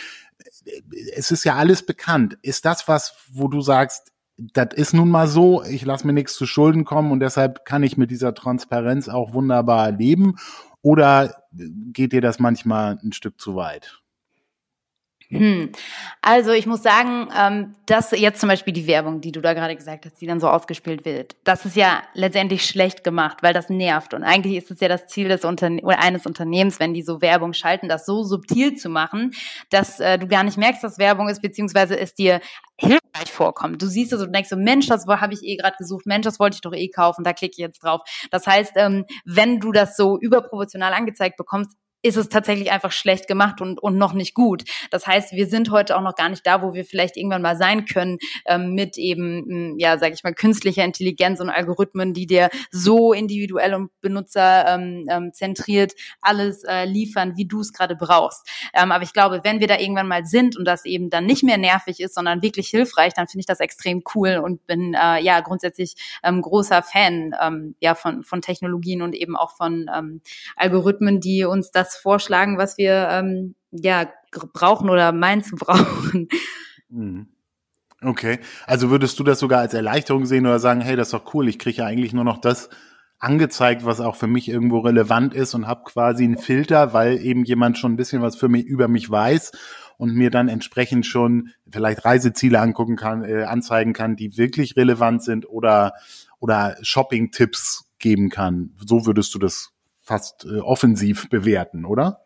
Es 1.15 1.31
ist 1.31 1.45
ja 1.45 1.57
alles 1.57 1.85
bekannt. 1.85 2.39
Ist 2.41 2.65
das 2.65 2.89
was, 2.89 3.15
wo 3.31 3.49
du 3.49 3.61
sagst, 3.61 4.14
das 4.37 4.69
ist 4.75 4.95
nun 4.95 5.11
mal 5.11 5.29
so, 5.29 5.63
ich 5.63 5.85
lasse 5.85 6.07
mir 6.07 6.13
nichts 6.13 6.35
zu 6.35 6.47
Schulden 6.47 6.85
kommen 6.85 7.13
und 7.13 7.21
deshalb 7.21 7.65
kann 7.65 7.83
ich 7.83 7.97
mit 7.97 8.11
dieser 8.11 8.35
Transparenz 8.35 9.09
auch 9.09 9.33
wunderbar 9.33 9.93
leben? 9.93 10.37
Oder 10.83 11.45
geht 11.93 12.13
dir 12.13 12.21
das 12.21 12.39
manchmal 12.39 12.99
ein 13.03 13.13
Stück 13.13 13.41
zu 13.41 13.55
weit? 13.57 14.04
Hm. 15.31 15.73
Also 16.21 16.53
ich 16.53 16.67
muss 16.67 16.83
sagen, 16.83 17.29
ähm, 17.37 17.75
dass 17.87 18.11
jetzt 18.13 18.41
zum 18.41 18.49
Beispiel 18.49 18.73
die 18.73 18.87
Werbung, 18.87 19.21
die 19.21 19.33
du 19.33 19.41
da 19.41 19.55
gerade 19.55 19.75
gesagt 19.75 20.07
hast, 20.07 20.21
die 20.21 20.27
dann 20.27 20.41
so 20.41 20.49
ausgespielt 20.49 21.05
wird, 21.05 21.37
das 21.45 21.65
ist 21.65 21.77
ja 21.77 22.03
letztendlich 22.15 22.67
schlecht 22.67 23.05
gemacht, 23.05 23.43
weil 23.43 23.55
das 23.55 23.71
nervt. 23.71 24.15
Und 24.15 24.23
eigentlich 24.23 24.57
ist 24.57 24.71
es 24.71 24.81
ja 24.81 24.89
das 24.89 25.07
Ziel 25.07 25.29
des 25.29 25.45
Unterne 25.45 25.81
oder 25.83 26.01
eines 26.01 26.27
Unternehmens, 26.27 26.81
wenn 26.81 26.95
die 26.95 27.03
so 27.03 27.21
Werbung 27.21 27.53
schalten, 27.53 27.89
das 27.89 28.07
so 28.07 28.23
subtil 28.23 28.75
zu 28.75 28.89
machen, 28.89 29.33
dass 29.71 30.01
äh, 30.01 30.19
du 30.19 30.27
gar 30.27 30.45
nicht 30.45 30.59
merkst, 30.59 30.85
dass 30.85 30.99
Werbung 30.99 31.29
ist, 31.29 31.43
beziehungsweise 31.43 31.99
es 31.99 32.15
dir 32.15 32.41
hilfreich 32.77 33.31
vorkommt. 33.31 33.81
Du 33.81 33.87
siehst 33.87 34.13
es 34.13 34.21
und 34.21 34.35
denkst 34.35 34.51
so, 34.51 34.57
Mensch, 34.57 34.87
das 34.87 35.07
habe 35.07 35.33
ich 35.33 35.43
eh 35.43 35.57
gerade 35.57 35.77
gesucht, 35.79 36.07
Mensch, 36.07 36.25
das 36.25 36.41
wollte 36.41 36.57
ich 36.57 36.61
doch 36.61 36.73
eh 36.73 36.89
kaufen, 36.89 37.25
da 37.25 37.33
klicke 37.33 37.53
ich 37.53 37.59
jetzt 37.59 37.83
drauf. 37.83 38.01
Das 38.31 38.47
heißt, 38.47 38.73
ähm, 38.77 39.05
wenn 39.25 39.61
du 39.61 39.73
das 39.73 39.97
so 39.97 40.19
überproportional 40.19 40.93
angezeigt 40.93 41.37
bekommst, 41.37 41.77
ist 42.05 42.17
es 42.17 42.29
tatsächlich 42.29 42.71
einfach 42.71 42.93
schlecht 42.93 43.27
gemacht 43.27 43.63
und, 43.63 43.83
und 43.83 43.97
noch 43.97 44.13
nicht 44.13 44.35
gut. 44.35 44.65
Das 44.91 45.07
heißt, 45.07 45.33
wir 45.33 45.47
sind 45.47 45.71
heute 45.71 45.97
auch 45.97 46.03
noch 46.03 46.15
gar 46.15 46.29
nicht 46.29 46.47
da, 46.47 46.61
wo 46.63 46.75
wir 46.75 46.85
vielleicht 46.85 47.17
irgendwann 47.17 47.41
mal 47.41 47.57
sein 47.57 47.87
können, 47.87 48.19
ähm, 48.45 48.75
mit 48.75 48.99
eben, 48.99 49.73
mm, 49.73 49.79
ja, 49.79 49.97
sage 49.99 50.13
ich 50.13 50.23
mal, 50.23 50.35
künstlicher 50.35 50.85
Intelligenz 50.85 51.41
und 51.41 51.49
Algorithmen, 51.49 52.13
die 52.13 52.27
dir 52.27 52.51
so 52.71 53.15
individuell 53.15 53.73
und 53.73 53.91
benutzerzentriert 54.03 55.93
ähm, 55.93 55.99
ähm, 55.99 56.15
alles 56.21 56.63
äh, 56.65 56.85
liefern, 56.85 57.37
wie 57.37 57.47
du 57.47 57.61
es 57.61 57.73
gerade 57.73 57.97
brauchst. 57.97 58.47
Ähm, 58.75 58.93
aber 58.93 59.03
ich 59.03 59.15
glaube, 59.15 59.41
wenn 59.43 59.61
wir 59.61 59.67
da 59.67 59.79
irgendwann 59.79 60.09
mal 60.09 60.27
sind 60.27 60.59
und 60.59 60.67
das 60.67 60.85
eben 60.85 61.09
dann 61.09 61.25
nicht 61.25 61.43
mehr 61.43 61.57
nervig 61.57 62.01
ist, 62.01 62.15
sondern 62.15 62.43
wirklich 62.43 62.69
hilfreich, 62.69 63.15
dann 63.15 63.29
finde 63.29 63.41
ich 63.41 63.47
das 63.47 63.61
extrem 63.61 64.03
cool 64.15 64.43
und 64.45 64.67
bin 64.67 64.93
äh, 64.93 65.23
ja 65.23 65.41
grundsätzlich 65.41 65.95
ähm, 66.23 66.43
großer 66.43 66.83
Fan 66.83 67.35
ähm, 67.41 67.77
ja 67.81 67.95
von, 67.95 68.23
von 68.25 68.43
Technologien 68.43 69.01
und 69.01 69.15
eben 69.15 69.37
auch 69.37 69.57
von 69.57 69.91
ähm, 69.97 70.21
Algorithmen, 70.57 71.21
die 71.21 71.45
uns 71.45 71.71
das 71.71 71.94
vorschlagen, 71.97 72.59
was 72.59 72.79
wir 72.79 73.09
ähm, 73.11 73.55
ja 73.71 74.07
brauchen 74.53 74.91
oder 74.91 75.13
meinen 75.13 75.43
zu 75.43 75.57
brauchen. 75.57 76.29
Mhm. 76.89 77.29
Okay, 78.03 78.39
also 78.67 78.91
würdest 78.91 79.19
du 79.19 79.25
das 79.25 79.39
sogar 79.39 79.61
als 79.61 79.73
Erleichterung 79.73 80.27
sehen 80.27 80.47
oder 80.47 80.59
sagen, 80.59 80.83
hey, 80.83 80.95
das 80.95 81.09
ist 81.09 81.15
doch 81.15 81.33
cool, 81.33 81.49
ich 81.49 81.59
kriege 81.59 81.79
ja 81.79 81.87
eigentlich 81.87 82.13
nur 82.13 82.25
noch 82.25 82.39
das 82.39 82.69
angezeigt, 83.19 83.87
was 83.87 84.01
auch 84.01 84.17
für 84.17 84.27
mich 84.27 84.49
irgendwo 84.49 84.81
relevant 84.81 85.33
ist 85.33 85.55
und 85.55 85.67
habe 85.67 85.85
quasi 85.85 86.25
einen 86.25 86.37
Filter, 86.37 86.93
weil 86.93 87.19
eben 87.19 87.45
jemand 87.45 87.79
schon 87.79 87.95
ein 87.95 87.97
bisschen 87.97 88.21
was 88.21 88.37
für 88.37 88.49
mich 88.49 88.65
über 88.67 88.89
mich 88.89 89.11
weiß 89.11 89.53
und 89.97 90.15
mir 90.15 90.31
dann 90.31 90.49
entsprechend 90.49 91.07
schon 91.07 91.51
vielleicht 91.71 92.05
Reiseziele 92.05 92.61
angucken 92.61 92.97
kann, 92.97 93.25
äh, 93.25 93.45
anzeigen 93.45 93.95
kann, 93.95 94.17
die 94.17 94.37
wirklich 94.37 94.77
relevant 94.77 95.23
sind 95.23 95.49
oder 95.49 95.95
oder 96.39 96.77
Shopping-Tipps 96.83 97.91
geben 97.99 98.29
kann. 98.29 98.75
So 98.85 99.07
würdest 99.07 99.35
du 99.35 99.39
das 99.39 99.71
fast 100.05 100.45
äh, 100.45 100.61
offensiv 100.61 101.29
bewerten, 101.31 101.85
oder? 101.85 102.24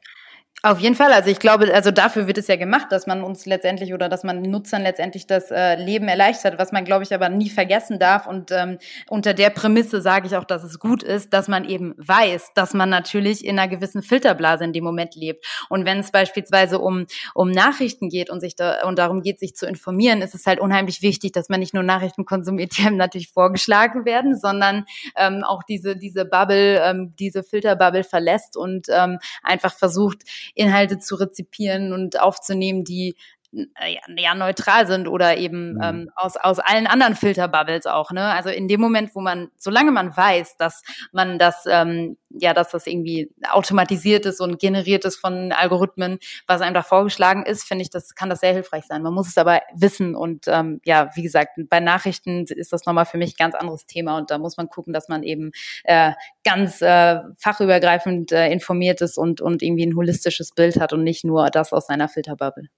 Auf 0.65 0.81
jeden 0.81 0.97
Fall. 0.97 1.13
Also 1.13 1.31
ich 1.31 1.39
glaube, 1.39 1.73
also 1.73 1.93
dafür 1.93 2.27
wird 2.27 2.37
es 2.37 2.49
ja 2.49 2.57
gemacht, 2.57 2.89
dass 2.91 3.07
man 3.07 3.23
uns 3.23 3.47
letztendlich 3.47 3.95
oder 3.95 4.09
dass 4.09 4.25
man 4.25 4.43
Nutzern 4.43 4.83
letztendlich 4.83 5.29
das 5.29 5.53
äh, 5.53 5.77
Leben 5.77 6.09
erleichtert, 6.09 6.59
was 6.59 6.73
man, 6.73 6.85
glaube 6.85 7.05
ich, 7.05 7.15
aber 7.15 7.29
nie 7.29 7.49
vergessen 7.49 8.01
darf. 8.01 8.27
Und 8.27 8.51
ähm, 8.51 8.79
unter 9.09 9.35
der 9.35 9.51
Prämisse 9.51 10.03
sage 10.03 10.27
ich 10.27 10.35
auch, 10.35 10.43
dass 10.43 10.65
es 10.65 10.81
gut 10.81 11.05
ist, 11.05 11.33
dass 11.33 11.47
man 11.47 11.65
eben 11.65 11.95
weiß, 11.97 12.55
dass 12.57 12.75
man 12.75 12.89
natürlich 12.89 13.45
in 13.45 13.57
einer 13.57 13.69
gewissen 13.69 14.03
Filterblase 14.03 14.65
in 14.65 14.73
dem 14.73 14.83
Moment 14.83 15.15
lebt. 15.15 15.47
Und 15.69 15.85
wenn 15.85 16.01
es 16.01 16.11
beispielsweise 16.11 16.81
um, 16.81 17.07
um 17.35 17.53
Nachrichten 17.53 18.09
geht 18.09 18.29
und 18.29 18.41
sich 18.41 18.57
da 18.57 18.85
und 18.85 18.99
darum 18.99 19.23
geht, 19.23 19.39
sich 19.39 19.55
zu 19.55 19.65
informieren, 19.65 20.23
ist 20.23 20.35
es 20.35 20.45
halt 20.45 20.59
unheimlich 20.59 21.03
wichtig, 21.03 21.31
dass 21.31 21.49
man 21.49 21.61
nicht 21.61 21.73
nur 21.73 21.85
Nachrichten 21.85 22.25
konsumiert, 22.25 22.77
die 22.77 22.85
einem 22.85 22.97
natürlich 22.97 23.29
vorgeschlagen 23.29 24.05
werden, 24.05 24.37
sondern 24.37 24.87
ähm, 25.17 25.45
auch 25.45 25.63
diese, 25.63 25.95
diese 25.95 26.25
Bubble, 26.25 26.81
ähm, 26.83 27.15
diese 27.17 27.45
Filterbubble 27.45 28.03
verlässt 28.03 28.57
und 28.57 28.89
ähm, 28.91 29.21
einfach 29.45 29.73
versucht, 29.73 30.25
Inhalte 30.55 30.99
zu 30.99 31.17
rezipieren 31.17 31.93
und 31.93 32.21
aufzunehmen, 32.21 32.85
die 32.85 33.17
ja, 33.51 34.35
neutral 34.35 34.87
sind 34.87 35.09
oder 35.09 35.39
eben 35.39 35.75
mhm. 35.75 35.83
ähm, 35.83 36.11
aus, 36.17 36.37
aus 36.37 36.59
allen 36.59 36.87
anderen 36.87 37.15
Filterbubbles 37.15 37.87
auch. 37.87 38.11
Ne? 38.11 38.23
Also 38.23 38.51
in 38.51 38.69
dem 38.69 38.81
Moment, 38.81 39.15
wo 39.15 39.21
man, 39.21 39.49
solange 39.57 39.91
man 39.91 40.15
weiß, 40.15 40.57
dass 40.59 40.83
man 41.13 41.39
das, 41.39 41.65
ähm, 41.67 42.19
ja, 42.29 42.53
dass 42.53 42.71
das 42.71 42.87
irgendwie 42.87 43.31
automatisiert 43.51 44.27
ist 44.27 44.41
und 44.41 44.59
generiert 44.59 45.07
ist 45.07 45.17
von 45.17 45.53
Algorithmen, 45.53 46.19
was 46.47 46.61
einem 46.61 46.75
da 46.75 46.83
vorgeschlagen 46.83 47.47
ist, 47.47 47.65
finde 47.65 47.83
ich, 47.83 47.91
das 47.91 48.15
kann 48.15 48.29
das 48.29 48.41
sehr 48.41 48.53
hilfreich 48.53 48.85
sein. 48.87 49.03
Man 49.03 49.15
muss 49.15 49.29
es 49.29 49.39
aber 49.39 49.63
wissen 49.75 50.15
und 50.15 50.45
ähm, 50.47 50.81
ja, 50.85 51.11
wie 51.15 51.23
gesagt, 51.23 51.59
bei 51.71 51.81
Nachrichten 51.81 52.45
ist 52.45 52.73
das 52.73 52.85
nochmal 52.85 53.07
für 53.07 53.17
mich 53.17 53.33
ein 53.33 53.39
ganz 53.39 53.55
anderes 53.55 53.87
Thema 53.87 54.19
und 54.19 54.31
da 54.31 54.37
muss 54.37 54.59
man 54.59 54.69
gucken, 54.69 54.93
dass 54.93 55.09
man 55.09 55.23
eben 55.23 55.53
äh, 55.85 56.13
ganz 56.45 56.83
äh, 56.83 57.21
fachübergreifend 57.39 58.31
äh, 58.33 58.51
informiert 58.51 59.01
ist 59.01 59.17
und, 59.17 59.41
und 59.41 59.63
irgendwie 59.63 59.87
ein 59.87 59.97
holistisches 59.97 60.51
Bild 60.51 60.79
hat 60.79 60.93
und 60.93 61.03
nicht 61.03 61.25
nur 61.25 61.49
das 61.49 61.73
aus 61.73 61.87
seiner 61.87 62.09
Filterbubble. 62.09 62.69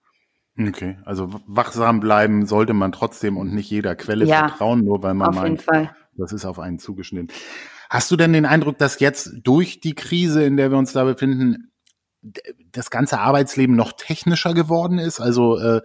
Okay, 0.68 0.98
also 1.04 1.30
wachsam 1.46 2.00
bleiben 2.00 2.46
sollte 2.46 2.74
man 2.74 2.92
trotzdem 2.92 3.36
und 3.36 3.54
nicht 3.54 3.70
jeder 3.70 3.94
Quelle 3.96 4.26
ja, 4.26 4.48
vertrauen, 4.48 4.84
nur 4.84 5.02
weil 5.02 5.14
man 5.14 5.34
meint, 5.34 5.64
das 6.16 6.32
ist 6.32 6.44
auf 6.44 6.58
einen 6.58 6.78
zugeschnitten. 6.78 7.28
Hast 7.88 8.10
du 8.10 8.16
denn 8.16 8.32
den 8.32 8.46
Eindruck, 8.46 8.78
dass 8.78 9.00
jetzt 9.00 9.32
durch 9.42 9.80
die 9.80 9.94
Krise, 9.94 10.44
in 10.44 10.56
der 10.56 10.70
wir 10.70 10.78
uns 10.78 10.92
da 10.92 11.04
befinden, 11.04 11.72
das 12.72 12.90
ganze 12.90 13.18
Arbeitsleben 13.20 13.74
noch 13.74 13.92
technischer 13.92 14.54
geworden 14.54 14.98
ist? 14.98 15.20
Also 15.20 15.58
äh, 15.58 15.80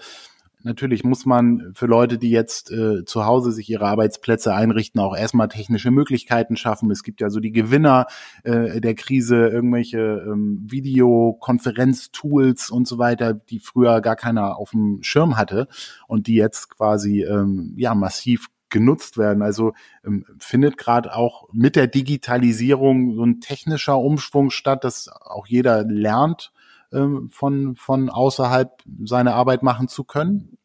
Natürlich 0.66 1.04
muss 1.04 1.28
man 1.28 1.74
für 1.76 1.86
Leute, 1.86 2.18
die 2.18 2.32
jetzt 2.32 2.72
äh, 2.72 3.06
zu 3.06 3.24
Hause 3.24 3.52
sich 3.52 3.70
ihre 3.70 3.86
Arbeitsplätze 3.86 4.56
einrichten, 4.56 5.00
auch 5.00 5.16
erstmal 5.16 5.48
technische 5.48 5.92
Möglichkeiten 5.92 6.56
schaffen. 6.56 6.90
Es 6.90 7.04
gibt 7.04 7.22
ja 7.22 7.30
so 7.30 7.40
die 7.40 7.52
Gewinner 7.52 8.08
äh, 8.44 8.82
der 8.82 8.96
Krise, 8.96 9.48
irgendwelche 9.48 10.00
ähm, 10.00 10.66
Videokonferenztools 10.68 12.72
und 12.72 12.88
so 12.88 12.98
weiter, 12.98 13.36
die 13.36 13.60
früher 13.60 14.02
gar 14.02 14.16
keiner 14.16 14.58
auf 14.58 14.72
dem 14.72 15.04
Schirm 15.04 15.38
hatte 15.38 15.68
und 16.08 16.26
die 16.26 16.36
jetzt 16.36 16.76
quasi 16.76 17.22
ähm, 17.22 17.76
ja 17.78 17.94
massiv 17.94 18.48
genutzt 18.70 19.20
werden. 19.20 19.44
Also 19.44 19.74
ähm, 20.04 20.26
findet 20.40 20.80
gerade 20.80 21.16
auch 21.16 21.48
mit 21.54 21.76
der 21.76 21.86
Digitalisierung 21.86 23.14
so 23.14 23.24
ein 23.24 23.40
technischer 23.40 24.00
Umschwung 24.00 24.50
statt, 24.50 24.84
dass 24.84 25.10
auch 25.10 25.46
jeder 25.46 25.84
lernt, 25.84 26.52
ähm, 26.96 27.30
von, 27.32 27.76
von 27.76 28.10
außerhalb 28.10 28.82
seine 29.04 29.34
Arbeit 29.36 29.64
machen 29.64 29.88
zu 29.88 30.04
können? 30.04 30.58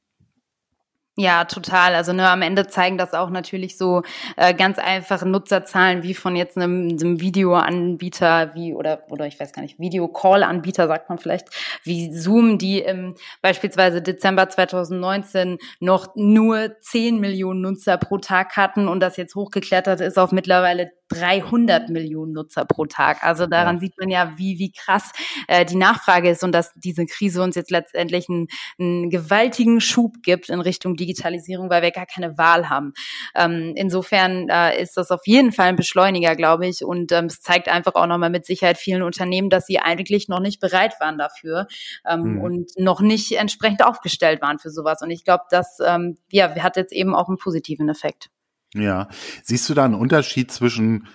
Ja, 1.20 1.44
total. 1.44 1.94
Also 1.94 2.14
ne, 2.14 2.30
am 2.30 2.40
Ende 2.40 2.66
zeigen 2.68 2.96
das 2.96 3.12
auch 3.12 3.28
natürlich 3.28 3.76
so 3.76 4.02
äh, 4.36 4.54
ganz 4.54 4.78
einfache 4.78 5.28
Nutzerzahlen 5.28 6.02
wie 6.02 6.14
von 6.14 6.34
jetzt 6.34 6.56
einem, 6.56 6.96
einem 6.98 7.20
Videoanbieter 7.20 8.54
wie 8.54 8.72
oder 8.72 9.02
oder 9.10 9.26
ich 9.26 9.38
weiß 9.38 9.52
gar 9.52 9.60
nicht 9.60 9.78
Videocall-Anbieter 9.78 10.86
sagt 10.86 11.10
man 11.10 11.18
vielleicht 11.18 11.48
wie 11.82 12.10
Zoom, 12.14 12.56
die 12.56 12.78
im 12.78 13.16
beispielsweise 13.42 14.00
Dezember 14.00 14.48
2019 14.48 15.58
noch 15.80 16.14
nur 16.14 16.80
10 16.80 17.20
Millionen 17.20 17.60
Nutzer 17.60 17.98
pro 17.98 18.16
Tag 18.16 18.56
hatten 18.56 18.88
und 18.88 19.00
das 19.00 19.18
jetzt 19.18 19.34
hochgeklettert 19.34 20.00
ist 20.00 20.18
auf 20.18 20.32
mittlerweile 20.32 20.90
300 21.10 21.88
Millionen 21.88 22.32
Nutzer 22.32 22.64
pro 22.64 22.86
Tag. 22.86 23.22
Also 23.22 23.46
daran 23.46 23.76
ja. 23.76 23.80
sieht 23.80 23.98
man 23.98 24.08
ja, 24.08 24.32
wie, 24.36 24.58
wie 24.58 24.72
krass 24.72 25.12
äh, 25.48 25.64
die 25.64 25.76
Nachfrage 25.76 26.30
ist 26.30 26.44
und 26.44 26.52
dass 26.52 26.72
diese 26.74 27.04
Krise 27.06 27.42
uns 27.42 27.56
jetzt 27.56 27.70
letztendlich 27.70 28.28
einen, 28.28 28.46
einen 28.78 29.10
gewaltigen 29.10 29.80
Schub 29.80 30.22
gibt 30.22 30.48
in 30.48 30.60
Richtung 30.60 30.96
Digitalisierung, 30.96 31.68
weil 31.68 31.82
wir 31.82 31.90
gar 31.90 32.06
keine 32.06 32.38
Wahl 32.38 32.70
haben. 32.70 32.92
Ähm, 33.34 33.72
insofern 33.74 34.48
äh, 34.48 34.80
ist 34.80 34.96
das 34.96 35.10
auf 35.10 35.26
jeden 35.26 35.52
Fall 35.52 35.68
ein 35.68 35.76
Beschleuniger, 35.76 36.36
glaube 36.36 36.68
ich. 36.68 36.84
Und 36.84 37.10
ähm, 37.12 37.26
es 37.26 37.40
zeigt 37.40 37.68
einfach 37.68 37.94
auch 37.94 38.06
nochmal 38.06 38.30
mit 38.30 38.46
Sicherheit 38.46 38.78
vielen 38.78 39.02
Unternehmen, 39.02 39.50
dass 39.50 39.66
sie 39.66 39.80
eigentlich 39.80 40.28
noch 40.28 40.40
nicht 40.40 40.60
bereit 40.60 40.94
waren 41.00 41.18
dafür 41.18 41.66
ähm, 42.08 42.34
mhm. 42.34 42.40
und 42.40 42.70
noch 42.76 43.00
nicht 43.00 43.32
entsprechend 43.32 43.84
aufgestellt 43.84 44.40
waren 44.42 44.58
für 44.58 44.70
sowas. 44.70 45.02
Und 45.02 45.10
ich 45.10 45.24
glaube, 45.24 45.44
das 45.50 45.78
ähm, 45.84 46.18
ja, 46.30 46.54
hat 46.62 46.76
jetzt 46.76 46.92
eben 46.92 47.16
auch 47.16 47.28
einen 47.28 47.38
positiven 47.38 47.88
Effekt. 47.88 48.30
Ja, 48.74 49.08
siehst 49.42 49.68
du 49.68 49.74
da 49.74 49.84
einen 49.84 49.94
Unterschied 49.94 50.52
zwischen 50.52 51.08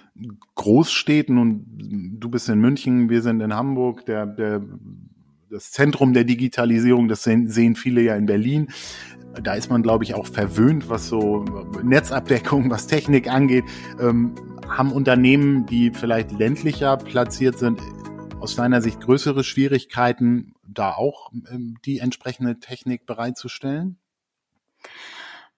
Großstädten 0.55 1.37
und 1.37 1.65
du 2.19 2.29
bist 2.29 2.49
in 2.49 2.59
München, 2.59 3.09
wir 3.09 3.21
sind 3.21 3.39
in 3.41 3.53
Hamburg, 3.53 4.05
der, 4.05 4.25
der, 4.25 4.61
das 5.49 5.71
Zentrum 5.71 6.13
der 6.13 6.25
Digitalisierung, 6.25 7.07
das 7.07 7.23
sehen, 7.23 7.47
sehen 7.47 7.75
viele 7.75 8.01
ja 8.01 8.15
in 8.15 8.25
Berlin. 8.25 8.67
Da 9.41 9.53
ist 9.53 9.69
man, 9.69 9.83
glaube 9.83 10.03
ich, 10.03 10.15
auch 10.15 10.27
verwöhnt, 10.27 10.89
was 10.89 11.07
so 11.07 11.45
Netzabdeckung, 11.83 12.69
was 12.69 12.87
Technik 12.87 13.29
angeht. 13.29 13.65
Ähm, 13.99 14.35
haben 14.67 14.91
Unternehmen, 14.91 15.65
die 15.65 15.91
vielleicht 15.91 16.31
ländlicher 16.31 16.97
platziert 16.97 17.57
sind, 17.57 17.79
aus 18.39 18.55
deiner 18.55 18.81
Sicht 18.81 19.01
größere 19.01 19.43
Schwierigkeiten, 19.43 20.55
da 20.67 20.91
auch 20.91 21.31
ähm, 21.49 21.77
die 21.85 21.99
entsprechende 21.99 22.59
Technik 22.59 23.05
bereitzustellen? 23.05 23.97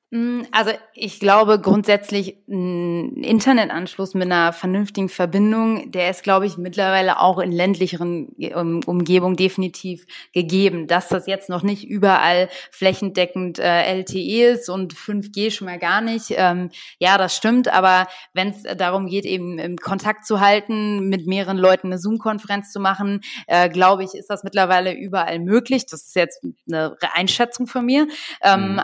Mm, 0.10 0.44
also 0.52 0.72
ich 0.94 1.20
glaube 1.20 1.60
grundsätzlich 1.60 2.38
ein 2.48 3.24
Internetanschluss 3.24 4.14
mit 4.14 4.24
einer 4.24 4.54
vernünftigen 4.54 5.10
Verbindung, 5.10 5.92
der 5.92 6.10
ist, 6.10 6.24
glaube 6.24 6.46
ich, 6.46 6.58
mittlerweile 6.58 7.20
auch 7.20 7.40
in 7.40 7.52
ländlicheren 7.52 8.30
ähm, 8.40 8.80
Umgebungen 8.86 9.36
definitiv 9.36 10.06
gegeben. 10.34 10.88
Dass 10.88 11.10
das 11.10 11.28
jetzt 11.28 11.50
noch 11.50 11.62
nicht 11.62 11.86
überall 11.86 12.48
flächendeckend 12.72 13.60
äh, 13.60 13.84
LTE 14.00 14.54
ist 14.54 14.70
und 14.70 14.94
5G 14.94 15.52
schon 15.52 15.66
mal 15.66 15.78
gar 15.78 16.00
nicht, 16.00 16.28
ähm, 16.30 16.70
ja, 17.00 17.18
das 17.18 17.36
stimmt. 17.36 17.68
Aber 17.68 18.08
wenn 18.34 18.50
es 18.52 18.64
darum 18.78 19.08
geht, 19.08 19.26
eben 19.26 19.76
Kontakt 19.76 20.26
zu 20.26 20.40
halten, 20.40 21.10
mit 21.10 21.28
mehreren 21.28 21.58
Leuten 21.58 21.88
eine 21.88 22.00
Zoom-Konferenz 22.00 22.72
zu 22.72 22.80
machen, 22.80 23.22
äh, 23.48 23.68
glaube 23.68 24.06
ich, 24.06 24.14
ist 24.14 24.30
das 24.30 24.46
mittlerweile 24.46 24.94
überall 24.94 25.40
möglich. 25.40 25.86
Das 25.86 26.08
ist 26.08 26.16
jetzt 26.16 26.46
eine 26.66 26.96
Einschätzung 27.14 27.68
von 27.68 27.86
mir. 27.86 28.08
Ähm, 28.42 28.76
mhm. 28.76 28.82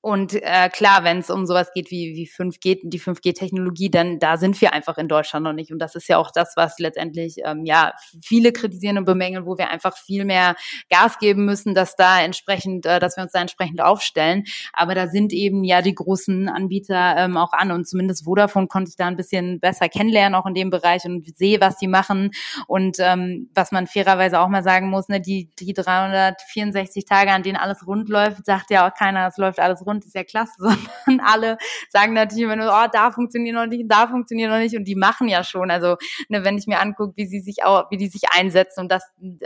Und 0.00 0.34
äh, 0.34 0.68
klar, 0.68 1.02
wenn 1.02 1.18
es 1.18 1.28
um 1.28 1.44
sowas 1.44 1.72
geht 1.74 1.90
wie, 1.90 2.14
wie 2.14 2.28
5G, 2.28 2.82
die 2.84 3.00
5G-Technologie, 3.00 3.90
dann 3.90 4.20
da 4.20 4.36
sind 4.36 4.60
wir 4.60 4.72
einfach 4.72 4.96
in 4.96 5.08
Deutschland 5.08 5.42
noch 5.42 5.52
nicht. 5.52 5.72
Und 5.72 5.80
das 5.80 5.96
ist 5.96 6.08
ja 6.08 6.18
auch 6.18 6.30
das, 6.30 6.52
was 6.56 6.78
letztendlich 6.78 7.38
ähm, 7.44 7.64
ja 7.64 7.92
viele 8.22 8.52
kritisieren 8.52 8.98
und 8.98 9.06
bemängeln, 9.06 9.44
wo 9.44 9.58
wir 9.58 9.70
einfach 9.70 9.96
viel 9.96 10.24
mehr 10.24 10.54
Gas 10.88 11.18
geben 11.18 11.44
müssen, 11.44 11.74
dass 11.74 11.96
da 11.96 12.22
entsprechend, 12.22 12.86
äh, 12.86 13.00
dass 13.00 13.16
wir 13.16 13.24
uns 13.24 13.32
da 13.32 13.40
entsprechend 13.40 13.80
aufstellen. 13.80 14.44
Aber 14.72 14.94
da 14.94 15.08
sind 15.08 15.32
eben 15.32 15.64
ja 15.64 15.82
die 15.82 15.96
großen 15.96 16.48
Anbieter 16.48 17.16
ähm, 17.16 17.36
auch 17.36 17.52
an. 17.52 17.72
Und 17.72 17.88
zumindest 17.88 18.24
Vodafone 18.24 18.68
konnte 18.68 18.90
ich 18.90 18.96
da 18.96 19.08
ein 19.08 19.16
bisschen 19.16 19.58
besser 19.58 19.88
kennenlernen, 19.88 20.36
auch 20.36 20.46
in 20.46 20.54
dem 20.54 20.70
Bereich 20.70 21.06
und 21.06 21.36
sehe, 21.36 21.60
was 21.60 21.76
die 21.76 21.88
machen. 21.88 22.30
Und 22.68 22.98
ähm, 23.00 23.50
was 23.52 23.72
man 23.72 23.88
fairerweise 23.88 24.38
auch 24.38 24.48
mal 24.48 24.62
sagen 24.62 24.90
muss, 24.90 25.08
ne, 25.08 25.20
die, 25.20 25.50
die 25.58 25.72
364 25.72 27.04
Tage, 27.04 27.32
an 27.32 27.42
denen 27.42 27.56
alles 27.56 27.84
rund 27.84 28.08
läuft, 28.08 28.46
sagt 28.46 28.70
ja 28.70 28.88
auch 28.88 28.94
keiner, 28.94 29.26
es 29.26 29.38
läuft 29.38 29.58
alles 29.58 29.84
rund 29.84 29.87
Grund 29.88 30.04
ist 30.04 30.14
ja 30.14 30.22
klasse, 30.22 30.52
sondern 31.06 31.26
alle 31.26 31.58
sagen 31.88 32.12
natürlich 32.12 32.44
immer 32.44 32.56
nur, 32.56 32.68
oh, 32.68 32.86
da 32.92 33.10
funktioniert 33.10 33.54
noch 33.54 33.66
nicht, 33.66 33.84
da 33.88 34.06
funktioniert 34.06 34.50
noch 34.50 34.58
nicht 34.58 34.76
und 34.76 34.84
die 34.84 34.94
machen 34.94 35.28
ja 35.28 35.42
schon. 35.42 35.70
Also 35.70 35.96
ne, 36.28 36.44
wenn 36.44 36.58
ich 36.58 36.66
mir 36.66 36.78
angucke, 36.80 37.14
wie 37.16 37.26
sie 37.26 37.40
sich 37.40 37.64
auch, 37.64 37.90
wie 37.90 37.96
die 37.96 38.08
sich 38.08 38.24
einsetzen 38.36 38.80
und 38.80 38.92
dass 38.92 39.04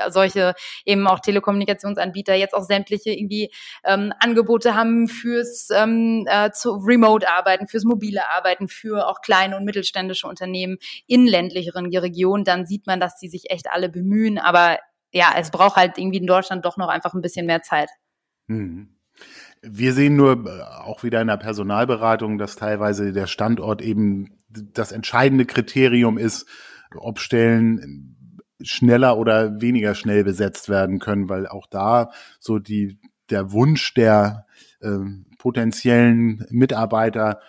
solche 0.08 0.54
eben 0.84 1.06
auch 1.06 1.20
Telekommunikationsanbieter 1.20 2.34
jetzt 2.34 2.54
auch 2.54 2.64
sämtliche 2.64 3.10
irgendwie 3.10 3.52
ähm, 3.84 4.12
Angebote 4.18 4.74
haben 4.74 5.06
fürs 5.06 5.68
ähm, 5.70 6.26
äh, 6.28 6.50
zu 6.50 6.72
Remote-Arbeiten, 6.72 7.68
fürs 7.68 7.84
mobile 7.84 8.28
Arbeiten, 8.28 8.66
für 8.66 9.06
auch 9.06 9.20
kleine 9.20 9.56
und 9.56 9.64
mittelständische 9.64 10.26
Unternehmen 10.26 10.78
in 11.06 11.26
ländlicheren 11.26 11.86
Regionen, 11.94 12.44
dann 12.44 12.66
sieht 12.66 12.86
man, 12.86 12.98
dass 12.98 13.16
die 13.16 13.28
sich 13.28 13.50
echt 13.50 13.70
alle 13.70 13.88
bemühen. 13.88 14.38
Aber 14.38 14.78
ja, 15.12 15.34
es 15.36 15.50
braucht 15.50 15.76
halt 15.76 15.98
irgendwie 15.98 16.18
in 16.18 16.26
Deutschland 16.26 16.64
doch 16.64 16.76
noch 16.76 16.88
einfach 16.88 17.14
ein 17.14 17.22
bisschen 17.22 17.46
mehr 17.46 17.62
Zeit. 17.62 17.90
Mhm. 18.48 18.96
Wir 19.62 19.92
sehen 19.92 20.16
nur 20.16 20.46
äh, 20.46 20.62
auch 20.62 21.02
wieder 21.02 21.20
in 21.20 21.28
der 21.28 21.36
Personalberatung, 21.36 22.38
dass 22.38 22.56
teilweise 22.56 23.12
der 23.12 23.26
Standort 23.26 23.80
eben 23.80 24.38
das 24.48 24.92
entscheidende 24.92 25.46
Kriterium 25.46 26.18
ist, 26.18 26.46
ob 26.94 27.20
Stellen 27.20 28.44
schneller 28.60 29.16
oder 29.16 29.60
weniger 29.60 29.94
schnell 29.94 30.24
besetzt 30.24 30.68
werden 30.68 30.98
können, 30.98 31.28
weil 31.28 31.46
auch 31.46 31.66
da 31.66 32.10
so 32.38 32.58
die 32.58 32.98
der 33.30 33.52
Wunsch 33.52 33.94
der 33.94 34.46
äh, 34.80 34.98
potenziellen 35.38 36.44
Mitarbeiter 36.50 37.40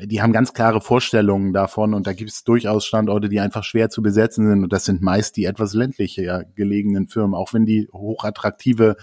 die 0.00 0.22
haben 0.22 0.32
ganz 0.32 0.52
klare 0.52 0.80
Vorstellungen 0.80 1.52
davon 1.52 1.94
und 1.94 2.06
da 2.06 2.12
gibt 2.12 2.30
es 2.30 2.44
durchaus 2.44 2.86
Standorte, 2.86 3.28
die 3.28 3.40
einfach 3.40 3.64
schwer 3.64 3.90
zu 3.90 4.02
besetzen 4.02 4.48
sind 4.48 4.62
und 4.62 4.72
das 4.72 4.84
sind 4.84 5.02
meist 5.02 5.36
die 5.36 5.44
etwas 5.44 5.74
ländlicher 5.74 6.44
gelegenen 6.54 7.08
Firmen, 7.08 7.34
auch 7.34 7.52
wenn 7.52 7.66
die 7.66 7.88
hochattraktive 7.92 8.96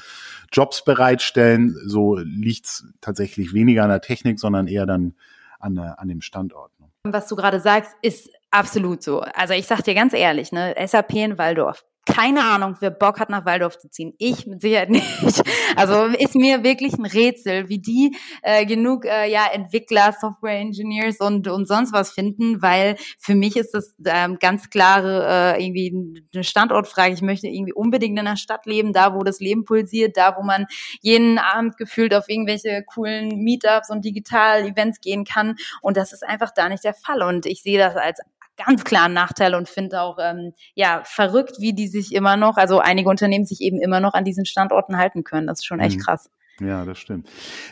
Jobs 0.51 0.83
bereitstellen, 0.83 1.75
so 1.85 2.17
liegt's 2.17 2.85
tatsächlich 3.01 3.53
weniger 3.53 3.83
an 3.83 3.89
der 3.89 4.01
Technik, 4.01 4.39
sondern 4.39 4.67
eher 4.67 4.85
dann 4.85 5.15
an, 5.59 5.77
an 5.77 6.07
dem 6.07 6.21
Standort. 6.21 6.71
Ne? 6.79 6.87
Was 7.03 7.27
du 7.27 7.35
gerade 7.35 7.59
sagst, 7.59 7.91
ist 8.01 8.29
absolut 8.51 9.03
so. 9.03 9.19
Also 9.21 9.53
ich 9.53 9.67
sag 9.67 9.81
dir 9.81 9.95
ganz 9.95 10.13
ehrlich, 10.13 10.51
ne, 10.51 10.75
SAP 10.85 11.13
in 11.15 11.37
Waldorf, 11.37 11.85
keine 12.05 12.43
Ahnung, 12.43 12.77
wer 12.79 12.91
Bock 12.91 13.19
hat, 13.19 13.29
nach 13.29 13.45
Waldorf 13.45 13.77
zu 13.77 13.89
ziehen. 13.89 14.13
Ich 14.17 14.45
mit 14.45 14.61
Sicherheit 14.61 14.89
nicht. 14.91 15.43
Also 15.75 16.05
ist 16.05 16.35
mir 16.35 16.63
wirklich 16.63 16.93
ein 16.93 17.05
Rätsel, 17.05 17.67
wie 17.67 17.79
die 17.79 18.15
äh, 18.43 18.65
genug 18.65 19.05
äh, 19.05 19.29
ja 19.29 19.47
Entwickler, 19.51 20.13
Software 20.19 20.59
Engineers 20.59 21.19
und 21.19 21.47
und 21.47 21.67
sonst 21.67 21.93
was 21.93 22.11
finden, 22.11 22.61
weil 22.61 22.95
für 23.19 23.35
mich 23.35 23.57
ist 23.57 23.73
das 23.73 23.95
ähm, 24.05 24.37
ganz 24.39 24.69
klare 24.69 25.55
äh, 25.57 25.65
irgendwie 25.65 26.23
eine 26.33 26.43
Standortfrage. 26.43 27.13
Ich 27.13 27.21
möchte 27.21 27.47
irgendwie 27.47 27.73
unbedingt 27.73 28.19
in 28.19 28.27
einer 28.27 28.37
Stadt 28.37 28.65
leben, 28.65 28.93
da 28.93 29.13
wo 29.15 29.23
das 29.23 29.39
Leben 29.39 29.65
pulsiert, 29.65 30.17
da 30.17 30.35
wo 30.37 30.43
man 30.43 30.65
jeden 31.01 31.39
Abend 31.39 31.77
gefühlt 31.77 32.13
auf 32.13 32.29
irgendwelche 32.29 32.83
coolen 32.83 33.43
Meetups 33.43 33.89
und 33.89 34.05
Digital-Events 34.05 35.01
gehen 35.01 35.25
kann. 35.25 35.55
Und 35.81 35.97
das 35.97 36.13
ist 36.13 36.23
einfach 36.23 36.51
da 36.55 36.69
nicht 36.69 36.83
der 36.83 36.93
Fall. 36.93 37.23
Und 37.23 37.45
ich 37.45 37.63
sehe 37.63 37.79
das 37.79 37.95
als 37.95 38.19
ganz 38.57 38.83
klaren 38.83 39.13
Nachteil 39.13 39.55
und 39.55 39.69
finde 39.69 40.01
auch 40.01 40.17
ähm, 40.19 40.53
ja 40.73 41.01
verrückt, 41.05 41.57
wie 41.59 41.73
die 41.73 41.87
sich 41.87 42.13
immer 42.13 42.37
noch, 42.37 42.57
also 42.57 42.79
einige 42.79 43.09
Unternehmen 43.09 43.45
sich 43.45 43.61
eben 43.61 43.81
immer 43.81 43.99
noch 43.99 44.13
an 44.13 44.23
diesen 44.23 44.45
Standorten 44.45 44.97
halten 44.97 45.23
können. 45.23 45.47
Das 45.47 45.59
ist 45.59 45.65
schon 45.65 45.79
echt 45.79 45.97
mhm. 45.97 46.01
krass. 46.01 46.29
Ja, 46.61 46.85
das 46.85 46.99
stimmt. 46.99 47.27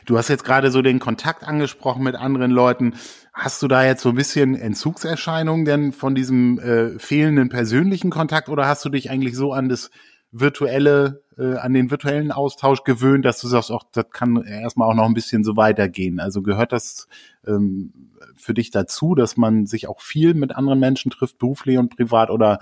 Du 0.06 0.18
hast 0.18 0.28
jetzt 0.28 0.44
gerade 0.44 0.70
so 0.70 0.82
den 0.82 1.00
Kontakt 1.00 1.44
angesprochen 1.44 2.04
mit 2.04 2.16
anderen 2.16 2.52
Leuten. 2.52 2.96
Hast 3.34 3.62
du 3.64 3.70
da 3.70 3.86
jetzt 3.86 4.02
so 4.02 4.10
ein 4.10 4.16
bisschen 4.16 4.56
Entzugserscheinungen 4.56 5.64
denn 5.64 5.94
von 5.94 6.16
diesem 6.16 6.60
äh, 6.60 7.00
fehlenden 7.00 7.48
persönlichen 7.48 8.10
Kontakt 8.10 8.50
oder 8.50 8.68
hast 8.68 8.84
du 8.84 8.90
dich 8.90 9.10
eigentlich 9.10 9.36
so 9.38 9.54
an 9.54 9.70
das 9.70 9.90
virtuelle, 10.34 11.24
äh, 11.38 11.56
an 11.56 11.74
den 11.74 11.92
virtuellen 11.92 12.32
Austausch 12.32 12.84
gewöhnt, 12.84 13.24
dass 13.24 13.40
du 13.40 13.48
sagst, 13.48 13.72
auch 13.72 13.84
das 13.92 14.10
kann 14.10 14.44
erstmal 14.44 14.90
auch 14.90 14.96
noch 14.96 15.06
ein 15.06 15.14
bisschen 15.14 15.44
so 15.44 15.56
weitergehen. 15.56 16.20
Also 16.20 16.42
gehört 16.42 16.74
das 16.74 17.08
ähm, 17.48 18.12
für 18.36 18.54
dich 18.54 18.72
dazu, 18.72 19.16
dass 19.16 19.38
man 19.38 19.68
sich 19.68 19.88
auch 19.88 20.02
viel 20.02 20.34
mit 20.34 20.56
anderen 20.56 20.80
Menschen 20.80 21.12
trifft, 21.12 21.38
beruflich 21.38 21.78
und 21.78 21.96
privat, 21.96 22.30
oder 22.30 22.60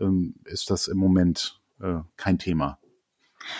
ähm, 0.00 0.34
ist 0.44 0.70
das 0.70 0.88
im 0.88 0.96
Moment 0.96 1.60
äh, 1.80 1.98
kein 2.16 2.38
Thema? 2.38 2.78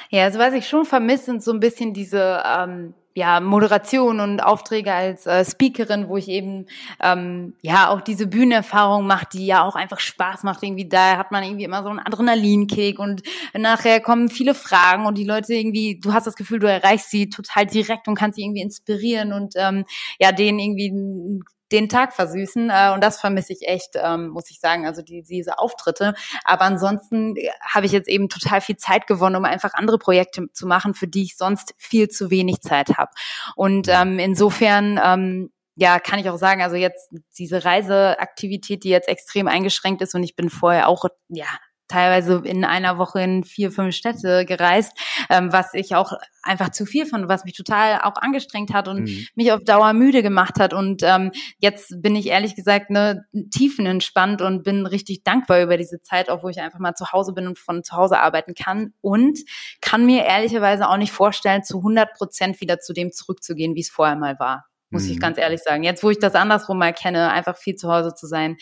Ja, 0.08 0.24
also 0.24 0.38
was 0.38 0.54
ich 0.54 0.68
schon 0.68 0.84
vermisse, 0.84 1.26
sind 1.26 1.42
so 1.42 1.52
ein 1.52 1.60
bisschen 1.60 1.92
diese 1.92 2.42
ähm, 2.44 2.94
ja, 3.14 3.40
Moderation 3.40 4.20
und 4.20 4.40
Aufträge 4.40 4.92
als 4.92 5.26
äh, 5.26 5.44
Speakerin, 5.44 6.08
wo 6.08 6.16
ich 6.16 6.28
eben 6.28 6.66
ähm, 7.02 7.54
ja 7.62 7.88
auch 7.88 8.00
diese 8.00 8.26
Bühnenerfahrung 8.26 9.06
mache, 9.06 9.26
die 9.32 9.46
ja 9.46 9.64
auch 9.64 9.74
einfach 9.74 9.98
Spaß 10.00 10.44
macht. 10.44 10.62
Irgendwie 10.62 10.88
da 10.88 11.16
hat 11.16 11.32
man 11.32 11.42
irgendwie 11.42 11.64
immer 11.64 11.82
so 11.82 11.88
einen 11.88 11.98
Adrenalinkick 11.98 12.98
und 12.98 13.22
nachher 13.52 14.00
kommen 14.00 14.28
viele 14.28 14.54
Fragen 14.54 15.06
und 15.06 15.18
die 15.18 15.24
Leute 15.24 15.54
irgendwie, 15.54 15.98
du 16.00 16.12
hast 16.12 16.26
das 16.26 16.36
Gefühl, 16.36 16.60
du 16.60 16.70
erreichst 16.70 17.10
sie 17.10 17.28
total 17.30 17.66
direkt 17.66 18.06
und 18.06 18.14
kannst 18.14 18.36
sie 18.36 18.42
irgendwie 18.42 18.62
inspirieren 18.62 19.32
und 19.32 19.54
ähm, 19.56 19.84
ja, 20.20 20.30
denen 20.32 20.58
irgendwie 20.60 21.40
den 21.72 21.88
Tag 21.88 22.12
versüßen. 22.12 22.70
Äh, 22.70 22.92
und 22.94 23.02
das 23.02 23.20
vermisse 23.20 23.52
ich 23.52 23.68
echt, 23.68 23.90
ähm, 23.94 24.28
muss 24.28 24.50
ich 24.50 24.60
sagen, 24.60 24.86
also 24.86 25.02
die, 25.02 25.22
diese 25.22 25.58
Auftritte. 25.58 26.14
Aber 26.44 26.62
ansonsten 26.62 27.34
habe 27.62 27.86
ich 27.86 27.92
jetzt 27.92 28.08
eben 28.08 28.28
total 28.28 28.60
viel 28.60 28.76
Zeit 28.76 29.06
gewonnen, 29.06 29.36
um 29.36 29.44
einfach 29.44 29.74
andere 29.74 29.98
Projekte 29.98 30.46
zu 30.52 30.66
machen, 30.66 30.94
für 30.94 31.08
die 31.08 31.22
ich 31.22 31.36
sonst 31.36 31.74
viel 31.78 32.08
zu 32.08 32.30
wenig 32.30 32.60
Zeit 32.60 32.96
habe. 32.98 33.10
Und 33.56 33.88
ähm, 33.88 34.18
insofern 34.18 35.00
ähm, 35.02 35.50
ja, 35.76 35.98
kann 35.98 36.18
ich 36.18 36.28
auch 36.28 36.36
sagen, 36.36 36.62
also 36.62 36.76
jetzt 36.76 37.10
diese 37.38 37.64
Reiseaktivität, 37.64 38.84
die 38.84 38.90
jetzt 38.90 39.08
extrem 39.08 39.48
eingeschränkt 39.48 40.02
ist 40.02 40.14
und 40.14 40.22
ich 40.22 40.36
bin 40.36 40.50
vorher 40.50 40.88
auch, 40.88 41.06
ja, 41.28 41.46
teilweise 41.90 42.42
in 42.44 42.64
einer 42.64 42.98
Woche 42.98 43.20
in 43.20 43.44
vier, 43.44 43.70
fünf 43.70 43.94
Städte 43.94 44.44
gereist, 44.44 44.92
ähm, 45.28 45.52
was 45.52 45.74
ich 45.74 45.94
auch 45.94 46.12
einfach 46.42 46.70
zu 46.70 46.86
viel 46.86 47.06
fand, 47.06 47.28
was 47.28 47.44
mich 47.44 47.54
total 47.54 48.00
auch 48.02 48.16
angestrengt 48.16 48.72
hat 48.72 48.88
und 48.88 49.02
mhm. 49.02 49.26
mich 49.34 49.52
auf 49.52 49.62
Dauer 49.64 49.92
müde 49.92 50.22
gemacht 50.22 50.58
hat. 50.58 50.72
Und 50.72 51.02
ähm, 51.02 51.32
jetzt 51.58 52.00
bin 52.00 52.16
ich 52.16 52.26
ehrlich 52.26 52.54
gesagt 52.54 52.90
ne, 52.90 53.24
tiefenentspannt 53.50 54.40
und 54.40 54.62
bin 54.62 54.86
richtig 54.86 55.22
dankbar 55.24 55.62
über 55.62 55.76
diese 55.76 56.00
Zeit, 56.02 56.30
auch 56.30 56.42
wo 56.42 56.48
ich 56.48 56.60
einfach 56.60 56.78
mal 56.78 56.94
zu 56.94 57.12
Hause 57.12 57.32
bin 57.32 57.46
und 57.46 57.58
von 57.58 57.82
zu 57.82 57.96
Hause 57.96 58.18
arbeiten 58.18 58.54
kann. 58.54 58.92
Und 59.00 59.38
kann 59.80 60.06
mir 60.06 60.24
ehrlicherweise 60.24 60.88
auch 60.88 60.96
nicht 60.96 61.12
vorstellen, 61.12 61.62
zu 61.62 61.78
100 61.78 62.14
Prozent 62.14 62.60
wieder 62.60 62.78
zu 62.78 62.92
dem 62.92 63.12
zurückzugehen, 63.12 63.74
wie 63.74 63.80
es 63.80 63.90
vorher 63.90 64.16
mal 64.16 64.38
war 64.38 64.70
muss 64.90 65.04
mhm. 65.04 65.12
ich 65.12 65.20
ganz 65.20 65.38
ehrlich 65.38 65.62
sagen. 65.62 65.84
Jetzt, 65.84 66.02
wo 66.02 66.10
ich 66.10 66.18
das 66.18 66.34
andersrum 66.34 66.78
mal 66.78 66.92
kenne, 66.92 67.30
einfach 67.30 67.56
viel 67.56 67.76
zu 67.76 67.90
Hause 67.90 68.14
zu 68.14 68.26
sein, 68.26 68.56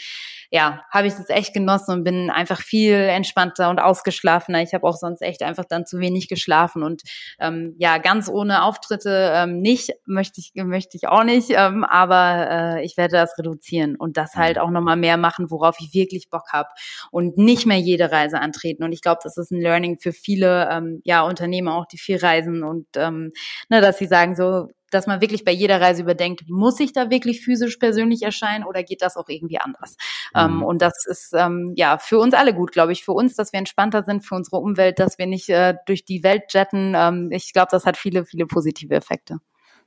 ja, 0.50 0.82
habe 0.90 1.06
ich 1.06 1.14
das 1.14 1.28
echt 1.28 1.52
genossen 1.52 1.92
und 1.92 2.04
bin 2.04 2.30
einfach 2.30 2.60
viel 2.60 2.94
entspannter 2.94 3.68
und 3.68 3.80
ausgeschlafener. 3.80 4.62
Ich 4.62 4.72
habe 4.72 4.86
auch 4.86 4.96
sonst 4.96 5.20
echt 5.20 5.42
einfach 5.42 5.64
dann 5.68 5.84
zu 5.84 5.98
wenig 5.98 6.28
geschlafen 6.28 6.82
und 6.82 7.02
ähm, 7.38 7.74
ja, 7.78 7.98
ganz 7.98 8.28
ohne 8.28 8.62
Auftritte 8.62 9.32
ähm, 9.34 9.60
nicht, 9.60 9.90
möchte 10.06 10.40
ich, 10.40 10.52
möchte 10.54 10.96
ich 10.96 11.08
auch 11.08 11.24
nicht, 11.24 11.50
ähm, 11.50 11.84
aber 11.84 12.48
äh, 12.50 12.84
ich 12.84 12.96
werde 12.96 13.12
das 13.12 13.36
reduzieren 13.38 13.96
und 13.96 14.16
das 14.16 14.36
halt 14.36 14.56
mhm. 14.56 14.62
auch 14.62 14.70
nochmal 14.70 14.96
mehr 14.96 15.18
machen, 15.18 15.50
worauf 15.50 15.76
ich 15.80 15.92
wirklich 15.92 16.30
Bock 16.30 16.52
habe 16.52 16.68
und 17.10 17.36
nicht 17.36 17.66
mehr 17.66 17.78
jede 17.78 18.10
Reise 18.10 18.40
antreten. 18.40 18.84
Und 18.84 18.92
ich 18.92 19.02
glaube, 19.02 19.20
das 19.22 19.36
ist 19.36 19.50
ein 19.50 19.60
Learning 19.60 19.98
für 19.98 20.12
viele 20.12 20.68
ähm, 20.70 21.02
ja, 21.04 21.22
Unternehmer 21.22 21.76
auch, 21.76 21.86
die 21.86 21.98
viel 21.98 22.16
reisen 22.16 22.62
und 22.62 22.86
ähm, 22.96 23.32
ne, 23.68 23.80
dass 23.80 23.98
sie 23.98 24.06
sagen 24.06 24.34
so, 24.34 24.68
dass 24.90 25.06
man 25.06 25.20
wirklich 25.20 25.44
bei 25.44 25.52
jeder 25.52 25.80
Reise 25.80 26.02
überdenkt, 26.02 26.48
muss 26.48 26.80
ich 26.80 26.92
da 26.92 27.10
wirklich 27.10 27.40
physisch 27.42 27.76
persönlich 27.76 28.22
erscheinen 28.22 28.64
oder 28.64 28.82
geht 28.82 29.02
das 29.02 29.16
auch 29.16 29.28
irgendwie 29.28 29.58
anders? 29.58 29.96
Ähm, 30.34 30.56
mhm. 30.56 30.56
Ähm, 30.58 30.62
und 30.64 30.82
das 30.82 31.06
ist 31.06 31.32
ähm, 31.34 31.72
ja 31.76 31.98
für 31.98 32.18
uns 32.18 32.34
alle 32.34 32.54
gut, 32.54 32.72
glaube 32.72 32.92
ich. 32.92 33.04
Für 33.04 33.12
uns, 33.12 33.34
dass 33.34 33.52
wir 33.52 33.58
entspannter 33.58 34.02
sind, 34.04 34.24
für 34.24 34.34
unsere 34.34 34.56
Umwelt, 34.58 34.98
dass 34.98 35.18
wir 35.18 35.26
nicht 35.26 35.48
äh, 35.48 35.74
durch 35.86 36.04
die 36.04 36.22
Welt 36.22 36.44
jetten. 36.50 36.94
Ähm, 36.96 37.30
ich 37.32 37.52
glaube, 37.52 37.68
das 37.70 37.86
hat 37.86 37.96
viele, 37.96 38.24
viele 38.24 38.46
positive 38.46 38.94
Effekte. 38.94 39.38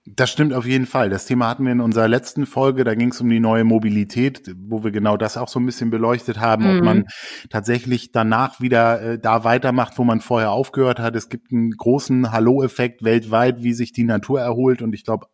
Das 0.06 0.32
stimmt 0.32 0.54
auf 0.54 0.66
jeden 0.66 0.88
Fall. 0.88 1.12
Das 1.12 1.28
Thema 1.28 1.48
hatten 1.48 1.64
wir 1.64 1.72
in 1.72 1.80
unserer 1.80 2.08
letzten 2.08 2.48
Folge. 2.48 2.84
Da 2.84 2.96
ging 2.96 3.12
es 3.12 3.22
um 3.22 3.30
die 3.30 3.40
neue 3.40 3.64
Mobilität, 3.64 4.52
wo 4.58 4.84
wir 4.84 4.90
genau 4.90 5.16
das 5.16 5.38
auch 5.38 5.48
so 5.48 5.60
ein 5.60 5.66
bisschen 5.68 5.92
beleuchtet 5.92 6.40
haben, 6.40 6.64
mhm. 6.64 6.78
ob 6.78 6.84
man 6.84 7.06
tatsächlich 7.52 8.12
danach 8.12 8.60
wieder 8.60 9.00
äh, 9.02 9.20
da 9.20 9.44
weitermacht, 9.44 10.00
wo 10.00 10.04
man 10.04 10.20
vorher 10.20 10.52
aufgehört 10.52 10.98
hat. 10.98 11.16
Es 11.16 11.30
gibt 11.30 11.52
einen 11.52 11.70
großen 11.70 12.32
Hallo-Effekt 12.32 13.04
weltweit, 13.04 13.62
wie 13.62 13.74
sich 13.74 13.94
die 13.94 14.04
Natur 14.04 14.42
erholt. 14.42 14.82
Und 14.82 14.94
ich 14.94 15.04
glaube, 15.04 15.28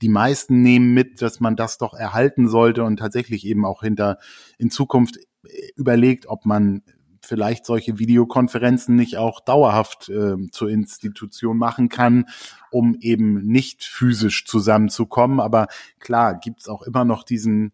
die 0.00 0.08
meisten 0.08 0.62
nehmen 0.62 0.94
mit, 0.94 1.20
dass 1.20 1.40
man 1.40 1.54
das 1.54 1.76
doch 1.76 1.92
erhalten 1.92 2.48
sollte 2.48 2.84
und 2.84 2.96
tatsächlich 2.96 3.46
eben 3.46 3.66
auch 3.66 3.82
hinter 3.82 4.16
in 4.56 4.70
Zukunft 4.70 5.18
äh, 5.18 5.50
überlegt, 5.76 6.26
ob 6.26 6.46
man 6.46 6.82
vielleicht 7.26 7.66
solche 7.66 7.98
Videokonferenzen 7.98 8.94
nicht 8.94 9.16
auch 9.16 9.40
dauerhaft 9.40 10.08
äh, 10.08 10.36
zur 10.50 10.70
Institution 10.70 11.58
machen 11.58 11.88
kann, 11.88 12.26
um 12.70 12.96
eben 13.00 13.46
nicht 13.46 13.84
physisch 13.84 14.46
zusammenzukommen. 14.46 15.40
Aber 15.40 15.66
klar, 15.98 16.38
gibt's 16.38 16.68
auch 16.68 16.82
immer 16.82 17.04
noch 17.04 17.24
diesen 17.24 17.72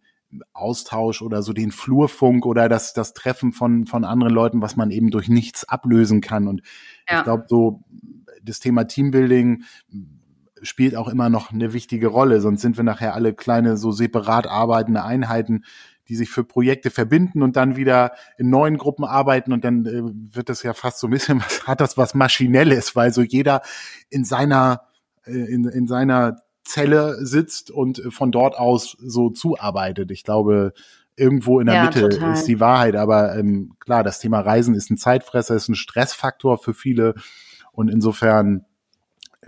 Austausch 0.53 1.22
oder 1.22 1.42
so 1.42 1.53
den 1.53 1.72
Flurfunk 1.72 2.46
oder 2.46 2.68
das, 2.68 2.94
das 2.94 3.12
Treffen 3.12 3.53
von, 3.53 3.86
von 3.86 4.05
anderen 4.05 4.32
Leuten, 4.32 4.62
was 4.62 4.76
man 4.76 4.90
eben 4.90 5.11
durch 5.11 5.28
nichts 5.28 5.68
ablösen 5.68 6.20
kann. 6.20 6.48
Und 6.48 6.62
ja. 7.09 7.18
ich 7.18 7.24
glaube, 7.24 7.44
so 7.48 7.82
das 8.42 8.61
Thema 8.61 8.84
Teambuilding 8.84 9.64
spielt 10.62 10.96
auch 10.96 11.09
immer 11.09 11.28
noch 11.28 11.53
eine 11.53 11.72
wichtige 11.72 12.07
Rolle, 12.07 12.40
sonst 12.40 12.62
sind 12.62 12.76
wir 12.76 12.84
nachher 12.84 13.14
alle 13.14 13.34
kleine, 13.34 13.76
so 13.76 13.90
separat 13.90 14.46
arbeitende 14.46 15.03
Einheiten, 15.03 15.64
die 16.12 16.16
sich 16.16 16.28
für 16.28 16.44
Projekte 16.44 16.90
verbinden 16.90 17.42
und 17.42 17.56
dann 17.56 17.74
wieder 17.74 18.12
in 18.36 18.50
neuen 18.50 18.76
Gruppen 18.76 19.06
arbeiten 19.06 19.50
und 19.50 19.64
dann 19.64 19.86
äh, 19.86 20.02
wird 20.36 20.50
das 20.50 20.62
ja 20.62 20.74
fast 20.74 20.98
so 20.98 21.06
ein 21.06 21.10
bisschen, 21.10 21.40
was 21.40 21.66
hat 21.66 21.80
das 21.80 21.96
was 21.96 22.12
Maschinelles, 22.12 22.94
weil 22.94 23.14
so 23.14 23.22
jeder 23.22 23.62
in 24.10 24.26
seiner, 24.26 24.82
äh, 25.24 25.32
in, 25.32 25.64
in 25.64 25.86
seiner 25.86 26.42
Zelle 26.64 27.24
sitzt 27.24 27.70
und 27.70 27.98
äh, 27.98 28.10
von 28.10 28.30
dort 28.30 28.58
aus 28.58 28.94
so 29.00 29.30
zuarbeitet. 29.30 30.10
Ich 30.10 30.22
glaube, 30.22 30.74
irgendwo 31.16 31.60
in 31.60 31.66
der 31.66 31.76
ja, 31.76 31.84
Mitte 31.84 32.10
total. 32.10 32.34
ist 32.34 32.44
die 32.44 32.60
Wahrheit, 32.60 32.94
aber 32.94 33.34
ähm, 33.34 33.72
klar, 33.80 34.04
das 34.04 34.18
Thema 34.18 34.40
Reisen 34.40 34.74
ist 34.74 34.90
ein 34.90 34.98
Zeitfresser, 34.98 35.54
ist 35.54 35.70
ein 35.70 35.76
Stressfaktor 35.76 36.58
für 36.58 36.74
viele 36.74 37.14
und 37.72 37.88
insofern 37.88 38.66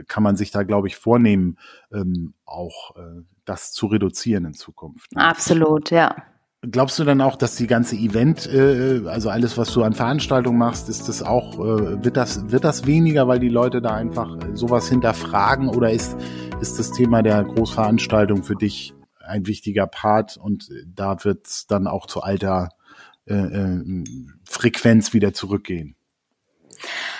kann 0.09 0.23
man 0.23 0.37
sich 0.37 0.51
da, 0.51 0.63
glaube 0.63 0.89
ich, 0.89 0.97
vornehmen, 0.97 1.59
ähm, 1.93 2.33
auch 2.47 2.97
äh, 2.97 3.23
das 3.45 3.73
zu 3.73 3.87
reduzieren 3.87 4.47
in 4.47 4.55
Zukunft. 4.55 5.13
Ne? 5.13 5.23
Absolut, 5.23 5.91
ja. 5.91 6.25
Glaubst 6.71 6.99
du 6.99 7.05
dann 7.05 7.21
auch, 7.21 7.37
dass 7.37 7.57
die 7.57 7.67
ganze 7.67 7.97
Event, 7.97 8.47
äh, 8.47 9.03
also 9.07 9.29
alles, 9.29 9.59
was 9.59 9.73
du 9.73 9.83
an 9.83 9.93
Veranstaltungen 9.93 10.59
machst, 10.59 10.89
ist 10.89 11.09
das 11.09 11.23
auch, 11.23 11.55
äh, 11.55 12.05
wird 12.05 12.17
das, 12.17 12.51
wird 12.51 12.65
das 12.65 12.87
weniger, 12.87 13.29
weil 13.29 13.39
die 13.39 13.49
Leute 13.49 13.83
da 13.83 13.95
einfach 13.95 14.37
sowas 14.55 14.89
hinterfragen 14.89 15.69
oder 15.69 15.91
ist, 15.91 16.17
ist 16.61 16.79
das 16.79 16.93
Thema 16.93 17.23
der 17.23 17.45
Großveranstaltung 17.45 18.45
für 18.45 18.55
dich 18.55 18.95
ein 19.19 19.47
wichtiger 19.47 19.87
Part 19.87 20.37
und 20.37 20.71
da 20.87 21.25
wird 21.25 21.47
es 21.47 21.67
dann 21.67 21.87
auch 21.87 22.07
zu 22.07 22.23
alter 22.23 22.71
äh, 23.27 23.35
äh, 23.35 24.05
Frequenz 24.45 25.13
wieder 25.13 25.33
zurückgehen? 25.33 25.97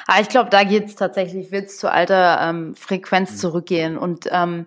Ah, 0.07 0.21
ich 0.21 0.29
glaube, 0.29 0.51
da 0.51 0.65
geht 0.65 0.87
es 0.87 0.97
tatsächlich, 0.97 1.51
wird 1.51 1.67
es 1.67 1.79
zu 1.79 1.91
alter 1.91 2.39
ähm, 2.43 2.75
Frequenz 2.75 3.33
mhm. 3.33 3.37
zurückgehen. 3.37 3.97
Und 3.97 4.29
ähm, 4.31 4.67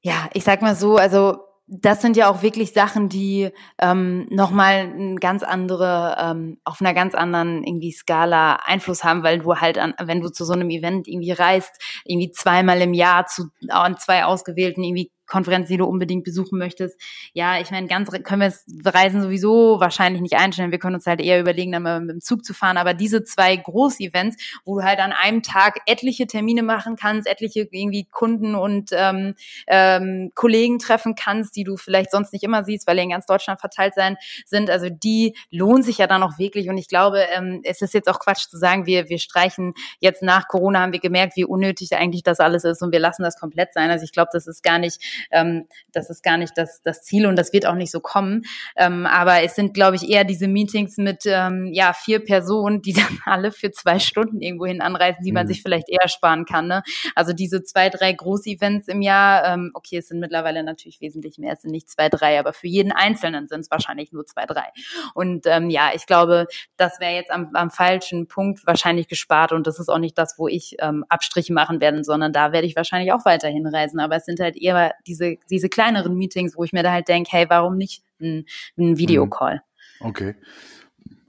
ja, 0.00 0.28
ich 0.32 0.44
sag 0.44 0.62
mal 0.62 0.74
so, 0.74 0.96
also 0.96 1.40
das 1.66 2.02
sind 2.02 2.16
ja 2.16 2.28
auch 2.28 2.42
wirklich 2.42 2.72
Sachen, 2.74 3.08
die 3.08 3.50
ähm, 3.80 4.26
nochmal 4.28 4.92
ein 4.94 5.16
ganz 5.16 5.42
andere, 5.42 6.16
ähm, 6.20 6.58
auf 6.64 6.80
einer 6.80 6.92
ganz 6.92 7.14
anderen 7.14 7.64
irgendwie 7.64 7.92
Skala 7.92 8.58
Einfluss 8.64 9.02
haben, 9.02 9.22
weil 9.22 9.38
du 9.38 9.56
halt 9.56 9.78
an, 9.78 9.94
wenn 10.02 10.20
du 10.20 10.30
zu 10.30 10.44
so 10.44 10.52
einem 10.52 10.68
Event 10.68 11.08
irgendwie 11.08 11.32
reist, 11.32 11.80
irgendwie 12.04 12.32
zweimal 12.32 12.80
im 12.82 12.92
Jahr 12.92 13.26
zu 13.26 13.48
an 13.68 13.96
zwei 13.96 14.24
ausgewählten 14.24 14.84
irgendwie 14.84 15.10
Konferenz, 15.26 15.68
die 15.68 15.76
du 15.76 15.84
unbedingt 15.84 16.24
besuchen 16.24 16.58
möchtest. 16.58 17.00
Ja, 17.32 17.60
ich 17.60 17.70
meine, 17.70 17.86
ganz 17.86 18.10
können 18.10 18.40
wir 18.40 18.48
das 18.48 18.64
Reisen 18.84 19.22
sowieso 19.22 19.80
wahrscheinlich 19.80 20.22
nicht 20.22 20.36
einstellen. 20.36 20.70
Wir 20.70 20.78
können 20.78 20.96
uns 20.96 21.06
halt 21.06 21.20
eher 21.20 21.40
überlegen, 21.40 21.72
dann 21.72 21.82
mal 21.82 22.00
mit 22.00 22.10
dem 22.10 22.20
Zug 22.20 22.44
zu 22.44 22.54
fahren. 22.54 22.76
Aber 22.76 22.94
diese 22.94 23.24
zwei 23.24 23.56
Groß-Events, 23.56 24.36
wo 24.64 24.78
du 24.78 24.84
halt 24.84 25.00
an 25.00 25.12
einem 25.12 25.42
Tag 25.42 25.80
etliche 25.86 26.26
Termine 26.26 26.62
machen 26.62 26.96
kannst, 26.96 27.28
etliche 27.28 27.68
irgendwie 27.70 28.04
Kunden 28.10 28.54
und 28.54 28.90
ähm, 28.92 29.34
ähm, 29.66 30.30
Kollegen 30.34 30.78
treffen 30.78 31.14
kannst, 31.14 31.56
die 31.56 31.64
du 31.64 31.76
vielleicht 31.76 32.10
sonst 32.10 32.32
nicht 32.32 32.42
immer 32.42 32.64
siehst, 32.64 32.86
weil 32.86 32.96
die 32.96 33.02
in 33.02 33.10
ganz 33.10 33.26
Deutschland 33.26 33.60
verteilt 33.60 33.94
sein 33.94 34.16
sind. 34.46 34.70
Also 34.70 34.88
die 34.90 35.36
lohnen 35.50 35.82
sich 35.82 35.98
ja 35.98 36.06
dann 36.06 36.22
auch 36.22 36.38
wirklich. 36.38 36.68
Und 36.68 36.78
ich 36.78 36.88
glaube, 36.88 37.20
ähm, 37.34 37.60
es 37.64 37.82
ist 37.82 37.94
jetzt 37.94 38.08
auch 38.08 38.18
Quatsch 38.18 38.48
zu 38.48 38.58
sagen, 38.58 38.86
wir, 38.86 39.08
wir 39.08 39.18
streichen 39.18 39.74
jetzt 40.00 40.22
nach 40.22 40.48
Corona 40.48 40.80
haben 40.80 40.92
wir 40.92 41.00
gemerkt, 41.00 41.36
wie 41.36 41.44
unnötig 41.44 41.94
eigentlich 41.94 42.22
das 42.22 42.40
alles 42.40 42.64
ist 42.64 42.82
und 42.82 42.92
wir 42.92 43.00
lassen 43.00 43.22
das 43.22 43.38
komplett 43.38 43.72
sein. 43.74 43.90
Also 43.90 44.04
ich 44.04 44.12
glaube, 44.12 44.30
das 44.32 44.46
ist 44.46 44.62
gar 44.62 44.78
nicht 44.78 45.00
ähm, 45.30 45.66
das 45.92 46.10
ist 46.10 46.22
gar 46.22 46.36
nicht 46.36 46.52
das, 46.56 46.82
das 46.82 47.02
Ziel 47.02 47.26
und 47.26 47.36
das 47.36 47.52
wird 47.52 47.66
auch 47.66 47.74
nicht 47.74 47.90
so 47.90 48.00
kommen. 48.00 48.42
Ähm, 48.76 49.06
aber 49.06 49.42
es 49.42 49.54
sind, 49.54 49.74
glaube 49.74 49.96
ich, 49.96 50.08
eher 50.08 50.24
diese 50.24 50.48
Meetings 50.48 50.96
mit 50.96 51.22
ähm, 51.26 51.70
ja 51.72 51.92
vier 51.92 52.24
Personen, 52.24 52.82
die 52.82 52.92
dann 52.92 53.20
alle 53.24 53.52
für 53.52 53.70
zwei 53.70 53.98
Stunden 53.98 54.40
irgendwo 54.40 54.66
hin 54.66 54.80
anreisen, 54.80 55.24
die 55.24 55.30
mhm. 55.30 55.34
man 55.34 55.46
sich 55.46 55.62
vielleicht 55.62 55.88
eher 55.88 56.08
sparen 56.08 56.44
kann. 56.44 56.66
Ne? 56.66 56.82
Also 57.14 57.32
diese 57.32 57.62
zwei, 57.62 57.90
drei 57.90 58.12
Groß-Events 58.12 58.88
im 58.88 59.02
Jahr, 59.02 59.44
ähm, 59.44 59.70
okay, 59.74 59.98
es 59.98 60.08
sind 60.08 60.20
mittlerweile 60.20 60.62
natürlich 60.62 61.00
wesentlich 61.00 61.38
mehr, 61.38 61.52
es 61.54 61.62
sind 61.62 61.70
nicht 61.70 61.90
zwei, 61.90 62.08
drei, 62.08 62.38
aber 62.38 62.52
für 62.52 62.68
jeden 62.68 62.92
Einzelnen 62.92 63.48
sind 63.48 63.60
es 63.60 63.70
wahrscheinlich 63.70 64.12
nur 64.12 64.26
zwei, 64.26 64.46
drei. 64.46 64.70
Und 65.14 65.46
ähm, 65.46 65.70
ja, 65.70 65.90
ich 65.94 66.06
glaube, 66.06 66.46
das 66.76 67.00
wäre 67.00 67.14
jetzt 67.14 67.30
am, 67.30 67.50
am 67.54 67.70
falschen 67.70 68.28
Punkt 68.28 68.66
wahrscheinlich 68.66 69.08
gespart 69.08 69.52
und 69.52 69.66
das 69.66 69.78
ist 69.78 69.88
auch 69.88 69.98
nicht 69.98 70.18
das, 70.18 70.34
wo 70.38 70.48
ich 70.48 70.76
ähm, 70.80 71.04
Abstriche 71.08 71.52
machen 71.52 71.80
werde, 71.80 72.04
sondern 72.04 72.32
da 72.32 72.52
werde 72.52 72.66
ich 72.66 72.76
wahrscheinlich 72.76 73.12
auch 73.12 73.24
weiterhin 73.24 73.66
reisen. 73.66 74.00
Aber 74.00 74.16
es 74.16 74.24
sind 74.24 74.40
halt 74.40 74.56
eher 74.56 74.94
diese, 75.06 75.36
diese 75.50 75.68
kleineren 75.68 76.16
Meetings, 76.16 76.56
wo 76.56 76.64
ich 76.64 76.72
mir 76.72 76.82
da 76.82 76.92
halt 76.92 77.08
denke, 77.08 77.30
hey, 77.32 77.46
warum 77.48 77.76
nicht 77.76 78.02
ein, 78.20 78.46
ein 78.76 78.98
Videocall? 78.98 79.62
Mhm. 80.00 80.06
Okay. 80.06 80.34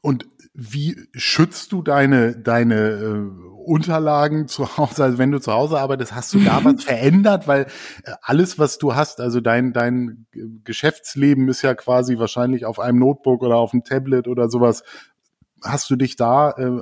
Und 0.02 0.26
wie 0.54 1.08
schützt 1.14 1.74
du 1.74 1.82
deine, 1.82 2.38
deine 2.38 2.76
äh, 2.76 3.46
Unterlagen 3.66 4.48
zu 4.48 4.78
Hause? 4.78 5.04
Also 5.04 5.18
wenn 5.18 5.32
du 5.32 5.40
zu 5.40 5.52
Hause 5.52 5.80
arbeitest, 5.80 6.16
hast 6.16 6.34
du 6.34 6.40
da 6.40 6.60
was 6.64 6.84
verändert? 6.84 7.48
Weil 7.48 7.64
äh, 8.04 8.12
alles, 8.22 8.58
was 8.58 8.78
du 8.78 8.96
hast, 8.96 9.20
also 9.20 9.42
dein, 9.42 9.74
dein 9.74 10.28
Geschäftsleben 10.64 11.50
ist 11.50 11.62
ja 11.62 11.76
quasi 11.76 12.18
wahrscheinlich 12.18 12.66
auf 12.66 12.80
einem 12.80 13.00
Notebook 13.00 13.42
oder 13.42 13.58
auf 13.58 13.74
einem 13.74 13.84
Tablet 13.84 14.28
oder 14.28 14.50
sowas. 14.50 14.84
Hast 15.62 15.90
du 15.90 15.96
dich 15.98 16.16
da 16.16 16.52
äh, 16.52 16.64
äh 16.64 16.82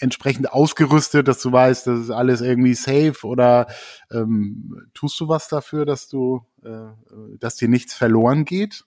entsprechend 0.00 0.52
ausgerüstet, 0.52 1.28
dass 1.28 1.40
du 1.40 1.52
weißt, 1.52 1.86
das 1.86 2.00
ist 2.00 2.10
alles 2.10 2.40
irgendwie 2.40 2.74
safe 2.74 3.26
oder 3.26 3.66
ähm, 4.10 4.88
tust 4.94 5.18
du 5.20 5.28
was 5.28 5.48
dafür, 5.48 5.84
dass 5.84 6.08
du, 6.08 6.44
äh, 6.64 7.38
dass 7.38 7.56
dir 7.56 7.68
nichts 7.68 7.94
verloren 7.94 8.44
geht? 8.44 8.84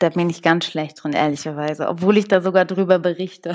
Da 0.00 0.08
bin 0.08 0.28
ich 0.28 0.42
ganz 0.42 0.66
schlecht 0.66 1.02
drin, 1.02 1.12
ehrlicherweise, 1.12 1.88
obwohl 1.88 2.18
ich 2.18 2.26
da 2.28 2.40
sogar 2.40 2.64
drüber 2.64 2.98
berichte. 2.98 3.54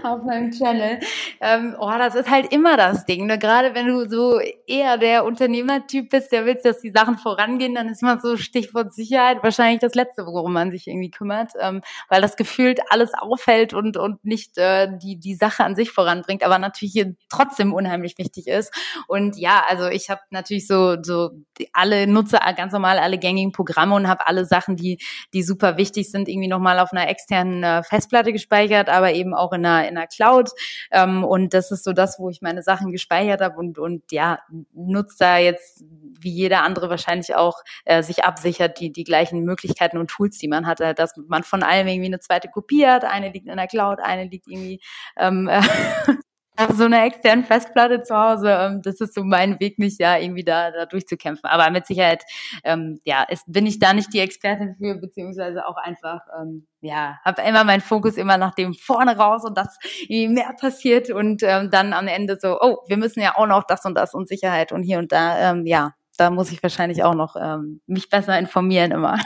auf 0.04 0.22
meinem 0.22 0.50
Channel. 0.50 1.00
Ähm, 1.40 1.76
oh, 1.78 1.90
das 1.90 2.14
ist 2.14 2.30
halt 2.30 2.52
immer 2.52 2.76
das 2.76 3.04
Ding. 3.06 3.26
Ne? 3.26 3.38
Gerade 3.38 3.74
wenn 3.74 3.86
du 3.86 4.08
so 4.08 4.40
eher 4.66 4.98
der 4.98 5.24
Unternehmertyp 5.24 6.10
bist, 6.10 6.32
der 6.32 6.46
willst, 6.46 6.64
dass 6.64 6.80
die 6.80 6.90
Sachen 6.90 7.18
vorangehen, 7.18 7.74
dann 7.74 7.88
ist 7.88 8.02
man 8.02 8.20
so 8.20 8.36
Stichwort 8.36 8.92
Sicherheit 8.94 9.42
wahrscheinlich 9.42 9.80
das 9.80 9.94
Letzte, 9.94 10.26
worum 10.26 10.52
man 10.52 10.70
sich 10.70 10.86
irgendwie 10.86 11.10
kümmert, 11.10 11.52
ähm, 11.60 11.82
weil 12.08 12.20
das 12.20 12.36
gefühlt 12.36 12.80
alles 12.90 13.12
aufhält 13.14 13.74
und, 13.74 13.96
und 13.96 14.24
nicht 14.24 14.58
äh, 14.58 14.88
die, 14.98 15.18
die 15.18 15.34
Sache 15.34 15.64
an 15.64 15.74
sich 15.74 15.90
voranbringt, 15.90 16.44
aber 16.44 16.58
natürlich 16.58 17.06
trotzdem 17.28 17.72
unheimlich 17.72 18.18
wichtig 18.18 18.46
ist. 18.46 18.72
Und 19.06 19.36
ja, 19.36 19.62
also 19.68 19.88
ich 19.88 20.10
habe 20.10 20.20
natürlich 20.30 20.66
so, 20.66 20.96
so 21.02 21.30
alle 21.72 22.06
nutze 22.06 22.38
ganz 22.56 22.72
normal 22.72 22.98
alle 22.98 23.18
gängigen 23.18 23.52
Programme 23.52 23.94
und 23.94 24.08
habe 24.08 24.26
alle 24.26 24.44
Sachen, 24.44 24.76
die, 24.76 24.98
die 25.32 25.42
super 25.42 25.76
wichtig 25.76 26.10
sind, 26.10 26.28
irgendwie 26.28 26.48
nochmal 26.48 26.78
auf 26.78 26.92
einer 26.92 27.08
externen 27.08 27.62
äh, 27.62 27.82
Festplatte 27.82 28.32
gespeichert, 28.32 28.88
aber 28.88 29.12
eben 29.12 29.34
auch 29.34 29.52
in 29.52 29.64
einer, 29.64 29.88
in 29.88 29.89
einer 29.96 30.06
Cloud. 30.06 30.50
Ähm, 30.90 31.24
und 31.24 31.54
das 31.54 31.70
ist 31.70 31.84
so 31.84 31.92
das, 31.92 32.18
wo 32.18 32.30
ich 32.30 32.42
meine 32.42 32.62
Sachen 32.62 32.92
gespeichert 32.92 33.40
habe 33.40 33.58
und, 33.58 33.78
und 33.78 34.10
ja, 34.12 34.40
nutzt 34.72 35.20
da 35.20 35.38
jetzt 35.38 35.84
wie 36.20 36.30
jeder 36.30 36.62
andere 36.62 36.90
wahrscheinlich 36.90 37.34
auch 37.34 37.62
äh, 37.84 38.02
sich 38.02 38.24
absichert, 38.24 38.78
die, 38.80 38.92
die 38.92 39.04
gleichen 39.04 39.44
Möglichkeiten 39.44 39.98
und 39.98 40.08
Tools, 40.08 40.38
die 40.38 40.48
man 40.48 40.66
hatte, 40.66 40.94
dass 40.94 41.14
man 41.16 41.42
von 41.42 41.62
allem 41.62 41.86
irgendwie 41.88 42.06
eine 42.06 42.20
zweite 42.20 42.48
Kopie 42.48 42.86
hat. 42.86 43.04
Eine 43.04 43.30
liegt 43.30 43.48
in 43.48 43.56
der 43.56 43.66
Cloud, 43.66 44.00
eine 44.00 44.24
liegt 44.24 44.46
irgendwie 44.46 44.80
ähm, 45.16 45.48
äh, 45.48 45.62
auf 46.60 46.76
so 46.76 46.84
einer 46.84 47.04
externen 47.04 47.44
Festplatte 47.44 48.02
zu 48.02 48.16
Hause. 48.16 48.50
Ähm, 48.50 48.82
das 48.82 49.00
ist 49.00 49.14
so 49.14 49.24
mein 49.24 49.58
Weg, 49.60 49.78
mich 49.78 49.98
ja 49.98 50.18
irgendwie 50.18 50.44
da, 50.44 50.70
da 50.70 50.86
durchzukämpfen. 50.86 51.48
Aber 51.48 51.70
mit 51.70 51.86
Sicherheit, 51.86 52.24
ähm, 52.64 53.00
ja, 53.04 53.22
ist, 53.24 53.44
bin 53.46 53.66
ich 53.66 53.78
da 53.78 53.92
nicht 53.92 54.12
die 54.12 54.20
Expertin 54.20 54.76
für, 54.76 54.96
beziehungsweise 54.96 55.66
auch 55.66 55.76
einfach, 55.76 56.20
ähm, 56.40 56.66
ja, 56.80 57.18
habe 57.24 57.42
immer 57.42 57.64
meinen 57.64 57.80
Fokus 57.80 58.16
immer 58.16 58.36
nach 58.36 58.54
dem 58.54 58.74
vorne 58.74 59.16
raus 59.16 59.44
und 59.44 59.56
das 59.56 59.78
irgendwie 60.02 60.28
mehr 60.28 60.54
passiert 60.58 61.10
und 61.10 61.42
ähm, 61.42 61.70
dann 61.70 61.92
am 61.92 62.06
Ende 62.06 62.38
so, 62.40 62.58
oh, 62.60 62.78
wir 62.86 62.96
müssen 62.96 63.20
ja 63.20 63.36
auch 63.36 63.46
noch 63.46 63.64
das 63.64 63.84
und 63.84 63.94
das 63.94 64.14
und 64.14 64.28
Sicherheit 64.28 64.72
und 64.72 64.82
hier 64.82 64.98
und 64.98 65.12
da, 65.12 65.50
ähm, 65.50 65.66
ja, 65.66 65.94
da 66.20 66.30
muss 66.30 66.52
ich 66.52 66.62
wahrscheinlich 66.62 67.02
auch 67.02 67.14
noch 67.14 67.34
ähm, 67.40 67.80
mich 67.86 68.10
besser 68.10 68.38
informieren 68.38 68.92
immer. 68.92 69.18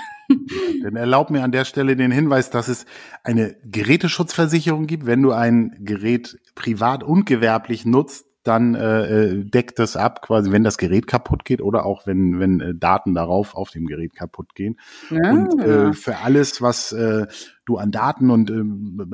Dann 0.82 0.95
erlaub 0.97 1.30
mir 1.30 1.42
an 1.42 1.53
der 1.53 1.64
Stelle 1.64 1.97
den 1.97 2.12
Hinweis, 2.12 2.51
dass 2.51 2.68
es 2.68 2.86
eine 3.24 3.57
Geräteschutzversicherung 3.64 4.86
gibt. 4.86 5.05
Wenn 5.05 5.20
du 5.20 5.32
ein 5.32 5.76
Gerät 5.80 6.38
privat 6.55 7.03
und 7.03 7.26
gewerblich 7.26 7.84
nutzt, 7.84 8.26
dann 8.45 8.74
äh, 8.74 9.45
deckt 9.45 9.78
das 9.78 9.97
ab, 9.97 10.22
quasi, 10.22 10.51
wenn 10.53 10.64
das 10.64 10.78
Gerät 10.78 11.07
kaputt 11.07 11.45
geht 11.45 11.61
oder 11.62 11.84
auch 11.86 12.07
wenn, 12.07 12.38
wenn 12.38 12.61
äh, 12.61 12.74
Daten 12.74 13.14
darauf 13.14 13.55
auf 13.55 13.70
dem 13.70 13.86
Gerät 13.86 14.14
kaputt 14.14 14.55
gehen. 14.55 14.78
Ja. 15.11 15.30
Und 15.30 15.59
äh, 15.61 15.92
für 15.95 16.18
alles, 16.18 16.62
was 16.62 16.92
äh, 16.92 17.26
du 17.64 17.78
an 17.78 17.90
Daten 17.90 18.30
und 18.30 18.51
äh, 18.51 18.62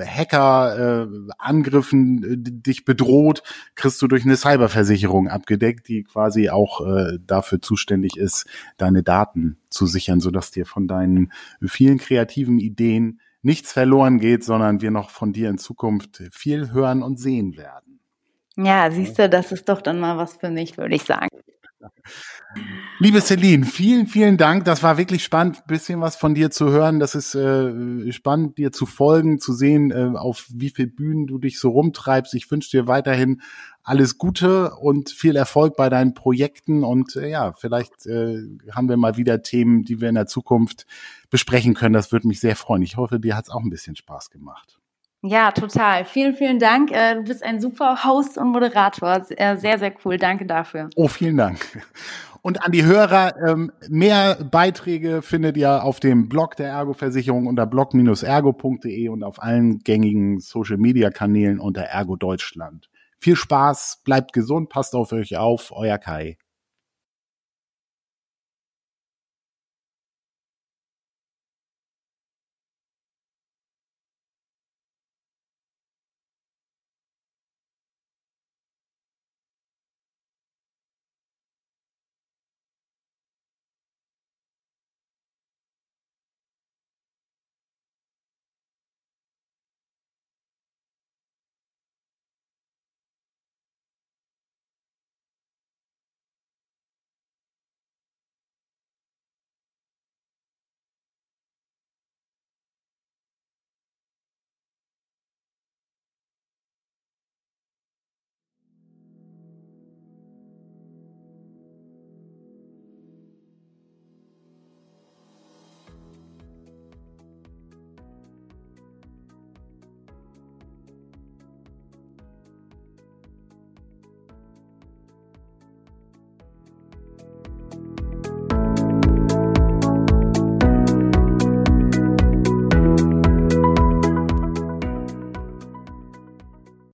Hacker-Angriffen 0.05 2.25
äh, 2.25 2.37
dich 2.37 2.85
bedroht, 2.85 3.45
kriegst 3.77 4.03
du 4.03 4.09
durch 4.09 4.25
eine 4.25 4.37
Cyberversicherung 4.37 5.29
abgedeckt, 5.29 5.87
die 5.89 6.03
quasi 6.03 6.51
auch 6.51 6.85
äh, 6.85 7.19
dafür 7.25 7.63
zuständig 7.63 8.17
ist, 8.17 8.47
deine 8.77 9.05
Daten 9.05 9.59
zu 9.69 9.87
sichern, 9.87 10.19
sodass 10.21 10.51
dir 10.51 10.67
von 10.67 10.89
deinen 10.89 11.31
vielen 11.65 11.99
kreativen 11.99 12.59
Ideen 12.59 13.21
nichts 13.43 13.73
verloren 13.73 14.19
geht, 14.19 14.45
sondern 14.45 14.83
wir 14.83 14.91
noch 14.91 15.09
von 15.11 15.33
dir 15.33 15.49
in 15.49 15.59
Zukunft 15.59 16.23
viel 16.33 16.73
hören 16.73 17.03
und 17.03 17.19
sehen 17.19 17.57
werden. 17.57 17.90
Ja, 18.63 18.91
siehst 18.91 19.19
du, 19.19 19.29
das 19.29 19.53
ist 19.53 19.69
doch 19.69 19.81
dann 19.81 20.01
mal 20.01 20.17
was 20.17 20.37
für 20.37 20.51
mich, 20.51 20.77
würde 20.77 20.95
ich 20.95 21.05
sagen. 21.05 21.29
Liebe 22.99 23.23
Celine, 23.23 23.65
vielen, 23.65 24.07
vielen 24.07 24.37
Dank. 24.37 24.67
Das 24.67 24.83
war 24.83 24.99
wirklich 24.99 25.25
spannend, 25.25 25.67
bisschen 25.67 26.01
was 26.03 26.17
von 26.17 26.35
dir 26.35 26.51
zu 26.51 26.71
hören. 26.71 26.99
Das 27.01 27.15
ist 27.15 27.35
äh, 27.35 28.13
spannend, 28.13 28.59
dir 28.59 28.73
zu 28.73 28.85
folgen, 28.85 29.39
zu 29.39 29.55
sehen, 29.55 29.91
äh, 29.91 30.19
auf 30.19 30.47
wie 30.53 30.69
viel 30.69 30.89
Bühnen 30.89 31.27
du 31.27 31.39
dich 31.39 31.59
so 31.59 31.71
rumtreibst. 31.71 32.35
Ich 32.35 32.51
wünsche 32.51 32.71
dir 32.71 32.87
weiterhin 32.87 33.41
alles 33.83 34.19
Gute 34.19 34.75
und 34.75 35.11
viel 35.11 35.37
Erfolg 35.37 35.77
bei 35.77 35.89
deinen 35.89 36.13
Projekten. 36.13 36.85
Und 36.85 37.17
äh, 37.17 37.31
ja, 37.31 37.53
vielleicht 37.53 38.07
äh, 38.07 38.43
haben 38.73 38.91
wir 38.91 38.99
mal 38.99 39.17
wieder 39.17 39.43
Themen, 39.43 39.85
die 39.85 40.01
wir 40.03 40.11
in 40.11 40.17
der 40.17 40.27
Zukunft 40.27 40.87
besprechen 41.31 41.73
können. 41.73 41.95
Das 41.95 42.13
würde 42.13 42.29
mich 42.29 42.41
sehr 42.41 42.57
freuen. 42.57 42.83
Ich 42.83 42.99
hoffe, 42.99 43.21
dir 43.21 43.37
hat 43.37 43.47
es 43.47 43.51
auch 43.51 43.63
ein 43.63 43.71
bisschen 43.71 43.97
Spaß 43.97 44.31
gemacht. 44.31 44.80
Ja, 45.23 45.51
total. 45.53 46.05
Vielen, 46.07 46.35
vielen 46.35 46.59
Dank. 46.59 46.91
Äh, 46.93 47.17
du 47.17 47.25
bist 47.25 47.43
ein 47.43 47.61
super 47.61 48.05
Host 48.05 48.39
und 48.39 48.49
Moderator. 48.49 49.23
Sehr, 49.25 49.57
sehr 49.59 49.93
cool. 50.05 50.17
Danke 50.17 50.47
dafür. 50.47 50.89
Oh, 50.97 51.09
vielen 51.09 51.37
Dank. 51.37 51.61
Und 52.43 52.65
an 52.65 52.73
die 52.73 52.85
Hörer, 52.85 53.35
ähm, 53.47 53.71
mehr 53.89 54.37
Beiträge 54.51 55.21
findet 55.21 55.59
ihr 55.59 55.85
auf 55.85 56.01
dem 56.01 56.29
Blog 56.29 56.57
der 56.57 56.69
Ergo-Versicherung 56.69 57.47
unter 57.47 57.67
blog-ergo.de 57.67 59.09
und 59.09 59.23
auf 59.25 59.43
allen 59.43 59.81
gängigen 59.81 60.41
Social-Media-Kanälen 60.41 61.61
unter 61.61 61.83
Ergo 61.83 62.17
Deutschland. 62.17 62.89
Viel 63.19 63.37
Spaß, 63.37 64.01
bleibt 64.05 64.33
gesund, 64.33 64.71
passt 64.71 64.95
auf 64.95 65.13
euch 65.13 65.37
auf, 65.37 65.71
euer 65.71 65.99
Kai. 65.99 66.39